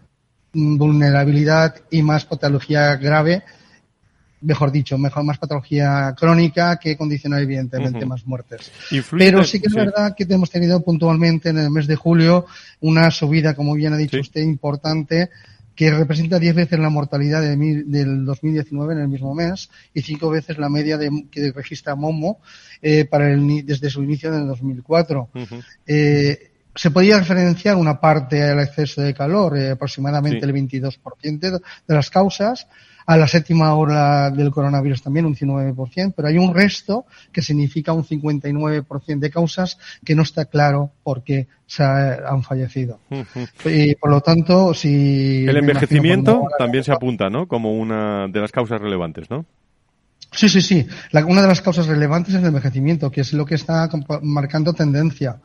vulnerabilidad 0.52 1.76
y 1.90 2.02
más 2.02 2.24
patología 2.24 2.96
grave, 2.96 3.42
mejor 4.42 4.72
dicho, 4.72 4.98
mejor 4.98 5.24
más 5.24 5.38
patología 5.38 6.14
crónica 6.18 6.76
que 6.76 6.96
condiciona 6.96 7.40
evidentemente 7.40 8.04
más 8.04 8.26
muertes. 8.26 8.70
Pero 9.10 9.44
sí 9.44 9.60
que 9.60 9.68
es 9.68 9.74
verdad 9.74 10.14
que 10.16 10.26
hemos 10.28 10.50
tenido 10.50 10.82
puntualmente 10.82 11.50
en 11.50 11.58
el 11.58 11.70
mes 11.70 11.86
de 11.86 11.96
julio 11.96 12.46
una 12.80 13.10
subida, 13.10 13.54
como 13.54 13.74
bien 13.74 13.92
ha 13.92 13.96
dicho 13.96 14.18
usted, 14.18 14.42
importante 14.42 15.30
que 15.74 15.90
representa 15.90 16.38
10 16.38 16.54
veces 16.54 16.78
la 16.78 16.90
mortalidad 16.90 17.40
de, 17.40 17.56
del 17.86 18.24
2019 18.26 18.94
en 18.94 19.00
el 19.00 19.08
mismo 19.08 19.34
mes 19.34 19.70
y 19.94 20.02
5 20.02 20.28
veces 20.28 20.58
la 20.58 20.68
media 20.68 20.98
de, 20.98 21.26
que 21.30 21.50
registra 21.50 21.94
Momo 21.94 22.40
eh, 22.82 23.06
para 23.06 23.32
el, 23.32 23.64
desde 23.64 23.88
su 23.88 24.02
inicio 24.02 24.28
en 24.28 24.42
el 24.42 24.46
2004. 24.48 25.30
eh, 25.86 26.51
se 26.74 26.90
podía 26.90 27.18
referenciar 27.18 27.76
una 27.76 28.00
parte 28.00 28.42
al 28.42 28.60
exceso 28.60 29.02
de 29.02 29.14
calor, 29.14 29.56
eh, 29.58 29.70
aproximadamente 29.70 30.44
el 30.44 30.52
22% 30.52 31.60
de 31.86 31.94
las 31.94 32.10
causas, 32.10 32.66
a 33.06 33.16
la 33.16 33.26
séptima 33.26 33.74
hora 33.74 34.30
del 34.30 34.50
coronavirus 34.50 35.02
también 35.02 35.26
un 35.26 35.34
19%, 35.34 36.14
pero 36.16 36.28
hay 36.28 36.38
un 36.38 36.54
resto 36.54 37.06
que 37.32 37.42
significa 37.42 37.92
un 37.92 38.04
59% 38.04 39.18
de 39.18 39.30
causas 39.30 39.78
que 40.04 40.14
no 40.14 40.22
está 40.22 40.44
claro 40.44 40.92
por 41.02 41.22
qué 41.22 41.48
se 41.66 41.82
han 41.82 42.42
fallecido. 42.42 43.00
y 43.64 43.94
por 43.96 44.10
lo 44.10 44.20
tanto, 44.20 44.74
si... 44.74 45.44
El 45.46 45.56
envejecimiento 45.56 46.46
también 46.58 46.84
se 46.84 46.92
apunta, 46.92 47.28
¿no? 47.28 47.48
Como 47.48 47.72
una 47.72 48.28
de 48.28 48.40
las 48.40 48.52
causas 48.52 48.80
relevantes, 48.80 49.30
¿no? 49.30 49.44
Sí, 50.30 50.48
sí, 50.48 50.62
sí. 50.62 50.86
una 51.26 51.42
de 51.42 51.48
las 51.48 51.60
causas 51.60 51.86
relevantes 51.86 52.34
es 52.34 52.40
el 52.40 52.46
envejecimiento, 52.46 53.10
que 53.10 53.20
es 53.20 53.32
lo 53.32 53.44
que 53.44 53.54
está 53.56 53.88
marcando 54.22 54.72
tendencia. 54.72 55.40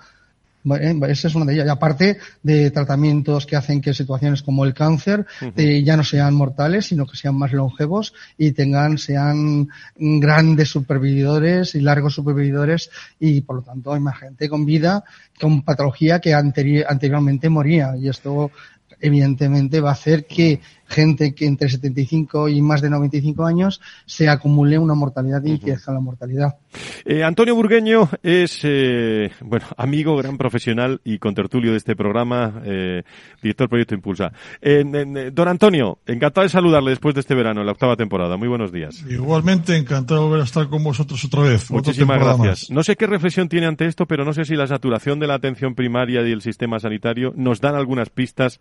Esa 0.76 1.28
es 1.28 1.36
una 1.36 1.46
de 1.46 1.54
ellas. 1.54 1.68
Y 1.68 1.70
aparte 1.70 2.18
de 2.44 2.72
tratamientos 2.72 3.46
que 3.46 3.56
hacen 3.56 3.82
que 3.82 3.94
situaciones 3.94 4.42
como 4.42 4.66
el 4.66 4.74
cáncer 4.74 5.26
eh, 5.56 5.84
ya 5.84 5.98
no 5.98 6.04
sean 6.04 6.34
mortales, 6.34 6.88
sino 6.88 7.06
que 7.06 7.18
sean 7.18 7.36
más 7.36 7.52
longevos 7.54 8.14
y 8.38 8.52
tengan, 8.52 8.98
sean 8.98 9.70
grandes 9.96 10.70
supervividores 10.70 11.76
y 11.76 11.82
largos 11.82 12.16
supervividores 12.16 12.90
y 13.20 13.42
por 13.42 13.58
lo 13.58 13.62
tanto 13.62 13.94
hay 13.94 14.00
más 14.00 14.20
gente 14.20 14.50
con 14.50 14.66
vida, 14.66 15.04
con 15.40 15.64
patología 15.64 16.20
que 16.20 16.34
anteriormente 16.34 17.50
moría. 17.50 17.96
Y 17.98 18.10
esto 18.10 18.52
evidentemente 19.00 19.82
va 19.82 19.90
a 19.90 19.94
hacer 19.94 20.26
que 20.26 20.60
gente 20.88 21.36
que 21.36 21.46
entre 21.46 21.70
75 21.70 22.50
y 22.50 22.62
más 22.62 22.82
de 22.82 22.90
95 22.90 23.46
años 23.46 23.82
se 24.06 24.30
acumule 24.30 24.80
una 24.80 24.94
mortalidad 24.94 25.44
y 25.44 25.60
crezca 25.60 25.92
la 25.92 26.00
mortalidad. 26.00 26.56
Eh, 27.06 27.24
Antonio 27.24 27.56
Burgueño 27.56 28.10
es, 28.24 28.60
eh, 28.64 29.32
bueno, 29.42 29.66
amigo, 29.78 30.16
gran 30.18 30.38
profesional 30.38 31.02
y 31.04 31.20
contertulio 31.20 31.72
de 31.72 31.78
este 31.78 31.96
programa, 31.96 32.62
eh, 32.64 33.04
director 33.42 33.66
del 33.66 33.70
Proyecto 33.70 33.96
Impulsa. 33.96 34.32
don 35.32 35.48
Antonio, 35.48 36.00
encantado 36.06 36.44
de 36.44 36.50
saludarle 36.50 36.92
después 36.92 37.16
de 37.16 37.22
este 37.22 37.36
verano, 37.36 37.62
en 37.62 37.66
la 37.66 37.74
octava 37.74 37.96
temporada. 37.96 38.38
Muy 38.38 38.48
buenos 38.48 38.72
días. 38.72 39.04
Igualmente, 39.10 39.76
encantado 39.76 40.22
de 40.22 40.28
volver 40.28 40.42
a 40.42 40.46
estar 40.46 40.68
con 40.70 40.84
vosotros 40.84 41.24
otra 41.26 41.44
vez. 41.44 41.70
Muchísimas 41.70 42.20
gracias. 42.20 42.72
No 42.72 42.84
sé 42.84 42.96
qué 42.96 43.08
reflexión 43.08 43.50
tiene 43.50 43.68
ante 43.68 43.86
esto, 43.86 44.06
pero 44.06 44.24
no 44.24 44.34
sé 44.34 44.46
si 44.46 44.56
la 44.56 44.68
saturación 44.68 45.20
de 45.20 45.28
la 45.28 45.36
atención 45.36 45.76
primaria 45.76 46.28
y 46.28 46.32
el 46.32 46.42
sistema 46.42 46.80
sanitario 46.80 47.34
nos 47.36 47.62
dan 47.62 47.76
algunas 47.76 48.10
pistas, 48.10 48.60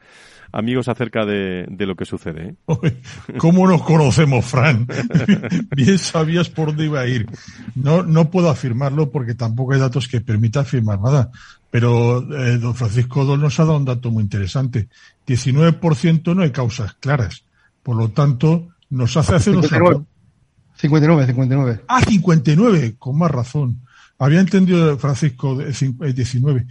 amigos, 0.52 0.88
acerca 0.88 1.24
de, 1.24 1.66
de 1.68 1.86
lo 1.86 1.94
que 1.94 2.04
sucede 2.04 2.15
sucede. 2.16 2.56
¿eh? 2.66 3.02
¿Cómo 3.38 3.66
nos 3.68 3.82
conocemos, 3.82 4.44
Fran? 4.44 4.86
Bien 5.76 5.98
sabías 5.98 6.48
por 6.48 6.68
dónde 6.68 6.84
iba 6.84 7.00
a 7.00 7.06
ir. 7.06 7.26
No, 7.74 8.02
no 8.02 8.30
puedo 8.30 8.50
afirmarlo 8.50 9.10
porque 9.10 9.34
tampoco 9.34 9.72
hay 9.72 9.80
datos 9.80 10.08
que 10.08 10.20
permitan 10.20 10.62
afirmar 10.62 11.00
nada. 11.00 11.30
Pero 11.70 12.18
eh, 12.34 12.58
don 12.58 12.74
Francisco 12.74 13.24
Dol 13.24 13.40
nos 13.40 13.58
ha 13.60 13.64
dado 13.64 13.76
un 13.76 13.84
dato 13.84 14.10
muy 14.10 14.22
interesante. 14.22 14.88
19% 15.26 16.34
no 16.34 16.42
hay 16.42 16.50
causas 16.50 16.94
claras. 16.94 17.44
Por 17.82 17.96
lo 17.96 18.10
tanto, 18.10 18.68
nos 18.90 19.16
hace 19.16 19.34
hacer 19.34 19.54
59. 19.54 20.04
59, 20.76 21.26
59. 21.26 21.80
Ah, 21.88 22.02
59, 22.02 22.96
con 22.98 23.18
más 23.18 23.30
razón. 23.30 23.80
Había 24.18 24.40
entendido 24.40 24.96
Francisco 24.98 25.56
19. 25.56 26.66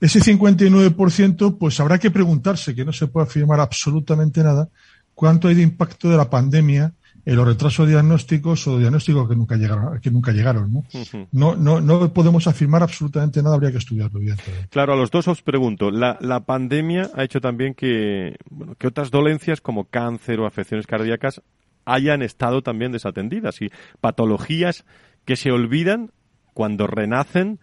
Ese 0.00 0.20
59%, 0.20 1.56
pues 1.58 1.80
habrá 1.80 1.98
que 1.98 2.10
preguntarse, 2.10 2.74
que 2.74 2.84
no 2.84 2.92
se 2.92 3.06
puede 3.06 3.26
afirmar 3.26 3.60
absolutamente 3.60 4.42
nada, 4.42 4.68
cuánto 5.16 5.48
hay 5.48 5.54
de 5.54 5.62
impacto 5.62 6.08
de 6.10 6.16
la 6.16 6.30
pandemia 6.30 6.92
en 7.24 7.34
los 7.34 7.46
retrasos 7.46 7.88
diagnósticos 7.88 8.68
o 8.68 8.78
diagnósticos 8.78 9.28
que 9.28 9.34
nunca 9.34 9.56
llegaron, 9.56 9.98
que 9.98 10.12
nunca 10.12 10.30
llegaron, 10.30 10.72
¿no? 10.72 10.84
no, 11.32 11.56
no, 11.56 11.80
no 11.80 12.12
podemos 12.12 12.46
afirmar 12.46 12.84
absolutamente 12.84 13.42
nada, 13.42 13.56
habría 13.56 13.72
que 13.72 13.78
estudiarlo 13.78 14.20
bien. 14.20 14.36
Claro, 14.70 14.92
a 14.92 14.96
los 14.96 15.10
dos 15.10 15.26
os 15.26 15.42
pregunto, 15.42 15.90
la, 15.90 16.18
la 16.20 16.40
pandemia 16.44 17.10
ha 17.16 17.24
hecho 17.24 17.40
también 17.40 17.74
que, 17.74 18.36
bueno, 18.48 18.76
que 18.76 18.86
otras 18.86 19.10
dolencias 19.10 19.60
como 19.60 19.86
cáncer 19.86 20.38
o 20.38 20.46
afecciones 20.46 20.86
cardíacas 20.86 21.42
hayan 21.84 22.22
estado 22.22 22.62
también 22.62 22.92
desatendidas 22.92 23.60
y 23.62 23.70
patologías 24.00 24.84
que 25.24 25.34
se 25.34 25.50
olvidan 25.50 26.12
cuando 26.54 26.86
renacen 26.86 27.58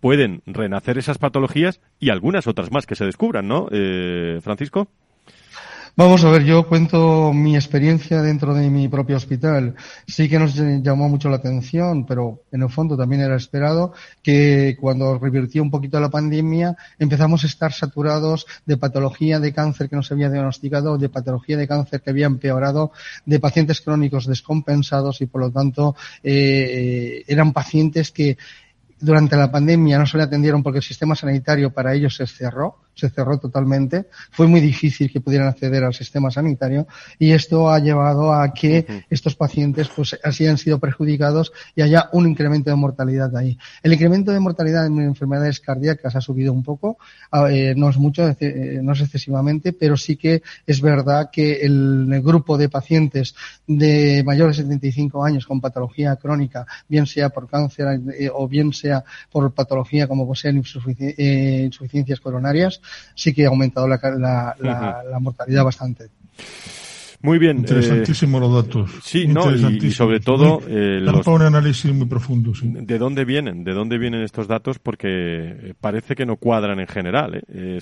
pueden 0.00 0.42
renacer 0.46 0.98
esas 0.98 1.18
patologías 1.18 1.80
y 1.98 2.10
algunas 2.10 2.46
otras 2.46 2.72
más 2.72 2.86
que 2.86 2.94
se 2.94 3.04
descubran, 3.04 3.48
¿no, 3.48 3.68
eh, 3.70 4.40
Francisco? 4.42 4.88
Vamos 5.98 6.22
a 6.22 6.30
ver, 6.30 6.44
yo 6.44 6.68
cuento 6.68 7.32
mi 7.32 7.56
experiencia 7.56 8.22
dentro 8.22 8.54
de 8.54 8.70
mi 8.70 8.86
propio 8.86 9.16
hospital. 9.16 9.74
Sí 10.06 10.28
que 10.28 10.38
nos 10.38 10.54
llamó 10.54 11.08
mucho 11.08 11.28
la 11.28 11.38
atención, 11.38 12.06
pero 12.06 12.44
en 12.52 12.62
el 12.62 12.70
fondo 12.70 12.96
también 12.96 13.22
era 13.22 13.34
esperado 13.34 13.92
que 14.22 14.76
cuando 14.80 15.18
revirtió 15.18 15.60
un 15.60 15.72
poquito 15.72 15.98
la 15.98 16.08
pandemia 16.08 16.76
empezamos 17.00 17.42
a 17.42 17.48
estar 17.48 17.72
saturados 17.72 18.46
de 18.64 18.76
patología 18.76 19.40
de 19.40 19.52
cáncer 19.52 19.88
que 19.88 19.96
no 19.96 20.04
se 20.04 20.14
había 20.14 20.30
diagnosticado, 20.30 20.98
de 20.98 21.08
patología 21.08 21.56
de 21.56 21.66
cáncer 21.66 22.00
que 22.00 22.10
había 22.10 22.26
empeorado, 22.26 22.92
de 23.26 23.40
pacientes 23.40 23.80
crónicos 23.80 24.28
descompensados 24.28 25.20
y 25.20 25.26
por 25.26 25.40
lo 25.40 25.50
tanto 25.50 25.96
eh, 26.22 27.24
eran 27.26 27.52
pacientes 27.52 28.12
que 28.12 28.38
durante 29.00 29.36
la 29.36 29.50
pandemia 29.50 29.98
no 29.98 30.06
se 30.06 30.16
le 30.16 30.22
atendieron 30.22 30.62
porque 30.62 30.78
el 30.78 30.84
sistema 30.84 31.16
sanitario 31.16 31.72
para 31.72 31.92
ellos 31.92 32.14
se 32.14 32.28
cerró 32.28 32.76
se 32.98 33.08
cerró 33.10 33.38
totalmente. 33.38 34.06
Fue 34.32 34.48
muy 34.48 34.60
difícil 34.60 35.10
que 35.10 35.20
pudieran 35.20 35.48
acceder 35.48 35.84
al 35.84 35.94
sistema 35.94 36.30
sanitario 36.30 36.86
y 37.18 37.30
esto 37.30 37.70
ha 37.70 37.78
llevado 37.78 38.32
a 38.32 38.52
que 38.52 39.04
estos 39.08 39.36
pacientes 39.36 39.88
pues 39.94 40.18
así 40.24 40.46
han 40.46 40.58
sido 40.58 40.80
perjudicados 40.80 41.52
y 41.76 41.82
haya 41.82 42.08
un 42.12 42.26
incremento 42.26 42.70
de 42.70 42.76
mortalidad 42.76 43.36
ahí. 43.36 43.56
El 43.82 43.92
incremento 43.92 44.32
de 44.32 44.40
mortalidad 44.40 44.86
en 44.86 44.98
enfermedades 45.00 45.60
cardíacas 45.60 46.16
ha 46.16 46.20
subido 46.20 46.52
un 46.52 46.64
poco, 46.64 46.98
ah, 47.30 47.48
eh, 47.50 47.74
no 47.76 47.88
es 47.88 47.98
mucho, 47.98 48.28
eh, 48.40 48.80
no 48.82 48.92
es 48.92 49.00
excesivamente, 49.00 49.72
pero 49.72 49.96
sí 49.96 50.16
que 50.16 50.42
es 50.66 50.80
verdad 50.80 51.30
que 51.30 51.60
el, 51.60 52.06
grupo 52.18 52.58
de 52.58 52.68
pacientes 52.68 53.34
de 53.66 54.22
mayores 54.26 54.56
de 54.56 54.64
75 54.64 55.24
años 55.24 55.46
con 55.46 55.60
patología 55.60 56.16
crónica, 56.16 56.66
bien 56.88 57.06
sea 57.06 57.28
por 57.28 57.48
cáncer 57.48 58.00
eh, 58.18 58.28
o 58.32 58.48
bien 58.48 58.72
sea 58.72 59.04
por 59.30 59.52
patología 59.54 60.08
como 60.08 60.26
poseen 60.26 60.56
insuficiencias 60.56 62.20
coronarias, 62.20 62.80
sí 63.14 63.34
que 63.34 63.44
ha 63.44 63.48
aumentado 63.48 63.88
la, 63.88 63.98
la, 64.58 65.18
mortalidad 65.20 65.64
bastante. 65.64 66.08
Muy 67.20 67.38
bien. 67.38 67.58
Interesantísimos 67.58 68.40
los 68.40 68.54
datos. 68.54 68.90
Sí, 69.02 69.26
no, 69.26 69.52
y, 69.52 69.90
sobre 69.90 70.20
todo... 70.20 70.60
Eh, 70.68 71.00
los, 71.00 71.26
un 71.26 71.42
análisis 71.42 71.92
muy 71.92 72.06
profundo, 72.06 72.52
¿De 72.62 72.98
dónde 72.98 73.24
vienen? 73.24 73.64
¿De 73.64 73.72
dónde 73.72 73.98
vienen 73.98 74.22
estos 74.22 74.46
datos? 74.46 74.78
Porque 74.78 75.74
parece 75.80 76.14
que 76.14 76.26
no 76.26 76.36
cuadran 76.36 76.78
en 76.78 76.86
general. 76.86 77.34
¿eh? 77.34 77.42
eh 77.48 77.80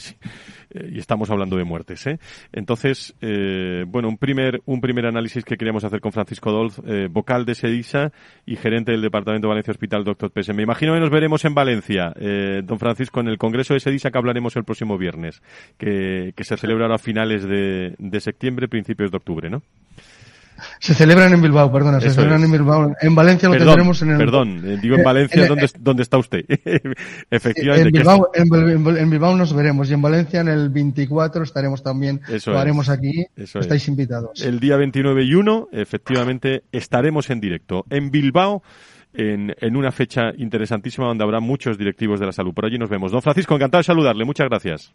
eh, 0.70 0.90
y 0.92 0.98
estamos 0.98 1.30
hablando 1.30 1.56
de 1.56 1.64
muertes. 1.64 2.06
¿eh? 2.06 2.18
Entonces, 2.52 3.14
eh, 3.20 3.84
bueno, 3.86 4.08
un 4.08 4.18
primer, 4.18 4.62
un 4.66 4.80
primer 4.80 5.06
análisis 5.06 5.44
que 5.44 5.56
queríamos 5.56 5.84
hacer 5.84 6.00
con 6.00 6.12
Francisco 6.12 6.52
Dolz, 6.52 6.80
eh, 6.86 7.08
vocal 7.10 7.44
de 7.44 7.54
SEDISA 7.54 8.12
y 8.44 8.56
gerente 8.56 8.92
del 8.92 9.02
Departamento 9.02 9.46
de 9.46 9.50
Valencia 9.50 9.70
Hospital, 9.72 10.04
doctor 10.04 10.30
Pese. 10.30 10.52
Me 10.52 10.62
imagino 10.62 10.94
que 10.94 11.00
nos 11.00 11.10
veremos 11.10 11.44
en 11.44 11.54
Valencia, 11.54 12.12
eh, 12.18 12.62
don 12.64 12.78
Francisco, 12.78 13.20
en 13.20 13.28
el 13.28 13.38
Congreso 13.38 13.74
de 13.74 13.80
SEDISA 13.80 14.10
que 14.10 14.18
hablaremos 14.18 14.56
el 14.56 14.64
próximo 14.64 14.98
viernes, 14.98 15.42
que, 15.78 16.32
que 16.36 16.44
se 16.44 16.56
celebrará 16.56 16.96
a 16.96 16.98
finales 16.98 17.44
de, 17.44 17.94
de 17.98 18.20
septiembre, 18.20 18.68
principios 18.68 19.10
de 19.10 19.16
octubre, 19.16 19.50
¿no? 19.50 19.62
Se 20.78 20.94
celebran 20.94 21.32
en 21.32 21.42
Bilbao, 21.42 21.70
perdona, 21.72 22.00
se 22.00 22.10
celebran 22.10 22.42
en 22.44 22.52
Bilbao. 22.52 22.94
En 23.00 23.14
Valencia 23.14 23.48
lo 23.48 23.56
tendremos 23.56 24.02
en 24.02 24.10
el... 24.10 24.18
Perdón, 24.18 24.62
eh, 24.64 24.78
digo 24.80 24.96
en 24.96 25.04
Valencia, 25.04 25.44
eh, 25.44 25.48
¿dónde, 25.48 25.70
¿dónde, 25.78 26.02
está 26.02 26.18
usted? 26.18 26.44
Efectivamente. 27.30 27.88
En 27.88 27.92
Bilbao, 27.92 28.30
en, 28.34 29.10
Bilbao, 29.10 29.36
nos 29.36 29.54
veremos 29.54 29.90
y 29.90 29.94
en 29.94 30.02
Valencia 30.02 30.40
en 30.40 30.48
el 30.48 30.70
24 30.70 31.42
estaremos 31.42 31.82
también, 31.82 32.20
lo 32.46 32.58
haremos 32.58 32.88
aquí, 32.88 33.26
estáis 33.36 33.88
invitados. 33.88 34.40
El 34.42 34.60
día 34.60 34.76
29 34.76 35.24
y 35.24 35.34
1, 35.34 35.68
efectivamente, 35.72 36.64
estaremos 36.72 37.30
en 37.30 37.40
directo. 37.40 37.84
En 37.90 38.10
Bilbao, 38.10 38.62
en, 39.12 39.54
en, 39.60 39.76
una 39.76 39.92
fecha 39.92 40.32
interesantísima 40.36 41.06
donde 41.06 41.24
habrá 41.24 41.40
muchos 41.40 41.78
directivos 41.78 42.20
de 42.20 42.26
la 42.26 42.32
salud. 42.32 42.52
Por 42.54 42.66
allí 42.66 42.78
nos 42.78 42.90
vemos. 42.90 43.12
Don 43.12 43.22
Francisco, 43.22 43.54
encantado 43.54 43.80
de 43.80 43.84
saludarle. 43.84 44.24
Muchas 44.24 44.48
gracias. 44.48 44.94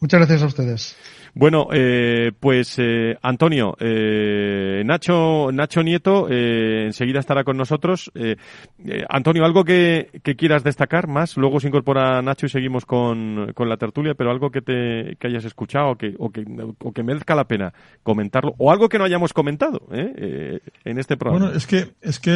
Muchas 0.00 0.20
gracias 0.20 0.42
a 0.42 0.46
ustedes. 0.46 0.96
Bueno, 1.34 1.68
eh, 1.72 2.32
pues 2.38 2.74
eh, 2.78 3.16
Antonio, 3.22 3.76
eh, 3.78 4.82
Nacho, 4.84 5.50
Nacho 5.52 5.82
Nieto 5.82 6.26
eh, 6.28 6.86
enseguida 6.86 7.20
estará 7.20 7.44
con 7.44 7.56
nosotros. 7.56 8.10
Eh, 8.14 8.36
eh, 8.84 9.04
Antonio, 9.08 9.44
algo 9.44 9.64
que, 9.64 10.20
que, 10.24 10.34
quieras 10.34 10.64
destacar 10.64 11.06
más, 11.06 11.36
luego 11.36 11.60
se 11.60 11.68
incorpora 11.68 12.20
Nacho 12.22 12.46
y 12.46 12.48
seguimos 12.48 12.84
con, 12.84 13.52
con 13.54 13.68
la 13.68 13.76
tertulia, 13.76 14.14
pero 14.14 14.30
algo 14.30 14.50
que 14.50 14.62
te 14.62 15.16
que 15.20 15.26
hayas 15.28 15.44
escuchado 15.44 15.90
o 15.90 15.96
que, 15.96 16.14
o 16.18 16.30
que, 16.30 16.44
o 16.78 16.92
que 16.92 17.02
merezca 17.02 17.34
la 17.34 17.46
pena 17.46 17.72
comentarlo, 18.02 18.54
o 18.58 18.72
algo 18.72 18.88
que 18.88 18.98
no 18.98 19.04
hayamos 19.04 19.32
comentado 19.32 19.82
en 19.92 20.98
este 20.98 21.16
programa. 21.16 21.46
Bueno, 21.46 21.56
es 21.56 21.66
que, 21.66 21.94
es 22.00 22.18
que, 22.18 22.30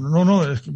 no, 0.00 0.24
no, 0.24 0.50
es 0.50 0.62
que, 0.62 0.70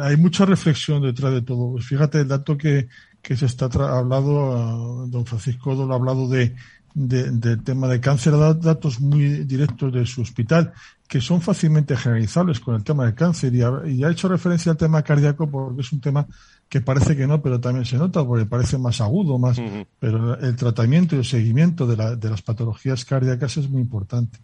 hay 0.00 0.16
mucha 0.16 0.44
reflexión 0.44 1.02
detrás 1.02 1.32
de 1.32 1.42
todo. 1.42 1.78
Fíjate 1.78 2.20
el 2.20 2.28
dato 2.28 2.58
que, 2.58 2.88
que 3.22 3.36
se 3.36 3.46
está 3.46 3.66
hablado, 3.66 5.06
don 5.06 5.24
Francisco 5.24 5.74
lo 5.74 5.92
ha 5.92 5.96
hablado 5.96 6.28
de 6.28 6.54
del 6.94 7.62
tema 7.64 7.88
de 7.88 8.00
cáncer, 8.00 8.36
da 8.36 8.52
datos 8.52 9.00
muy 9.00 9.44
directos 9.44 9.92
de 9.92 10.04
su 10.04 10.20
hospital 10.20 10.72
que 11.08 11.20
son 11.20 11.40
fácilmente 11.40 11.96
generalizables 11.96 12.60
con 12.60 12.74
el 12.74 12.84
tema 12.84 13.04
del 13.04 13.14
cáncer 13.14 13.54
y 13.54 13.62
ha, 13.62 14.10
hecho 14.10 14.28
referencia 14.28 14.72
al 14.72 14.78
tema 14.78 15.02
cardíaco 15.02 15.48
porque 15.50 15.82
es 15.82 15.92
un 15.92 16.00
tema 16.00 16.26
que 16.68 16.80
parece 16.80 17.16
que 17.16 17.26
no, 17.26 17.42
pero 17.42 17.60
también 17.60 17.84
se 17.84 17.98
nota 17.98 18.24
porque 18.24 18.46
parece 18.46 18.78
más 18.78 19.00
agudo, 19.00 19.38
más, 19.38 19.60
pero 19.98 20.38
el 20.38 20.56
tratamiento 20.56 21.14
y 21.14 21.18
el 21.18 21.24
seguimiento 21.24 21.86
de, 21.86 21.96
la, 21.96 22.16
de 22.16 22.30
las 22.30 22.40
patologías 22.40 23.04
cardíacas 23.04 23.58
es 23.58 23.68
muy 23.68 23.82
importante. 23.82 24.38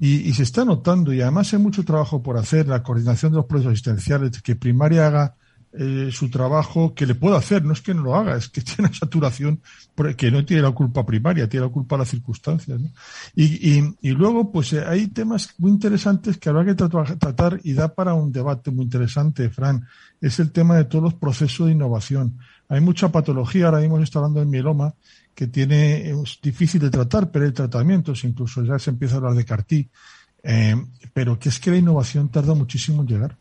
Y, 0.00 0.32
se 0.34 0.44
está 0.44 0.64
notando, 0.64 1.12
y 1.12 1.20
además 1.20 1.52
hay 1.52 1.58
mucho 1.58 1.84
trabajo 1.84 2.22
por 2.22 2.36
hacer, 2.36 2.68
la 2.68 2.84
coordinación 2.84 3.32
de 3.32 3.38
los 3.38 3.46
procesos 3.46 3.72
asistenciales, 3.72 4.40
que 4.40 4.54
primaria 4.54 5.08
haga 5.08 5.34
eh, 5.70 6.08
su 6.10 6.30
trabajo 6.30 6.94
que 6.94 7.04
le 7.04 7.14
puede 7.14 7.36
hacer, 7.36 7.62
no 7.62 7.74
es 7.74 7.82
que 7.82 7.92
no 7.92 8.02
lo 8.02 8.14
haga, 8.14 8.36
es 8.36 8.48
que 8.48 8.60
tiene 8.62 8.92
saturación 8.92 9.60
que 10.16 10.30
no 10.30 10.44
tiene 10.44 10.62
la 10.62 10.70
culpa 10.70 11.04
primaria, 11.04 11.48
tiene 11.48 11.66
la 11.66 11.72
culpa 11.72 11.96
de 11.96 12.00
las 12.00 12.08
circunstancias. 12.08 12.80
Y, 13.34 13.78
y, 14.00 14.10
luego, 14.12 14.50
pues 14.50 14.72
eh, 14.72 14.84
hay 14.86 15.08
temas 15.08 15.54
muy 15.58 15.72
interesantes 15.72 16.38
que 16.38 16.48
habrá 16.48 16.64
que 16.64 16.74
tratar 16.74 17.60
y 17.64 17.72
da 17.74 17.94
para 17.94 18.14
un 18.14 18.32
debate 18.32 18.70
muy 18.70 18.84
interesante, 18.84 19.50
Fran. 19.50 19.86
Es 20.20 20.38
el 20.40 20.52
tema 20.52 20.76
de 20.76 20.84
todos 20.84 21.04
los 21.04 21.14
procesos 21.14 21.66
de 21.66 21.72
innovación. 21.72 22.38
Hay 22.68 22.80
mucha 22.80 23.10
patología, 23.10 23.66
ahora 23.66 23.80
mismo 23.80 23.98
se 23.98 24.04
está 24.04 24.20
hablando 24.20 24.40
de 24.40 24.46
mieloma, 24.46 24.94
que 25.34 25.48
tiene, 25.48 26.10
es 26.10 26.38
difícil 26.42 26.80
de 26.80 26.90
tratar, 26.90 27.30
pero 27.30 27.44
hay 27.44 27.52
tratamientos, 27.52 28.24
incluso 28.24 28.62
ya 28.62 28.78
se 28.78 28.90
empieza 28.90 29.14
a 29.14 29.18
hablar 29.18 29.34
de 29.34 29.44
CAR-T, 29.44 29.88
eh, 30.44 30.76
pero 31.12 31.38
que 31.38 31.48
es 31.48 31.58
que 31.58 31.70
la 31.70 31.76
innovación 31.76 32.28
tarda 32.28 32.54
muchísimo 32.54 33.02
en 33.02 33.08
llegar 33.08 33.36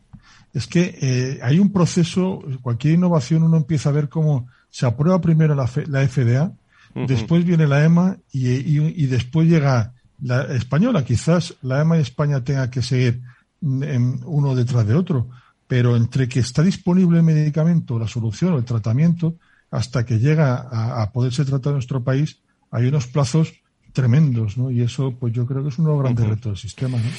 es 0.54 0.68
que 0.68 0.98
eh, 1.02 1.40
hay 1.44 1.60
un 1.60 1.72
proceso, 1.72 2.42
cualquier 2.62 2.96
innovación 2.96 3.44
uno 3.44 3.58
empieza 3.58 3.90
a 3.90 3.94
ver 3.94 4.10
cómo 4.10 4.48
se 4.70 4.86
aprueba 4.86 5.22
primero 5.22 5.56
la, 5.56 5.70
la 5.88 6.08
FDA, 6.08 6.52
después 6.94 7.46
viene 7.46 7.68
la 7.68 7.84
EMA 7.84 8.18
y, 8.32 9.06
después 9.06 9.48
llega 9.48 9.94
la 10.20 10.44
española. 10.56 11.06
Quizás 11.06 11.56
la 11.62 11.82
EMA 11.82 11.98
y 11.98 12.02
España 12.02 12.44
tenga 12.44 12.72
que 12.72 12.82
seguir 12.82 13.22
uno 13.62 14.56
detrás 14.56 14.88
de 14.88 14.96
otro, 14.96 15.30
pero 15.68 15.96
entre 15.96 16.28
que 16.28 16.40
está 16.40 16.64
disponible 16.64 17.18
el 17.18 17.24
medicamento, 17.24 18.00
la 18.00 18.08
solución 18.08 18.54
o 18.54 18.58
el 18.58 18.66
tratamiento, 18.66 19.36
hasta 19.70 20.06
que 20.06 20.18
llega 20.18 20.68
a, 20.72 21.04
a 21.04 21.12
poderse 21.12 21.46
tratar 21.46 21.72
en 21.72 21.76
nuestro 21.76 22.04
país, 22.04 22.40
hay 22.72 22.88
unos 22.88 23.08
plazos 23.08 23.54
tremendos, 23.94 24.58
¿no? 24.58 24.72
Y 24.72 24.82
eso, 24.82 25.14
pues 25.20 25.34
yo 25.34 25.46
creo 25.46 25.64
que 25.64 25.70
es 25.70 25.80
uno 25.80 25.90
de 25.90 25.96
los 25.96 26.04
grandes 26.04 26.28
retos 26.28 26.52
del 26.52 26.58
sistema, 26.58 26.98
¿no? 26.98 27.10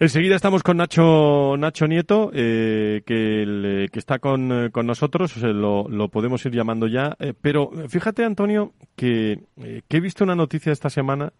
Enseguida 0.00 0.36
estamos 0.36 0.62
con 0.62 0.76
Nacho, 0.76 1.56
Nacho 1.58 1.88
Nieto, 1.88 2.30
eh, 2.32 3.02
que, 3.04 3.88
que, 3.90 3.98
está 3.98 4.20
con, 4.20 4.52
eh, 4.52 4.70
con 4.70 4.86
nosotros, 4.86 5.36
lo, 5.38 5.88
lo, 5.88 6.08
podemos 6.08 6.44
ir 6.46 6.52
llamando 6.52 6.86
ya. 6.86 7.16
Eh, 7.18 7.34
pero 7.40 7.72
fíjate, 7.88 8.24
Antonio, 8.24 8.72
que, 8.94 9.40
que, 9.88 9.96
he 9.96 10.00
visto 10.00 10.22
una 10.22 10.36
noticia 10.36 10.70
esta 10.70 10.88
semana 10.88 11.32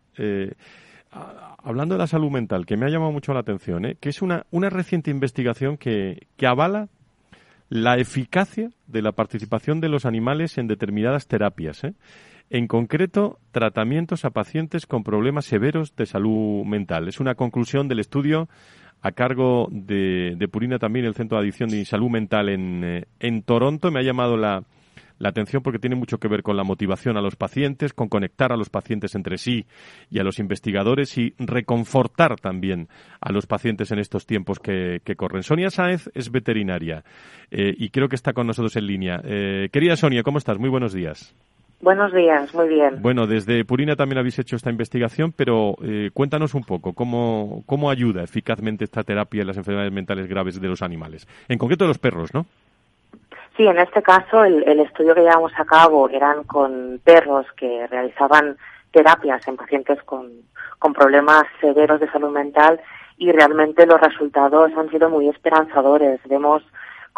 hablando 1.63 1.95
de 1.95 1.99
la 1.99 2.09
salud 2.09 2.31
mental, 2.33 2.67
que 2.67 2.77
me 2.77 2.87
ha 2.87 2.91
llamado 2.91 3.13
mucho 3.13 3.33
la 3.33 3.41
atención, 3.41 3.97
que 4.01 4.09
es 4.09 4.23
una, 4.23 4.45
una 4.51 4.71
reciente 4.71 5.13
investigación 5.13 5.77
que, 5.77 6.27
que 6.37 6.47
avala 6.49 6.89
la 7.69 7.97
eficacia 7.97 8.71
de 8.87 9.03
la 9.03 9.13
participación 9.13 9.81
de 9.81 9.89
los 9.89 10.07
animales 10.07 10.59
en 10.59 10.67
determinadas 10.67 11.27
terapias. 11.27 11.85
¿eh? 11.85 11.95
En 12.51 12.67
concreto 12.67 13.39
tratamientos 13.51 14.25
a 14.25 14.31
pacientes 14.31 14.87
con 14.87 15.05
problemas 15.05 15.45
severos 15.45 15.95
de 15.97 16.07
salud 16.07 16.65
mental. 16.65 17.09
Es 17.09 17.21
una 17.21 17.35
conclusión 17.35 17.89
del 17.89 18.01
estudio 18.01 18.49
a 19.01 19.13
cargo 19.13 19.69
de, 19.71 20.49
Purina 20.51 20.79
también, 20.79 21.05
el 21.05 21.15
Centro 21.15 21.39
de 21.39 21.43
Adicción 21.43 21.69
de 21.69 21.85
Salud 21.85 22.11
Mental 22.11 22.49
en, 22.49 23.05
eh, 23.21 23.43
Toronto. 23.45 23.91
Me 23.91 24.01
ha 24.01 24.03
llamado 24.03 24.37
la, 24.37 24.65
la 25.19 25.29
atención 25.29 25.63
porque 25.63 25.79
tiene 25.79 25.97
mucho 25.97 26.19
que 26.19 26.29
ver 26.29 26.43
con 26.43 26.57
la 26.57 26.65
motivación 26.65 27.17
a 27.17 27.21
los 27.21 27.37
pacientes, 27.37 27.93
con 27.93 28.09
conectar 28.09 28.53
a 28.53 28.57
los 28.57 28.71
pacientes 28.71 29.15
entre 29.15 29.39
sí 29.39 29.67
y 30.11 30.19
a 30.19 30.25
los 30.25 30.39
investigadores 30.39 31.17
y 31.19 31.35
reconfortar 31.39 32.41
también 32.41 32.89
a 33.21 33.31
los 33.31 33.47
pacientes 33.47 33.91
en 33.93 33.99
estos 33.99 34.27
tiempos 34.27 34.59
que, 34.59 35.01
corren. 35.17 35.43
Sonia 35.43 35.71
Sáez 35.71 36.11
es 36.15 36.31
veterinaria 36.31 37.05
eh, 37.51 37.75
y 37.77 37.91
creo 37.91 38.09
que 38.09 38.17
está 38.17 38.33
con 38.33 38.47
nosotros 38.47 38.75
en 38.77 38.87
línea. 38.87 39.21
Eh, 39.25 39.69
querida 39.73 39.97
Sonia, 39.97 40.23
¿cómo 40.23 40.39
estás? 40.39 40.59
Muy 40.59 40.71
buenos 40.71 40.93
días. 40.93 41.35
Buenos 41.81 42.13
días, 42.13 42.53
muy 42.55 42.69
bien. 42.69 43.01
Bueno, 43.01 43.29
desde 43.29 43.65
Purina 43.65 43.95
también 43.95 44.19
habéis 44.19 44.39
hecho 44.41 44.57
esta 44.57 44.71
investigación, 44.71 45.33
pero 45.33 45.77
eh, 45.83 46.11
cuéntanos 46.13 46.55
un 46.55 46.65
poco 46.65 46.93
cómo, 46.93 47.63
cómo 47.67 47.89
ayuda 47.89 48.25
eficazmente 48.25 48.85
esta 48.85 49.05
terapia 49.05 49.43
en 49.43 49.47
las 49.47 49.57
enfermedades 49.57 49.93
mentales 49.93 50.29
graves 50.29 50.61
de 50.61 50.69
los 50.69 50.83
animales, 50.83 51.29
en 51.49 51.57
concreto 51.57 51.85
de 51.85 51.89
los 51.89 51.99
perros, 51.99 52.35
¿no? 52.35 52.47
Sí, 53.57 53.67
en 53.67 53.79
este 53.79 54.03
caso 54.03 54.45
el, 54.45 54.63
el 54.69 54.81
estudio 54.81 55.15
que 55.15 55.23
llevamos 55.23 55.53
a 55.57 55.65
cabo 55.65 56.09
eran 56.09 56.45
con 56.45 57.01
perros 57.05 57.47
que 57.57 57.87
realizaban 57.87 58.57
terapias 58.91 59.47
en 59.47 59.57
pacientes 59.57 60.03
con, 60.03 60.31
con 60.79 60.93
problemas 60.93 61.45
severos 61.61 62.01
de 62.01 62.11
salud 62.11 62.31
mental 62.31 62.81
y 63.19 63.33
realmente 63.33 63.87
los 63.87 64.01
resultados 64.01 64.73
han 64.77 64.91
sido 64.91 65.11
muy 65.11 65.29
esperanzadores. 65.29 66.21
Vemos 66.29 66.63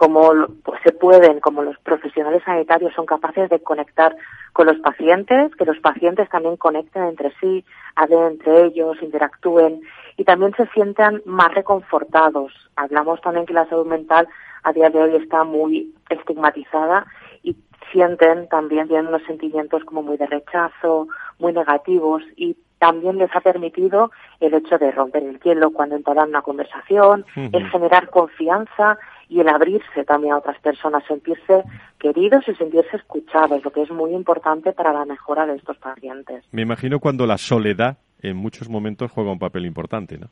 cómo 0.01 0.33
pues, 0.65 0.81
se 0.83 0.93
pueden, 0.93 1.41
como 1.41 1.63
los 1.63 1.79
profesionales 1.81 2.43
sanitarios 2.43 2.95
son 2.95 3.05
capaces 3.05 3.51
de 3.51 3.61
conectar 3.61 4.17
con 4.55 4.67
los 4.67 4.79
pacientes, 4.79 5.55
que 5.57 5.67
los 5.67 5.79
pacientes 5.81 6.27
también 6.31 6.57
conecten 6.57 7.03
entre 7.03 7.35
sí, 7.39 7.67
hablen 7.97 8.23
entre 8.23 8.65
ellos, 8.65 8.97
interactúen 9.03 9.83
y 10.17 10.25
también 10.25 10.55
se 10.57 10.67
sientan 10.69 11.21
más 11.27 11.53
reconfortados. 11.53 12.51
Hablamos 12.77 13.21
también 13.21 13.45
que 13.45 13.53
la 13.53 13.69
salud 13.69 13.85
mental 13.85 14.27
a 14.63 14.73
día 14.73 14.89
de 14.89 15.03
hoy 15.03 15.17
está 15.17 15.45
muy 15.45 15.95
estigmatizada 16.09 17.05
y 17.43 17.55
sienten 17.93 18.49
también, 18.49 18.89
tienen 18.89 19.09
unos 19.09 19.25
sentimientos 19.25 19.85
como 19.85 20.03
muy 20.03 20.17
de 20.17 20.29
rechazo, 20.29 21.09
muy 21.39 21.53
negativos 21.53 22.23
y 22.37 22.57
también 22.79 23.19
les 23.19 23.37
ha 23.37 23.43
permitido 23.43 24.13
el 24.41 24.55
hecho 24.55 24.79
de 24.79 24.93
romper 24.93 25.25
el 25.25 25.39
hielo 25.41 25.73
cuando 25.73 25.97
entablan 25.97 26.31
una 26.31 26.41
conversación, 26.41 27.27
el 27.37 27.69
generar 27.69 28.09
confianza 28.09 28.99
y 29.31 29.41
el 29.41 29.49
abrirse 29.49 30.05
también 30.05 30.35
a 30.35 30.39
otras 30.39 30.59
personas, 30.61 31.05
sentirse 31.07 31.63
queridos 31.99 32.47
y 32.49 32.55
sentirse 32.57 32.97
escuchados, 32.97 33.65
lo 33.65 33.71
que 33.71 33.83
es 33.83 33.91
muy 33.91 34.13
importante 34.13 34.73
para 34.73 34.93
la 34.93 35.05
mejora 35.05 35.47
de 35.47 35.55
estos 35.55 35.79
pacientes. 35.79 36.45
Me 36.51 36.63
imagino 36.63 36.99
cuando 36.99 37.27
la 37.27 37.39
soledad 37.39 37.97
en 38.23 38.37
muchos 38.37 38.69
momentos 38.69 39.13
juega 39.13 39.31
un 39.31 39.39
papel 39.39 39.67
importante, 39.67 40.19
¿no? 40.19 40.27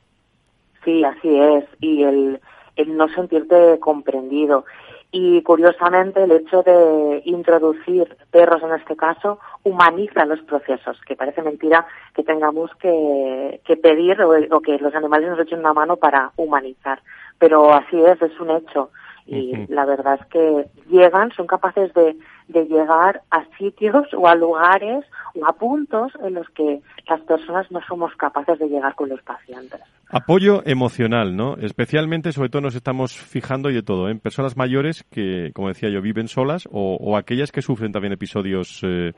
Sí, 0.83 1.03
así 1.03 1.39
es, 1.39 1.63
y 1.79 2.03
el, 2.03 2.41
el 2.75 2.97
no 2.97 3.07
sentirte 3.07 3.79
comprendido. 3.79 4.65
Y 5.11 5.41
curiosamente 5.41 6.23
el 6.23 6.31
hecho 6.31 6.61
de 6.61 7.21
introducir 7.25 8.15
perros 8.31 8.61
en 8.61 8.75
este 8.75 8.95
caso 8.95 9.39
humaniza 9.63 10.25
los 10.25 10.41
procesos, 10.41 10.99
que 11.07 11.15
parece 11.15 11.41
mentira 11.41 11.87
que 12.13 12.23
tengamos 12.23 12.69
que, 12.75 13.61
que 13.65 13.75
pedir 13.75 14.21
o, 14.21 14.35
o, 14.55 14.61
que 14.61 14.77
los 14.77 14.93
animales 14.93 15.29
nos 15.29 15.39
echen 15.39 15.59
una 15.59 15.73
mano 15.73 15.95
para 15.95 16.31
humanizar 16.35 17.01
pero 17.39 17.73
así 17.73 17.97
es, 17.99 18.21
es 18.21 18.39
un 18.39 18.51
hecho. 18.51 18.91
Y 19.25 19.53
la 19.67 19.85
verdad 19.85 20.17
es 20.19 20.25
que 20.27 20.65
llegan, 20.89 21.31
son 21.33 21.45
capaces 21.45 21.93
de, 21.93 22.17
de 22.47 22.65
llegar 22.65 23.21
a 23.29 23.45
sitios 23.59 24.07
o 24.17 24.27
a 24.27 24.33
lugares 24.33 25.05
o 25.35 25.45
a 25.45 25.53
puntos 25.53 26.11
en 26.23 26.33
los 26.33 26.49
que 26.49 26.81
las 27.07 27.21
personas 27.21 27.69
no 27.71 27.79
somos 27.87 28.15
capaces 28.15 28.57
de 28.57 28.67
llegar 28.67 28.95
con 28.95 29.09
los 29.09 29.21
pacientes. 29.21 29.79
Apoyo 30.09 30.63
emocional, 30.65 31.35
¿no? 31.35 31.55
Especialmente, 31.57 32.31
sobre 32.31 32.49
todo, 32.49 32.63
nos 32.63 32.73
estamos 32.73 33.15
fijando 33.15 33.69
y 33.69 33.75
de 33.75 33.83
todo, 33.83 34.09
en 34.09 34.17
¿eh? 34.17 34.19
personas 34.19 34.57
mayores 34.57 35.03
que, 35.11 35.51
como 35.53 35.67
decía 35.67 35.89
yo, 35.89 36.01
viven 36.01 36.27
solas 36.27 36.67
o, 36.71 36.97
o 36.99 37.15
aquellas 37.15 37.51
que 37.51 37.61
sufren 37.61 37.91
también 37.91 38.13
episodios, 38.13 38.81
eh, 38.83 39.13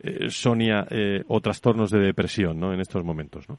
eh, 0.00 0.28
Sonia, 0.28 0.86
o 1.28 1.40
trastornos 1.40 1.90
de 1.90 2.00
depresión, 2.00 2.60
¿no? 2.60 2.74
En 2.74 2.80
estos 2.80 3.02
momentos, 3.02 3.48
¿no? 3.48 3.58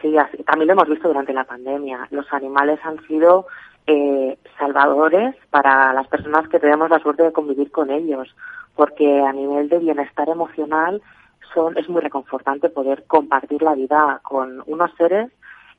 Sí, 0.00 0.14
también 0.46 0.68
lo 0.68 0.72
hemos 0.72 0.88
visto 0.88 1.08
durante 1.08 1.32
la 1.32 1.44
pandemia. 1.44 2.08
Los 2.10 2.32
animales 2.32 2.80
han 2.84 3.04
sido 3.06 3.46
eh, 3.86 4.38
salvadores 4.58 5.34
para 5.50 5.92
las 5.92 6.06
personas 6.08 6.48
que 6.48 6.58
tenemos 6.58 6.88
la 6.88 7.00
suerte 7.00 7.22
de 7.22 7.32
convivir 7.32 7.70
con 7.70 7.90
ellos, 7.90 8.34
porque 8.76 9.20
a 9.20 9.32
nivel 9.32 9.68
de 9.68 9.78
bienestar 9.78 10.28
emocional 10.28 11.02
son, 11.52 11.76
es 11.76 11.88
muy 11.88 12.00
reconfortante 12.00 12.68
poder 12.70 13.04
compartir 13.06 13.62
la 13.62 13.74
vida 13.74 14.20
con 14.22 14.62
unos 14.66 14.90
seres 14.96 15.30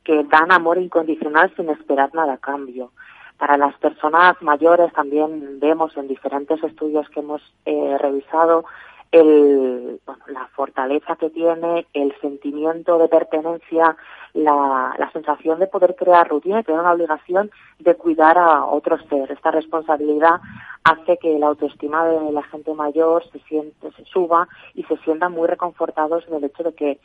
que 0.03 0.23
dan 0.25 0.51
amor 0.51 0.77
incondicional 0.77 1.53
sin 1.55 1.69
esperar 1.69 2.13
nada 2.13 2.33
a 2.33 2.37
cambio. 2.37 2.91
Para 3.37 3.57
las 3.57 3.75
personas 3.77 4.39
mayores 4.41 4.93
también 4.93 5.59
vemos 5.59 5.95
en 5.97 6.07
diferentes 6.07 6.63
estudios 6.63 7.09
que 7.09 7.21
hemos 7.21 7.41
eh, 7.65 7.97
revisado 7.99 8.65
el, 9.11 9.99
bueno, 10.05 10.23
la 10.27 10.47
fortaleza 10.47 11.15
que 11.17 11.29
tiene, 11.29 11.85
el 11.93 12.13
sentimiento 12.21 12.97
de 12.97 13.09
pertenencia, 13.09 13.95
la, 14.33 14.95
la 14.97 15.11
sensación 15.11 15.59
de 15.59 15.67
poder 15.67 15.95
crear 15.95 16.29
rutina 16.29 16.61
y 16.61 16.63
tener 16.63 16.79
una 16.79 16.93
obligación 16.93 17.51
de 17.79 17.95
cuidar 17.95 18.37
a 18.37 18.65
otros 18.65 19.01
seres. 19.09 19.31
Esta 19.31 19.51
responsabilidad 19.51 20.39
hace 20.83 21.17
que 21.17 21.37
la 21.37 21.47
autoestima 21.47 22.05
de 22.05 22.31
la 22.31 22.43
gente 22.43 22.73
mayor 22.73 23.23
se 23.31 23.39
siente, 23.39 23.91
se 23.91 24.05
suba 24.05 24.47
y 24.73 24.83
se 24.83 24.97
sientan 24.97 25.33
muy 25.33 25.47
reconfortados 25.47 26.25
en 26.27 26.35
el 26.35 26.45
hecho 26.45 26.63
de 26.63 26.73
que 26.73 26.99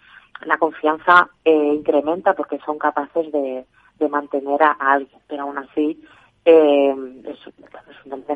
la 0.44 0.58
confianza 0.58 1.28
eh, 1.44 1.72
incrementa 1.74 2.34
porque 2.34 2.58
son 2.64 2.78
capaces 2.78 3.32
de, 3.32 3.66
de 3.98 4.08
mantener 4.08 4.62
a, 4.62 4.72
alguien, 4.72 5.20
pero 5.26 5.42
aún 5.42 5.58
así 5.58 6.00
eh, 6.44 6.94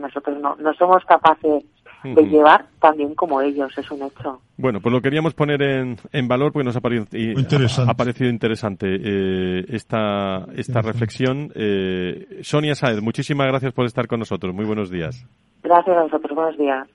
nosotros 0.00 0.38
no, 0.38 0.56
no 0.56 0.74
somos 0.74 1.04
capaces 1.04 1.64
de 2.05 2.22
llevar 2.22 2.66
también 2.80 3.14
como 3.14 3.40
ellos, 3.40 3.76
es 3.76 3.90
un 3.90 4.03
hecho. 4.03 4.40
Bueno, 4.57 4.80
pues 4.80 4.92
lo 4.92 5.01
queríamos 5.01 5.34
poner 5.34 5.62
en, 5.62 5.96
en 6.12 6.28
valor 6.28 6.53
porque 6.53 6.64
nos 6.64 6.76
ha 6.76 6.80
parecido 6.80 7.38
interesante, 7.38 7.90
ha 7.90 7.94
parecido 7.94 8.30
interesante 8.30 8.86
eh, 8.88 9.64
esta, 9.68 10.46
esta 10.57 10.80
reflexión. 10.80 11.51
Eh, 11.55 12.40
Sonia 12.42 12.74
Saez, 12.74 13.03
muchísimas 13.03 13.46
gracias 13.46 13.72
por 13.72 13.86
estar 13.86 14.07
con 14.07 14.18
nosotros. 14.18 14.55
Muy 14.55 14.64
buenos 14.64 14.90
días. 14.90 15.26
Gracias 15.62 15.96
a 15.96 16.03
vosotros. 16.03 16.34
Buenos 16.34 16.59
días. 16.59 16.88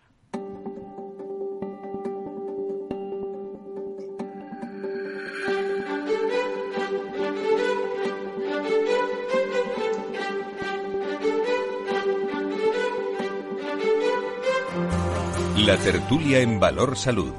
La 15.65 15.77
tertulia 15.77 16.41
en 16.41 16.59
Valor 16.59 16.95
Salud. 16.95 17.33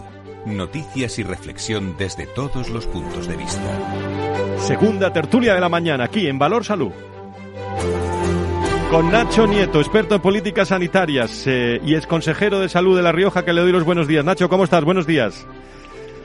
Noticias 0.47 1.17
y 1.21 1.23
reflexión 1.23 1.97
desde 1.97 2.27
todos 2.27 2.71
los 2.71 2.85
puntos 2.89 3.29
de 3.29 3.37
vista. 3.37 4.59
Segunda 4.59 5.13
tertulia 5.13 5.55
de 5.55 5.61
la 5.61 5.69
mañana 5.69 6.07
aquí 6.07 6.27
en 6.27 6.37
Valor 6.37 6.65
Salud. 6.65 6.91
Con 8.91 9.13
Nacho 9.13 9.47
Nieto, 9.47 9.79
experto 9.79 10.17
en 10.17 10.23
políticas 10.23 10.69
sanitarias 10.69 11.47
eh, 11.47 11.81
y 11.85 11.95
ex 11.95 12.09
consejero 12.09 12.59
de 12.59 12.69
salud 12.69 12.97
de 12.97 13.05
La 13.05 13.13
Rioja, 13.13 13.45
que 13.45 13.53
le 13.53 13.61
doy 13.61 13.71
los 13.71 13.85
buenos 13.85 14.09
días. 14.09 14.25
Nacho, 14.25 14.49
¿cómo 14.49 14.65
estás? 14.65 14.83
Buenos 14.83 15.07
días. 15.07 15.47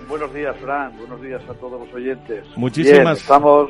Buenos 0.10 0.34
días, 0.34 0.58
Fran. 0.58 0.98
Buenos 0.98 1.22
días 1.22 1.42
a 1.48 1.54
todos 1.54 1.80
los 1.80 1.94
oyentes. 1.94 2.46
Muchísimas. 2.58 3.20
estamos. 3.22 3.70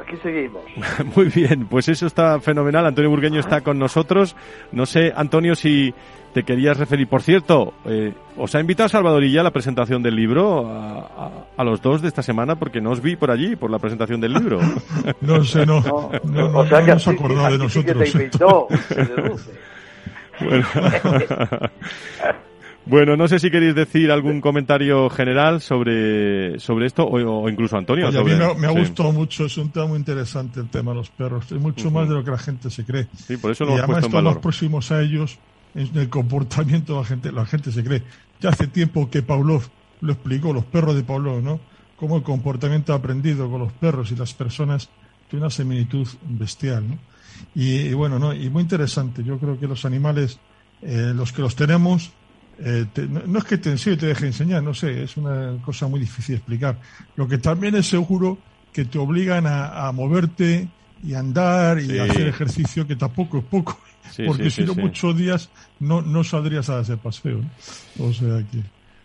Aquí 0.00 0.16
seguimos. 0.22 0.62
Muy 1.14 1.26
bien, 1.26 1.66
pues 1.68 1.88
eso 1.88 2.06
está 2.06 2.40
fenomenal. 2.40 2.86
Antonio 2.86 3.10
Burgueño 3.10 3.38
está 3.38 3.60
con 3.60 3.78
nosotros. 3.78 4.34
No 4.72 4.86
sé, 4.86 5.12
Antonio, 5.14 5.54
si 5.54 5.94
te 6.36 6.42
querías 6.42 6.76
referir. 6.76 7.08
Por 7.08 7.22
cierto, 7.22 7.72
eh, 7.86 8.12
os 8.36 8.54
ha 8.54 8.60
invitado 8.60 8.90
Salvadorilla 8.90 9.40
a 9.40 9.44
la 9.44 9.52
presentación 9.52 10.02
del 10.02 10.16
libro 10.16 10.70
a, 10.70 11.64
los 11.64 11.80
dos 11.80 12.02
de 12.02 12.08
esta 12.08 12.22
semana 12.22 12.56
porque 12.56 12.78
no 12.78 12.90
os 12.90 13.00
vi 13.00 13.16
por 13.16 13.30
allí, 13.30 13.56
por 13.56 13.70
la 13.70 13.78
presentación 13.78 14.20
del 14.20 14.34
libro. 14.34 14.60
no 15.22 15.42
sé, 15.42 15.64
no. 15.64 15.80
No, 15.80 16.10
no, 16.24 16.58
o 16.58 16.66
sea 16.66 16.84
que 16.84 16.92
nos 16.92 17.08
acordado 17.08 17.52
de 17.52 17.56
nosotros. 17.56 18.12
te 18.12 18.18
invitó, 18.18 18.68
bueno. 20.40 20.66
Bueno, 22.88 23.16
no 23.16 23.26
sé 23.26 23.40
si 23.40 23.50
queréis 23.50 23.74
decir 23.74 24.12
algún 24.12 24.40
comentario 24.40 25.10
general 25.10 25.60
sobre, 25.60 26.60
sobre 26.60 26.86
esto 26.86 27.04
o, 27.04 27.48
incluso 27.48 27.76
Antonio. 27.76 28.06
a 28.06 28.12
mí 28.12 28.30
me, 28.58 28.66
ha 28.68 28.70
gustado 28.70 29.10
mucho, 29.10 29.46
es 29.46 29.58
un 29.58 29.70
tema 29.70 29.86
muy 29.86 29.98
interesante 29.98 30.60
el 30.60 30.68
tema 30.68 30.92
de 30.92 30.98
los 30.98 31.10
perros, 31.10 31.50
es 31.50 31.60
mucho 31.60 31.90
más 31.90 32.08
de 32.08 32.14
lo 32.14 32.22
que 32.22 32.30
la 32.30 32.38
gente 32.38 32.70
se 32.70 32.84
cree. 32.84 33.08
Sí, 33.16 33.38
por 33.38 33.50
eso 33.50 33.64
lo 33.64 33.72
y 33.72 33.78
además 33.78 34.04
estamos 34.04 34.22
más 34.22 34.36
próximos 34.36 34.92
a 34.92 35.02
ellos 35.02 35.36
en 35.76 35.96
el 35.96 36.08
comportamiento 36.08 36.94
de 36.94 36.98
la 37.00 37.04
gente, 37.04 37.32
la 37.32 37.46
gente 37.46 37.70
se 37.70 37.84
cree. 37.84 38.02
Ya 38.40 38.50
hace 38.50 38.66
tiempo 38.66 39.08
que 39.10 39.22
Pavlov 39.22 39.62
lo 40.00 40.12
explicó, 40.12 40.52
los 40.52 40.64
perros 40.64 40.96
de 40.96 41.04
Pavlov, 41.04 41.42
¿no? 41.42 41.60
Cómo 41.96 42.16
el 42.16 42.22
comportamiento 42.22 42.92
aprendido 42.92 43.50
con 43.50 43.60
los 43.60 43.72
perros 43.72 44.10
y 44.10 44.16
las 44.16 44.34
personas 44.34 44.88
tiene 45.28 45.44
una 45.44 45.50
similitud 45.50 46.06
bestial, 46.28 46.88
¿no? 46.88 46.98
Y, 47.54 47.92
bueno, 47.92 48.18
¿no? 48.18 48.32
Y 48.32 48.48
muy 48.48 48.62
interesante. 48.62 49.22
Yo 49.22 49.38
creo 49.38 49.58
que 49.58 49.66
los 49.66 49.84
animales, 49.84 50.38
eh, 50.82 51.12
los 51.14 51.32
que 51.32 51.42
los 51.42 51.54
tenemos, 51.54 52.10
eh, 52.58 52.86
no, 53.26 53.38
es 53.38 53.44
que 53.44 53.58
te 53.58 53.70
enseñe 53.70 53.98
te 53.98 54.06
deje 54.06 54.26
enseñar, 54.26 54.62
no 54.62 54.72
sé, 54.72 55.02
es 55.02 55.18
una 55.18 55.58
cosa 55.62 55.86
muy 55.88 56.00
difícil 56.00 56.34
de 56.34 56.38
explicar. 56.38 56.80
Lo 57.16 57.28
que 57.28 57.38
también 57.38 57.74
es 57.74 57.86
seguro 57.86 58.38
que 58.72 58.86
te 58.86 58.98
obligan 58.98 59.44
a, 59.46 59.90
moverte 59.92 60.68
y 61.04 61.14
andar 61.14 61.80
y 61.80 61.98
hacer 61.98 62.28
ejercicio, 62.28 62.86
que 62.86 62.96
tampoco 62.96 63.38
es 63.38 63.44
poco, 63.44 63.78
porque 64.26 64.50
si 64.50 64.64
no 64.64 64.74
muchos 64.74 65.16
días 65.16 65.50
no, 65.80 66.02
no 66.02 66.24
saldrías 66.24 66.68
a 66.70 66.80
ese 66.80 66.96
paseo. 66.96 67.40
O 68.00 68.12
sea 68.12 68.38
que... 68.50 68.58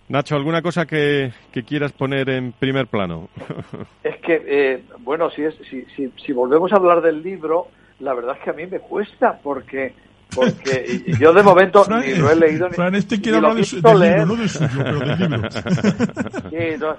Nacho, 0.10 0.36
¿alguna 0.36 0.62
cosa 0.62 0.86
que, 0.86 1.32
quieras 1.66 1.94
poner 1.94 2.30
en 2.30 2.52
primer 2.52 2.88
plano? 2.88 3.30
es 4.04 4.18
que, 4.18 4.44
eh, 4.46 4.84
bueno, 5.00 5.30
si, 5.32 5.44
es, 5.44 5.56
si, 5.70 5.86
si, 5.96 6.12
si 6.26 6.34
volvemos 6.34 6.74
a 6.74 6.76
hablar 6.76 7.02
del 7.02 7.24
libro, 7.24 7.68
la 8.00 8.14
verdad 8.14 8.36
es 8.38 8.44
que 8.44 8.50
a 8.50 8.54
mí 8.54 8.66
me 8.68 8.80
cuesta, 8.80 9.40
porque 9.42 9.94
porque 10.34 11.04
yo 11.20 11.34
de 11.34 11.44
momento 11.44 11.86
ni 11.90 12.16
lo 12.16 12.32
he 12.32 12.36
leído 12.36 12.68
ni 12.70 12.76
Fran, 12.76 12.96
este 12.96 13.22
quiere 13.22 13.38
hablar 13.38 13.56
de 13.56 13.64
su, 13.64 13.82
del 13.82 14.00
libro, 14.00 14.26
no 14.26 14.36
de 14.36 14.48
suyo, 14.48 14.70
pero 14.78 15.00
del 15.00 15.20
libro. 15.20 15.50
Sí, 16.50 16.78
no, 16.80 16.98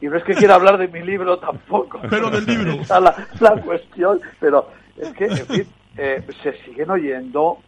y 0.00 0.06
no 0.06 0.16
es 0.16 0.24
que 0.24 0.34
quiera 0.34 0.56
hablar 0.56 0.78
de 0.78 0.88
mi 0.88 1.02
libro 1.02 1.38
tampoco. 1.38 2.00
Pero 2.10 2.30
del 2.30 2.44
libro. 2.44 2.72
Esa 2.72 3.00
la, 3.00 3.14
la 3.40 3.52
cuestión, 3.62 4.20
pero 4.40 4.68
es 4.96 5.08
que, 5.12 5.24
en 5.26 5.46
fin, 5.46 5.66
eh, 5.96 6.22
se 6.42 6.52
siguen 6.64 6.90
oyendo, 6.90 7.58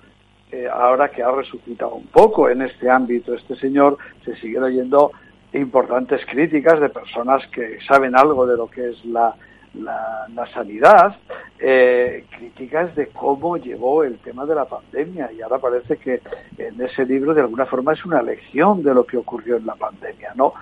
eh, 0.50 0.68
ahora 0.72 1.10
que 1.10 1.22
ha 1.22 1.30
resucitado 1.30 1.94
un 1.94 2.06
poco 2.06 2.48
en 2.48 2.62
este 2.62 2.90
ámbito 2.90 3.34
este 3.34 3.56
señor, 3.56 3.98
se 4.24 4.36
siguen 4.36 4.62
oyendo 4.62 5.12
importantes 5.52 6.24
críticas 6.26 6.80
de 6.80 6.88
personas 6.88 7.46
que 7.48 7.78
saben 7.86 8.16
algo 8.16 8.46
de 8.46 8.56
lo 8.56 8.68
que 8.68 8.90
es 8.90 9.04
la 9.04 9.34
la, 9.74 10.46
sanidad, 10.52 11.16
eh, 11.58 12.24
críticas 12.36 12.94
de 12.94 13.08
cómo 13.08 13.56
llevó 13.56 14.04
el 14.04 14.18
tema 14.18 14.46
de 14.46 14.54
la 14.54 14.66
pandemia 14.66 15.32
y 15.32 15.42
ahora 15.42 15.58
parece 15.58 15.96
que 15.96 16.20
en 16.58 16.80
ese 16.80 17.04
libro 17.04 17.34
de 17.34 17.40
alguna 17.40 17.66
forma 17.66 17.92
es 17.92 18.04
una 18.04 18.22
lección 18.22 18.82
de 18.82 18.94
lo 18.94 19.04
que 19.04 19.16
ocurrió 19.16 19.56
en 19.56 19.66
la 19.66 19.74
pandemia, 19.74 20.32
¿no? 20.34 20.54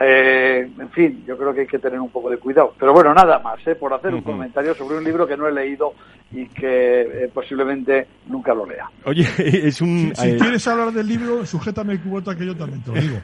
Eh, 0.00 0.70
en 0.78 0.90
fin, 0.90 1.24
yo 1.26 1.36
creo 1.36 1.52
que 1.52 1.62
hay 1.62 1.66
que 1.66 1.78
tener 1.78 1.98
un 1.98 2.10
poco 2.10 2.30
de 2.30 2.38
cuidado. 2.38 2.74
Pero 2.78 2.92
bueno, 2.92 3.12
nada 3.12 3.40
más, 3.40 3.58
¿eh? 3.66 3.74
por 3.74 3.92
hacer 3.92 4.14
un 4.14 4.22
comentario 4.22 4.74
sobre 4.74 4.96
un 4.96 5.04
libro 5.04 5.26
que 5.26 5.36
no 5.36 5.48
he 5.48 5.52
leído 5.52 5.92
y 6.30 6.46
que 6.46 7.00
eh, 7.00 7.30
posiblemente 7.32 8.06
nunca 8.26 8.54
lo 8.54 8.64
lea. 8.64 8.88
Oye, 9.04 9.26
es 9.38 9.80
un... 9.80 10.12
Si, 10.14 10.36
quieres 10.36 10.66
hablar 10.68 10.92
del 10.92 11.08
libro, 11.08 11.44
sujétame 11.44 11.94
el 11.94 12.00
cubota 12.00 12.36
que 12.36 12.46
yo 12.46 12.56
también 12.56 12.82
te 12.82 12.92
lo 12.92 13.00
digo. 13.00 13.18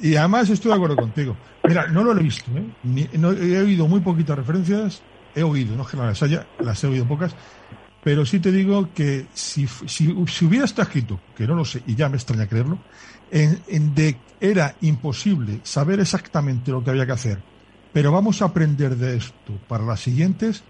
y 0.00 0.16
además 0.16 0.50
estoy 0.50 0.70
de 0.70 0.76
acuerdo 0.76 0.96
contigo. 0.96 1.36
Mira, 1.64 1.86
no 1.86 2.02
lo 2.02 2.12
he 2.12 2.22
visto, 2.22 2.50
Ni, 2.82 3.08
he 3.12 3.60
oído 3.60 3.86
muy 3.86 4.00
poquitas 4.00 4.36
referencias, 4.36 5.02
he 5.34 5.42
oído, 5.44 5.76
no 5.76 5.82
es 5.82 5.88
que 5.88 5.96
las 5.96 6.22
haya, 6.22 6.46
las 6.58 6.82
he 6.82 6.88
oído 6.88 7.06
pocas, 7.06 7.36
pero 8.02 8.26
sí 8.26 8.40
te 8.40 8.50
digo 8.50 8.88
que 8.92 9.26
si, 9.32 9.68
si, 9.86 10.12
si 10.26 10.44
hubiera 10.44 10.64
estado 10.64 10.88
escrito, 10.88 11.20
que 11.36 11.46
no 11.46 11.54
lo 11.54 11.64
sé, 11.64 11.82
y 11.86 11.94
ya 11.94 12.08
me 12.08 12.16
extraña 12.16 12.48
creerlo, 12.48 12.78
en, 13.32 13.94
de 13.94 14.16
era 14.40 14.74
imposible 14.82 15.60
saber 15.62 16.00
exactamente 16.00 16.70
lo 16.70 16.84
que 16.84 16.90
había 16.90 17.06
que 17.06 17.12
hacer, 17.12 17.38
pero 17.92 18.12
vamos 18.12 18.42
a 18.42 18.46
aprender 18.46 18.96
de 18.96 19.16
esto 19.16 19.52
para 19.68 19.84
las 19.84 20.00
siguientes, 20.00 20.62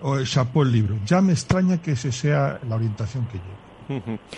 o 0.00 0.22
chapó 0.24 0.62
el 0.62 0.72
libro. 0.72 0.96
Ya 1.06 1.20
me 1.20 1.32
extraña 1.32 1.78
que 1.78 1.92
ese 1.92 2.12
sea 2.12 2.58
la 2.68 2.76
orientación 2.76 3.26
que 3.26 3.38
lleve. 3.38 4.18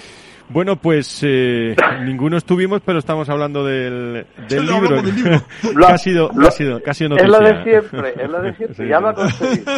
Bueno, 0.52 0.74
pues 0.74 1.20
eh, 1.22 1.76
ninguno 2.04 2.36
estuvimos, 2.36 2.82
pero 2.84 2.98
estamos 2.98 3.28
hablando 3.28 3.64
del, 3.64 4.26
del 4.48 4.66
libro. 4.66 5.00
Del 5.00 5.14
libro. 5.14 5.40
ha 5.86 5.96
sido, 5.96 6.30
ha 6.44 6.50
sido, 6.50 6.82
casi 6.82 7.08
noticia. 7.08 7.24
Es 7.24 7.30
lo 7.30 7.38
de 7.38 7.62
siempre, 7.62 8.14
es 8.20 8.28
lo 8.28 8.42
de 8.42 8.54
siempre, 8.56 8.88
ya 8.88 9.00
lo 9.00 9.08
ha 9.10 9.14
conseguido. 9.14 9.72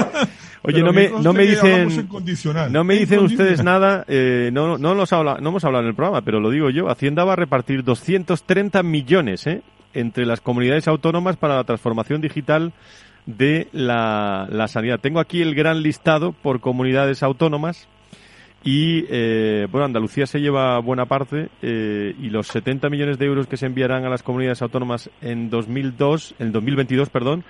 Oye, 0.65 0.83
no 0.83 0.93
me, 0.93 1.11
no 1.11 1.33
me 1.33 1.45
dicen, 1.45 2.09
no 2.71 2.85
me 2.85 2.95
dicen 2.95 3.19
ustedes 3.21 3.65
nada, 3.65 4.05
eh, 4.07 4.51
no, 4.53 4.79
no, 4.79 4.95
nos 4.95 5.13
habla, 5.13 5.39
no 5.41 5.49
hemos 5.49 5.65
hablado 5.65 5.83
en 5.83 5.89
el 5.89 5.95
programa, 5.97 6.23
pero 6.23 6.39
lo 6.39 6.51
digo 6.51 6.71
yo, 6.71 6.89
Hacienda 6.89 7.25
va 7.25 7.33
a 7.33 7.37
repartir 7.37 7.83
230 7.83 8.83
millones 8.85 9.47
eh, 9.49 9.63
entre 9.93 10.25
las 10.25 10.41
comunidades 10.41 10.87
autónomas 10.87 11.37
para 11.37 11.57
la 11.57 11.65
transformación 11.65 12.21
digital 12.21 12.73
de 13.27 13.69
la, 13.73 14.47
la 14.51 14.69
sanidad. 14.69 15.01
Tengo 15.01 15.19
aquí 15.19 15.43
el 15.43 15.55
gran 15.55 15.83
listado 15.83 16.33
por 16.33 16.61
comunidades 16.61 17.23
autónomas 17.23 17.89
y 18.65 19.05
eh, 19.09 19.67
bueno, 19.71 19.87
Andalucía 19.87 20.27
se 20.27 20.39
lleva 20.39 20.79
buena 20.79 21.07
parte 21.07 21.49
eh, 21.63 22.15
y 22.21 22.31
los 22.31 22.47
70 22.47 22.89
millones 22.91 23.19
de 23.19 23.27
euros 23.27 23.49
que 23.49 23.57
se 23.57 23.67
enviarán 23.67 24.05
a 24.05 24.09
las 24.09 24.23
comunidades 24.23 24.63
autónomas 24.63 25.11
en 25.21 25.51
2002, 25.51 26.37
en 26.39 26.53
2022, 26.53 27.11
perdón, 27.11 27.45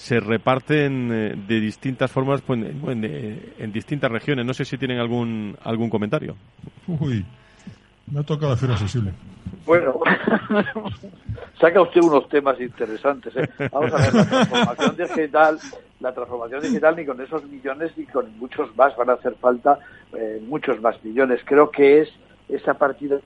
se 0.00 0.18
reparten 0.18 1.12
eh, 1.12 1.34
de 1.46 1.60
distintas 1.60 2.10
formas 2.10 2.40
pues, 2.40 2.58
en, 2.58 3.52
en, 3.58 3.70
distintas 3.70 4.10
regiones. 4.10 4.46
No 4.46 4.54
sé 4.54 4.64
si 4.64 4.78
tienen 4.78 4.98
algún 4.98 5.58
algún 5.62 5.90
comentario. 5.90 6.36
Uy, 6.86 7.22
me 8.10 8.20
ha 8.20 8.22
tocado 8.22 8.56
sensible. 8.56 9.12
Bueno, 9.66 10.00
saca 11.60 11.82
usted 11.82 12.00
unos 12.00 12.26
temas 12.30 12.58
interesantes. 12.58 13.36
¿eh? 13.36 13.46
Vamos 13.70 13.92
a 13.92 13.96
ver, 13.98 14.14
la 14.14 14.24
transformación 14.24 14.96
digital, 14.96 15.58
la 16.00 16.14
transformación 16.14 16.62
digital 16.62 16.96
ni 16.96 17.04
con 17.04 17.20
esos 17.20 17.44
millones 17.44 17.92
ni 17.98 18.06
con 18.06 18.38
muchos 18.38 18.74
más 18.76 18.96
van 18.96 19.10
a 19.10 19.12
hacer 19.12 19.34
falta 19.34 19.80
eh, 20.14 20.40
muchos 20.48 20.80
más 20.80 20.96
millones. 21.04 21.42
Creo 21.44 21.70
que 21.70 22.00
es 22.00 22.08
esa 22.52 22.74
partida 22.74 23.18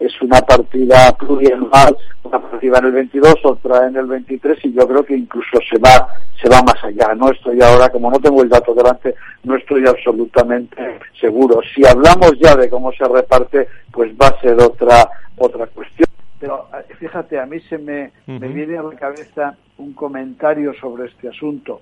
es 0.00 0.22
una 0.22 0.40
partida 0.40 1.12
plurianual, 1.16 1.96
una 2.22 2.40
partida 2.40 2.78
en 2.78 2.84
el 2.86 2.92
22, 2.92 3.34
otra 3.44 3.86
en 3.86 3.96
el 3.96 4.06
23 4.06 4.64
y 4.64 4.72
yo 4.72 4.86
creo 4.86 5.04
que 5.04 5.16
incluso 5.16 5.58
se 5.70 5.78
va 5.78 6.08
se 6.40 6.48
va 6.48 6.62
más 6.62 6.82
allá. 6.82 7.14
No 7.14 7.30
estoy 7.30 7.60
ahora, 7.62 7.88
como 7.90 8.10
no 8.10 8.18
tengo 8.18 8.42
el 8.42 8.48
dato 8.48 8.74
delante, 8.74 9.14
no 9.44 9.56
estoy 9.56 9.86
absolutamente 9.86 10.98
seguro. 11.20 11.60
Si 11.74 11.86
hablamos 11.86 12.32
ya 12.38 12.54
de 12.56 12.68
cómo 12.68 12.92
se 12.92 13.06
reparte, 13.06 13.68
pues 13.92 14.12
va 14.12 14.28
a 14.28 14.40
ser 14.40 14.54
otra 14.60 15.08
otra 15.36 15.66
cuestión. 15.66 16.08
Pero 16.38 16.68
eh, 16.74 16.94
fíjate, 16.98 17.38
a 17.38 17.46
mí 17.46 17.60
se 17.60 17.78
me, 17.78 18.12
me 18.26 18.48
viene 18.48 18.76
a 18.76 18.82
la 18.82 18.94
cabeza 18.96 19.56
un 19.78 19.92
comentario 19.94 20.74
sobre 20.74 21.06
este 21.06 21.28
asunto. 21.28 21.80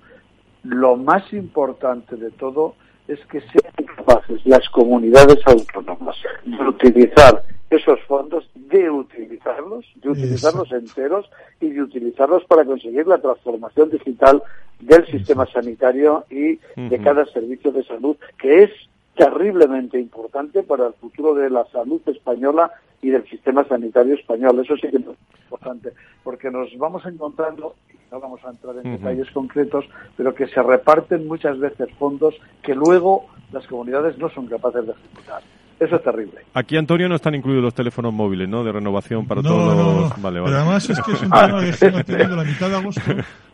Lo 0.63 0.95
más 0.95 1.33
importante 1.33 2.15
de 2.15 2.31
todo 2.31 2.75
es 3.07 3.19
que 3.25 3.41
sean 3.41 3.85
capaces 3.95 4.45
las 4.45 4.67
comunidades 4.69 5.39
autónomas 5.45 6.15
de 6.45 6.67
utilizar 6.67 7.43
esos 7.69 7.99
fondos, 8.07 8.49
de 8.55 8.89
utilizarlos, 8.89 9.85
de 9.95 10.09
utilizarlos 10.09 10.71
enteros 10.71 11.29
y 11.59 11.69
de 11.69 11.81
utilizarlos 11.81 12.43
para 12.45 12.65
conseguir 12.65 13.07
la 13.07 13.17
transformación 13.17 13.89
digital 13.89 14.43
del 14.79 15.05
sistema 15.07 15.45
sanitario 15.47 16.25
y 16.29 16.59
de 16.75 16.99
cada 17.03 17.25
servicio 17.25 17.71
de 17.71 17.83
salud, 17.83 18.15
que 18.37 18.63
es 18.63 18.71
terriblemente 19.15 19.99
importante 19.99 20.63
para 20.63 20.87
el 20.87 20.93
futuro 20.93 21.33
de 21.33 21.49
la 21.49 21.65
salud 21.65 22.01
española 22.05 22.71
y 23.03 23.09
del 23.09 23.27
sistema 23.29 23.63
sanitario 23.65 24.15
español. 24.15 24.59
Eso 24.59 24.75
sí 24.75 24.87
que 24.89 24.97
es 24.97 25.03
importante, 25.43 25.91
porque 26.23 26.49
nos 26.49 26.75
vamos 26.77 27.05
encontrando, 27.05 27.75
y 27.93 27.97
no 28.11 28.19
vamos 28.19 28.39
a 28.45 28.49
entrar 28.49 28.75
en 28.83 28.93
detalles 28.93 29.29
concretos, 29.31 29.85
pero 30.17 30.33
que 30.33 30.47
se 30.47 30.63
reparten 30.63 31.27
muchas 31.27 31.59
veces 31.59 31.89
fondos 31.99 32.33
que 32.63 32.73
luego 32.73 33.27
las 33.51 33.67
comunidades 33.67 34.17
no 34.17 34.29
son 34.29 34.47
capaces 34.47 34.85
de 34.87 34.93
ejecutar. 34.93 35.43
Eso 35.79 35.97
es 35.97 36.03
terrible. 36.03 36.39
Aquí, 36.53 36.77
Antonio, 36.77 37.09
no 37.09 37.15
están 37.15 37.35
incluidos 37.35 37.63
los 37.63 37.73
teléfonos 37.73 38.13
móviles, 38.13 38.47
¿no? 38.47 38.63
De 38.63 38.71
renovación 38.71 39.27
para 39.27 39.41
todos 39.41 39.75
los... 39.75 40.21
Vale, 40.21 40.39
vale. 40.39 40.51
Pero 40.51 40.57
además 40.57 40.89
es 40.89 41.01
que 41.01 41.11
es 41.11 41.21
un 41.21 41.29
tema 41.77 42.03
que 42.03 42.35
la 42.35 42.43
mitad 42.43 42.69
de 42.69 42.75
agosto 42.77 43.01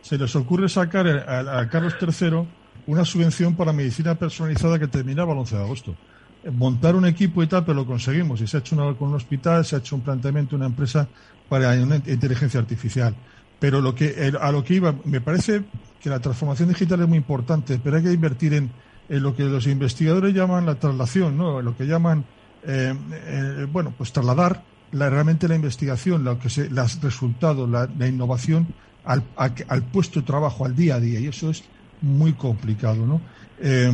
se 0.01 0.17
les 0.17 0.35
ocurre 0.35 0.69
sacar 0.69 1.07
a, 1.07 1.67
Carlos 1.69 1.95
III 1.99 2.45
una 2.85 3.05
subvención 3.05 3.55
para 3.55 3.73
medicina 3.73 4.15
personalizada 4.15 4.77
que 4.77 4.87
terminaba 4.87 5.33
el 5.33 5.39
11 5.39 5.55
de 5.55 5.63
agosto. 5.63 5.95
Montar 6.51 6.95
un 6.95 7.05
equipo 7.05 7.43
y 7.43 7.47
tal, 7.47 7.65
pero 7.65 7.75
lo 7.75 7.85
conseguimos. 7.85 8.41
Y 8.41 8.47
se 8.47 8.57
ha 8.57 8.59
hecho 8.61 8.75
una, 8.75 8.97
con 8.97 9.09
un 9.09 9.15
hospital, 9.15 9.65
se 9.65 9.75
ha 9.75 9.79
hecho 9.79 9.95
un 9.95 10.01
planteamiento, 10.01 10.55
una 10.55 10.67
empresa 10.67 11.07
para 11.47 11.75
inteligencia 11.75 12.59
artificial. 12.59 13.15
Pero 13.59 13.81
lo 13.81 13.93
que, 13.93 14.31
a 14.39 14.51
lo 14.51 14.63
que 14.63 14.75
iba, 14.75 14.95
me 15.03 15.19
parece 15.19 15.63
que 15.99 16.09
la 16.09 16.19
transformación 16.19 16.69
digital 16.69 17.01
es 17.01 17.07
muy 17.07 17.17
importante, 17.17 17.79
pero 17.83 17.97
hay 17.97 18.03
que 18.03 18.13
invertir 18.13 18.53
en 18.53 18.71
en 19.09 19.23
lo 19.23 19.35
que 19.35 19.43
los 19.43 19.67
investigadores 19.67 20.33
llaman 20.33 20.65
la 20.65 20.75
traslación, 20.75 21.35
¿no? 21.35 21.61
lo 21.61 21.75
que 21.75 21.85
llaman, 21.85 22.23
eh, 22.63 22.93
eh, 23.11 23.67
bueno, 23.71 23.93
pues 23.97 24.13
trasladar 24.13 24.63
la, 24.91 25.09
realmente 25.09 25.47
la 25.47 25.55
investigación, 25.55 26.23
lo 26.23 26.39
que 26.39 26.49
se, 26.49 26.69
los 26.69 27.01
resultados, 27.01 27.67
la, 27.67 28.07
innovación 28.07 28.67
al, 29.03 29.23
al, 29.35 29.83
puesto 29.83 30.19
de 30.19 30.27
trabajo, 30.27 30.65
al 30.65 30.75
día 30.75 30.95
a 30.95 30.99
día, 30.99 31.19
y 31.19 31.27
eso 31.27 31.49
es 31.49 31.63
muy 32.01 32.33
complicado. 32.33 33.05
¿no? 33.07 33.19
Eh, 33.61 33.91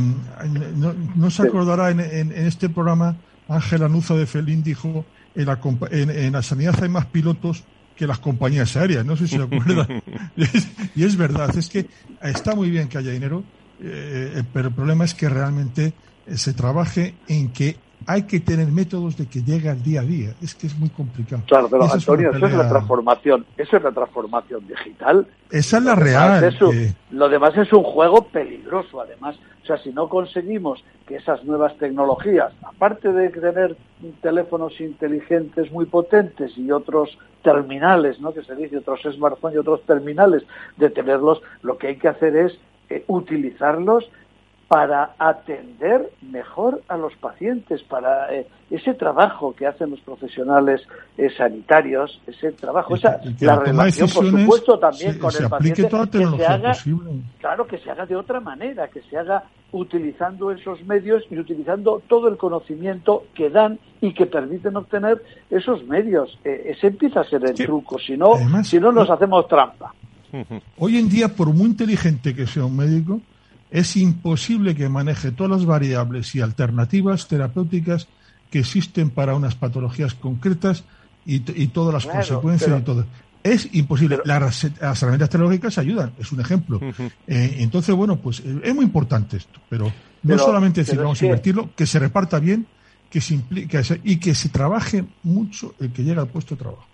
no, 1.16 1.30
se 1.30 1.42
acordará 1.42 1.90
en, 1.90 2.00
en, 2.00 2.32
este 2.32 2.68
programa, 2.68 3.16
Ángela 3.48 3.88
Nuza 3.88 4.14
de 4.14 4.26
Felín 4.26 4.62
dijo, 4.62 5.04
en 5.34 5.46
la, 5.46 5.58
en, 5.90 6.32
la 6.32 6.42
sanidad 6.42 6.82
hay 6.82 6.88
más 6.88 7.06
pilotos 7.06 7.64
que 7.96 8.06
las 8.06 8.18
compañías 8.18 8.76
aéreas, 8.76 9.04
no 9.04 9.16
sé 9.16 9.26
si 9.26 9.36
se 9.36 9.42
acuerdan. 9.42 10.02
y 10.94 11.04
es 11.04 11.16
verdad, 11.16 11.56
es 11.56 11.68
que 11.68 11.86
está 12.22 12.54
muy 12.54 12.70
bien 12.70 12.88
que 12.88 12.98
haya 12.98 13.10
dinero, 13.10 13.42
eh, 13.80 14.42
pero 14.52 14.68
el 14.68 14.74
problema 14.74 15.04
es 15.04 15.14
que 15.14 15.28
realmente 15.28 15.92
eh, 16.26 16.36
se 16.36 16.52
trabaje 16.52 17.14
en 17.28 17.52
que 17.52 17.76
hay 18.06 18.22
que 18.22 18.40
tener 18.40 18.68
métodos 18.68 19.16
de 19.16 19.26
que 19.26 19.42
llegue 19.42 19.68
al 19.68 19.82
día 19.82 20.00
a 20.00 20.04
día. 20.04 20.34
Es 20.42 20.54
que 20.54 20.66
es 20.66 20.78
muy 20.78 20.88
complicado. 20.90 21.42
Claro, 21.46 21.68
pero 21.68 21.90
Antonio, 21.90 22.30
eso 22.32 22.46
es 22.46 22.54
la 22.54 22.68
transformación. 22.68 23.46
Eso 23.56 23.76
es 23.76 23.82
la 23.82 23.92
transformación 23.92 24.66
digital. 24.66 25.26
Esa 25.50 25.78
es 25.78 25.82
la 25.82 25.94
real. 25.94 26.56
Lo 27.10 27.28
demás 27.28 27.56
es 27.56 27.72
un 27.72 27.82
juego 27.82 28.26
peligroso, 28.28 29.00
además. 29.00 29.36
O 29.66 29.68
sea, 29.68 29.78
si 29.78 29.90
no 29.90 30.08
conseguimos 30.08 30.84
que 31.08 31.16
esas 31.16 31.42
nuevas 31.44 31.76
tecnologías, 31.78 32.52
aparte 32.62 33.12
de 33.12 33.30
tener 33.30 33.76
teléfonos 34.22 34.80
inteligentes 34.80 35.72
muy 35.72 35.86
potentes 35.86 36.56
y 36.56 36.70
otros 36.70 37.18
terminales, 37.42 38.20
¿no? 38.20 38.32
Que 38.32 38.44
se 38.44 38.54
dice 38.54 38.76
otros 38.76 39.00
smartphones 39.02 39.56
y 39.56 39.58
otros 39.58 39.82
terminales, 39.82 40.44
de 40.76 40.88
tenerlos, 40.88 41.42
lo 41.62 41.78
que 41.78 41.88
hay 41.88 41.96
que 41.96 42.06
hacer 42.06 42.36
es 42.36 42.56
eh, 42.90 43.02
utilizarlos 43.08 44.08
para 44.68 45.14
atender 45.18 46.10
mejor 46.22 46.82
a 46.88 46.96
los 46.96 47.14
pacientes, 47.16 47.82
para 47.84 48.34
eh, 48.34 48.48
ese 48.68 48.94
trabajo 48.94 49.54
que 49.54 49.64
hacen 49.64 49.90
los 49.90 50.00
profesionales 50.00 50.82
eh, 51.16 51.30
sanitarios, 51.36 52.20
ese 52.26 52.50
trabajo, 52.50 52.96
esa, 52.96 53.20
la 53.40 53.60
relación, 53.60 54.08
por 54.08 54.28
supuesto, 54.28 54.78
también 54.78 55.18
con 55.18 55.30
el 55.36 55.48
paciente, 55.48 55.88
que 56.10 56.36
se 56.36 56.46
haga, 56.46 56.76
claro, 57.38 57.66
que 57.68 57.78
se 57.78 57.90
haga 57.90 58.06
de 58.06 58.16
otra 58.16 58.40
manera, 58.40 58.88
que 58.88 59.02
se 59.02 59.16
haga 59.16 59.44
utilizando 59.70 60.50
esos 60.50 60.84
medios 60.84 61.22
y 61.30 61.38
utilizando 61.38 62.02
todo 62.08 62.26
el 62.26 62.36
conocimiento 62.36 63.26
que 63.34 63.50
dan 63.50 63.78
y 64.00 64.14
que 64.14 64.26
permiten 64.26 64.76
obtener 64.76 65.22
esos 65.48 65.86
medios. 65.86 66.38
ese 66.42 66.88
empieza 66.88 67.20
a 67.20 67.24
ser 67.24 67.44
el 67.44 67.54
truco, 67.54 68.00
si 68.00 68.16
no, 68.16 68.32
si 68.64 68.80
no 68.80 68.90
nos 68.90 69.08
hacemos 69.10 69.46
trampa. 69.46 69.94
Hoy 70.78 70.98
en 70.98 71.08
día, 71.08 71.28
por 71.28 71.52
muy 71.52 71.66
inteligente 71.66 72.34
que 72.34 72.46
sea 72.46 72.64
un 72.64 72.76
médico, 72.76 73.20
es 73.70 73.96
imposible 73.96 74.74
que 74.74 74.88
maneje 74.88 75.32
todas 75.32 75.50
las 75.50 75.66
variables 75.66 76.34
y 76.34 76.40
alternativas 76.40 77.28
terapéuticas 77.28 78.08
que 78.50 78.60
existen 78.60 79.10
para 79.10 79.34
unas 79.34 79.54
patologías 79.54 80.14
concretas 80.14 80.84
y, 81.24 81.40
todas 81.68 81.92
las 81.92 82.06
consecuencias 82.06 82.80
y 82.80 82.82
todo. 82.84 83.04
Es 83.42 83.68
imposible. 83.72 84.18
las, 84.24 84.64
herramientas 84.64 85.30
tecnológicas 85.30 85.78
ayudan, 85.78 86.12
es 86.18 86.30
un 86.32 86.40
ejemplo. 86.40 86.80
Eh, 87.26 87.56
entonces, 87.58 87.94
bueno, 87.94 88.16
pues 88.16 88.40
eh, 88.40 88.60
es 88.62 88.74
muy 88.74 88.84
importante 88.84 89.36
esto, 89.36 89.60
pero 89.68 89.92
no 90.22 90.38
solamente 90.38 90.82
decir 90.82 90.98
vamos 90.98 91.20
a 91.22 91.24
invertirlo, 91.24 91.70
que 91.74 91.86
se 91.86 91.98
reparta 91.98 92.38
bien 92.38 92.66
que 93.10 93.20
se 93.20 93.34
implique, 93.34 93.80
y 94.04 94.16
que 94.16 94.34
se 94.34 94.48
trabaje 94.48 95.04
mucho 95.22 95.74
el 95.80 95.92
que 95.92 96.02
llega 96.02 96.22
al 96.22 96.28
puesto 96.28 96.54
de 96.54 96.60
trabajo. 96.60 96.86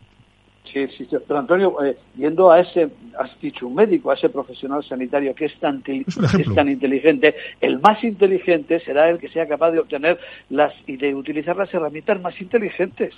Sí, 0.72 0.86
sí, 0.96 1.06
pero 1.10 1.40
Antonio, 1.40 1.84
eh, 1.84 1.98
yendo 2.16 2.50
a 2.50 2.60
ese, 2.60 2.88
has 3.18 3.38
dicho 3.40 3.66
un 3.66 3.74
médico, 3.74 4.10
a 4.10 4.14
ese 4.14 4.30
profesional 4.30 4.82
sanitario 4.82 5.34
que 5.34 5.44
es 5.44 5.54
tan, 5.58 5.82
tan 6.54 6.68
inteligente, 6.68 7.34
el 7.60 7.78
más 7.78 8.02
inteligente 8.02 8.80
será 8.80 9.10
el 9.10 9.18
que 9.18 9.28
sea 9.28 9.46
capaz 9.46 9.72
de 9.72 9.80
obtener 9.80 10.18
las 10.48 10.72
y 10.86 10.96
de 10.96 11.14
utilizar 11.14 11.56
las 11.56 11.72
herramientas 11.74 12.20
más 12.22 12.40
inteligentes. 12.40 13.14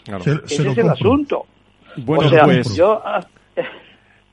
Ese 0.47 0.69
es 0.69 0.79
el 0.79 0.89
asunto. 0.89 1.47
Bueno, 1.97 2.29
pues... 2.45 2.75
yo, 2.75 3.01
ah, 3.05 3.25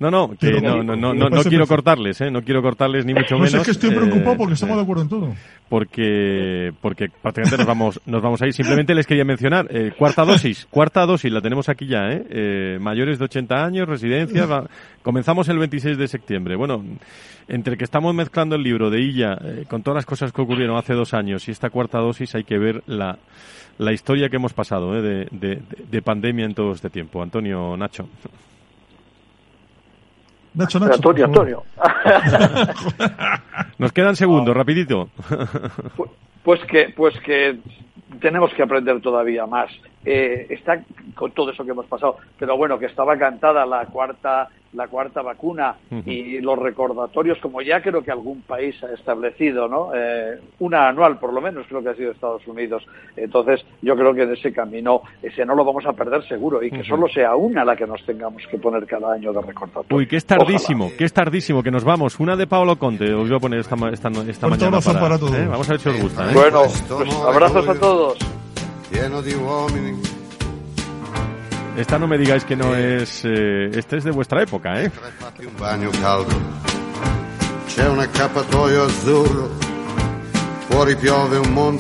no, 0.02 0.10
no, 0.10 0.36
que 0.36 0.60
no, 0.60 0.82
no, 0.82 0.96
no, 0.96 1.14
no, 1.14 1.44
quiero 1.44 1.68
cortarles, 1.68 2.20
¿eh? 2.22 2.32
No 2.32 2.42
quiero 2.42 2.64
cortarles 2.64 3.06
ni 3.06 3.14
mucho 3.14 3.36
menos. 3.36 3.54
No 3.54 3.60
es 3.60 3.66
que 3.66 3.72
estoy 3.72 3.92
preocupado 3.92 4.36
porque 4.36 4.56
estamos 4.56 4.76
de 4.76 4.82
acuerdo 4.82 5.04
en 5.04 5.10
todo. 5.10 5.36
Porque, 5.70 6.74
porque 6.82 7.10
prácticamente 7.22 7.58
nos 7.58 7.68
vamos, 7.68 8.02
nos 8.08 8.20
vamos 8.20 8.42
a 8.42 8.48
ir. 8.48 8.54
Simplemente 8.54 8.96
les 8.96 9.06
quería 9.06 9.26
mencionar, 9.26 9.68
eh, 9.70 9.92
cuarta 9.96 10.26
dosis, 10.26 10.66
cuarta 10.72 11.06
dosis, 11.06 11.32
la 11.32 11.40
tenemos 11.40 11.70
aquí 11.70 11.86
ya, 11.86 12.10
¿eh? 12.10 12.26
eh 12.32 12.78
mayores 12.82 13.20
de 13.20 13.26
80 13.26 13.64
años, 13.64 13.88
residencias, 13.88 14.50
comenzamos 15.04 15.48
el 15.50 15.60
26 15.60 15.96
de 16.00 16.08
septiembre. 16.08 16.56
Bueno, 16.56 16.84
entre 17.48 17.78
que 17.78 17.84
estamos 17.84 18.16
mezclando 18.16 18.56
el 18.56 18.64
libro 18.64 18.90
de 18.90 19.02
Illa 19.02 19.38
eh, 19.40 19.66
con 19.70 19.84
todas 19.84 19.98
las 19.98 20.08
cosas 20.08 20.34
que 20.34 20.42
ocurrieron 20.42 20.78
hace 20.78 20.96
dos 20.96 21.14
años 21.14 21.48
y 21.48 21.52
esta 21.52 21.70
cuarta 21.70 22.00
dosis 22.00 22.34
hay 22.34 22.44
que 22.44 22.58
ver 22.58 22.82
la, 22.88 23.20
la 23.78 23.94
historia 23.94 24.30
que 24.30 24.38
hemos 24.38 24.54
pasado 24.54 24.98
¿eh? 24.98 25.02
de, 25.04 25.28
de, 25.30 25.62
de 25.92 26.02
pandemia 26.02 26.46
en 26.46 26.56
todo 26.56 26.72
este 26.72 26.90
tiempo. 26.90 27.22
Antonio, 27.22 27.78
Nacho. 27.78 28.10
Nacho, 30.54 30.80
Nacho. 30.80 30.96
Antonio, 30.96 31.26
Antonio. 31.26 31.64
Nos 33.78 33.92
quedan 33.94 34.16
segundos, 34.16 34.56
rapidito. 34.56 35.10
Pues 36.44 36.60
que, 36.66 36.94
pues 36.96 37.18
que 37.22 37.60
tenemos 38.20 38.54
que 38.54 38.64
aprender 38.64 39.00
todavía 39.02 39.46
más. 39.46 39.72
Eh, 40.04 40.48
está 40.50 40.82
con 41.16 41.32
todo 41.32 41.52
eso 41.52 41.64
que 41.64 41.72
hemos 41.72 41.86
pasado, 41.86 42.18
pero 42.38 42.58
bueno, 42.58 42.80
que 42.80 42.88
estaba 42.88 43.18
cantada 43.18 43.66
la 43.66 43.86
cuarta 43.86 44.50
la 44.74 44.88
cuarta 44.88 45.22
vacuna 45.22 45.76
y 46.06 46.40
los 46.40 46.58
recordatorios, 46.58 47.38
como 47.40 47.62
ya 47.62 47.82
creo 47.82 48.02
que 48.02 48.12
algún 48.12 48.42
país 48.42 48.76
ha 48.84 48.94
establecido, 48.94 49.68
¿no? 49.68 49.92
Eh, 49.94 50.40
una 50.60 50.88
anual, 50.88 51.20
por 51.20 51.34
lo 51.34 51.42
menos, 51.42 51.66
creo 51.68 51.84
que 51.84 51.90
ha 51.90 51.96
sido 51.96 52.12
Estados 52.12 52.48
Unidos. 52.48 52.86
Entonces, 53.16 53.66
yo 53.82 53.96
creo 53.96 54.14
que 54.14 54.24
en 54.24 54.34
ese 54.34 54.54
camino, 54.54 55.02
ese 55.22 55.46
no 55.46 55.56
lo 55.56 55.66
vamos 55.66 55.86
a 55.86 55.94
perder 55.94 56.26
seguro 56.28 56.64
y 56.64 56.72
que 56.72 56.84
solo 56.84 57.08
sea 57.08 57.36
una 57.36 57.66
la 57.66 57.76
que 57.76 57.86
nos 57.86 58.04
tengamos 58.06 58.44
que 58.50 58.58
poner 58.58 58.86
cada 58.86 59.14
año 59.14 59.34
de 59.34 59.42
recordatorio. 59.42 59.98
Uy, 59.98 60.08
que 60.08 60.18
es 60.18 60.26
tardísimo, 60.26 60.92
que 60.98 61.06
es 61.06 61.14
tardísimo, 61.14 61.64
que 61.64 61.72
nos 61.72 61.84
vamos. 61.84 62.20
Una 62.20 62.36
de 62.36 62.48
Paolo 62.48 62.78
Conte, 62.78 63.14
os 63.14 63.28
voy 63.28 63.38
a 63.38 63.40
poner 63.40 63.60
esta, 63.60 63.76
esta, 63.90 64.10
esta 64.10 64.48
mañana. 64.48 64.80
Para, 64.82 65.18
todos. 65.18 65.34
¿eh? 65.36 65.48
Vamos 65.48 65.70
a 65.70 65.74
ver 65.74 65.80
si 65.82 65.90
os 65.90 66.02
gusta. 66.02 66.32
¿eh? 66.32 66.34
Bueno, 66.34 66.62
pues, 66.88 67.16
abrazos 67.26 67.68
a 67.68 67.80
todos. 67.80 68.18
Esta 71.78 71.98
no 71.98 72.08
me 72.08 72.18
digáis 72.18 72.44
que 72.44 72.56
no 72.56 72.76
es. 72.76 73.24
Eh, 73.26 73.72
este 73.74 73.98
es 73.98 74.04
de 74.04 74.12
vuestra 74.12 74.44
época, 74.44 74.82
¿eh? 74.82 74.92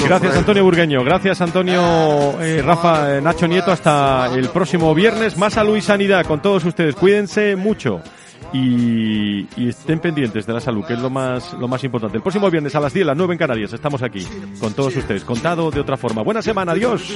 Gracias 0.05 0.35
Antonio 0.35 0.63
Burgueño, 0.63 1.03
gracias 1.03 1.41
Antonio, 1.41 2.41
eh, 2.41 2.61
Rafa, 2.61 3.17
eh, 3.17 3.21
Nacho 3.21 3.47
Nieto, 3.47 3.71
hasta 3.71 4.33
el 4.33 4.49
próximo 4.49 4.93
viernes. 4.93 5.37
Más 5.37 5.53
salud 5.53 5.77
y 5.77 5.81
sanidad 5.81 6.25
con 6.25 6.41
todos 6.41 6.65
ustedes. 6.65 6.95
Cuídense 6.95 7.55
mucho 7.55 8.01
y, 8.53 9.47
estén 9.69 9.99
pendientes 9.99 10.45
de 10.45 10.53
la 10.53 10.59
salud, 10.59 10.85
que 10.85 10.93
es 10.93 10.99
lo 10.99 11.09
más, 11.09 11.53
lo 11.53 11.67
más 11.67 11.83
importante. 11.83 12.17
El 12.17 12.23
próximo 12.23 12.49
viernes 12.49 12.75
a 12.75 12.79
las 12.79 12.93
10, 12.93 13.05
las 13.05 13.17
9 13.17 13.33
en 13.33 13.39
Canarias, 13.39 13.73
estamos 13.73 14.01
aquí 14.03 14.27
con 14.59 14.73
todos 14.73 14.95
ustedes, 14.95 15.23
contado 15.23 15.71
de 15.71 15.79
otra 15.79 15.97
forma. 15.97 16.21
Buena 16.21 16.41
semana, 16.41 16.73
adiós. 16.73 17.15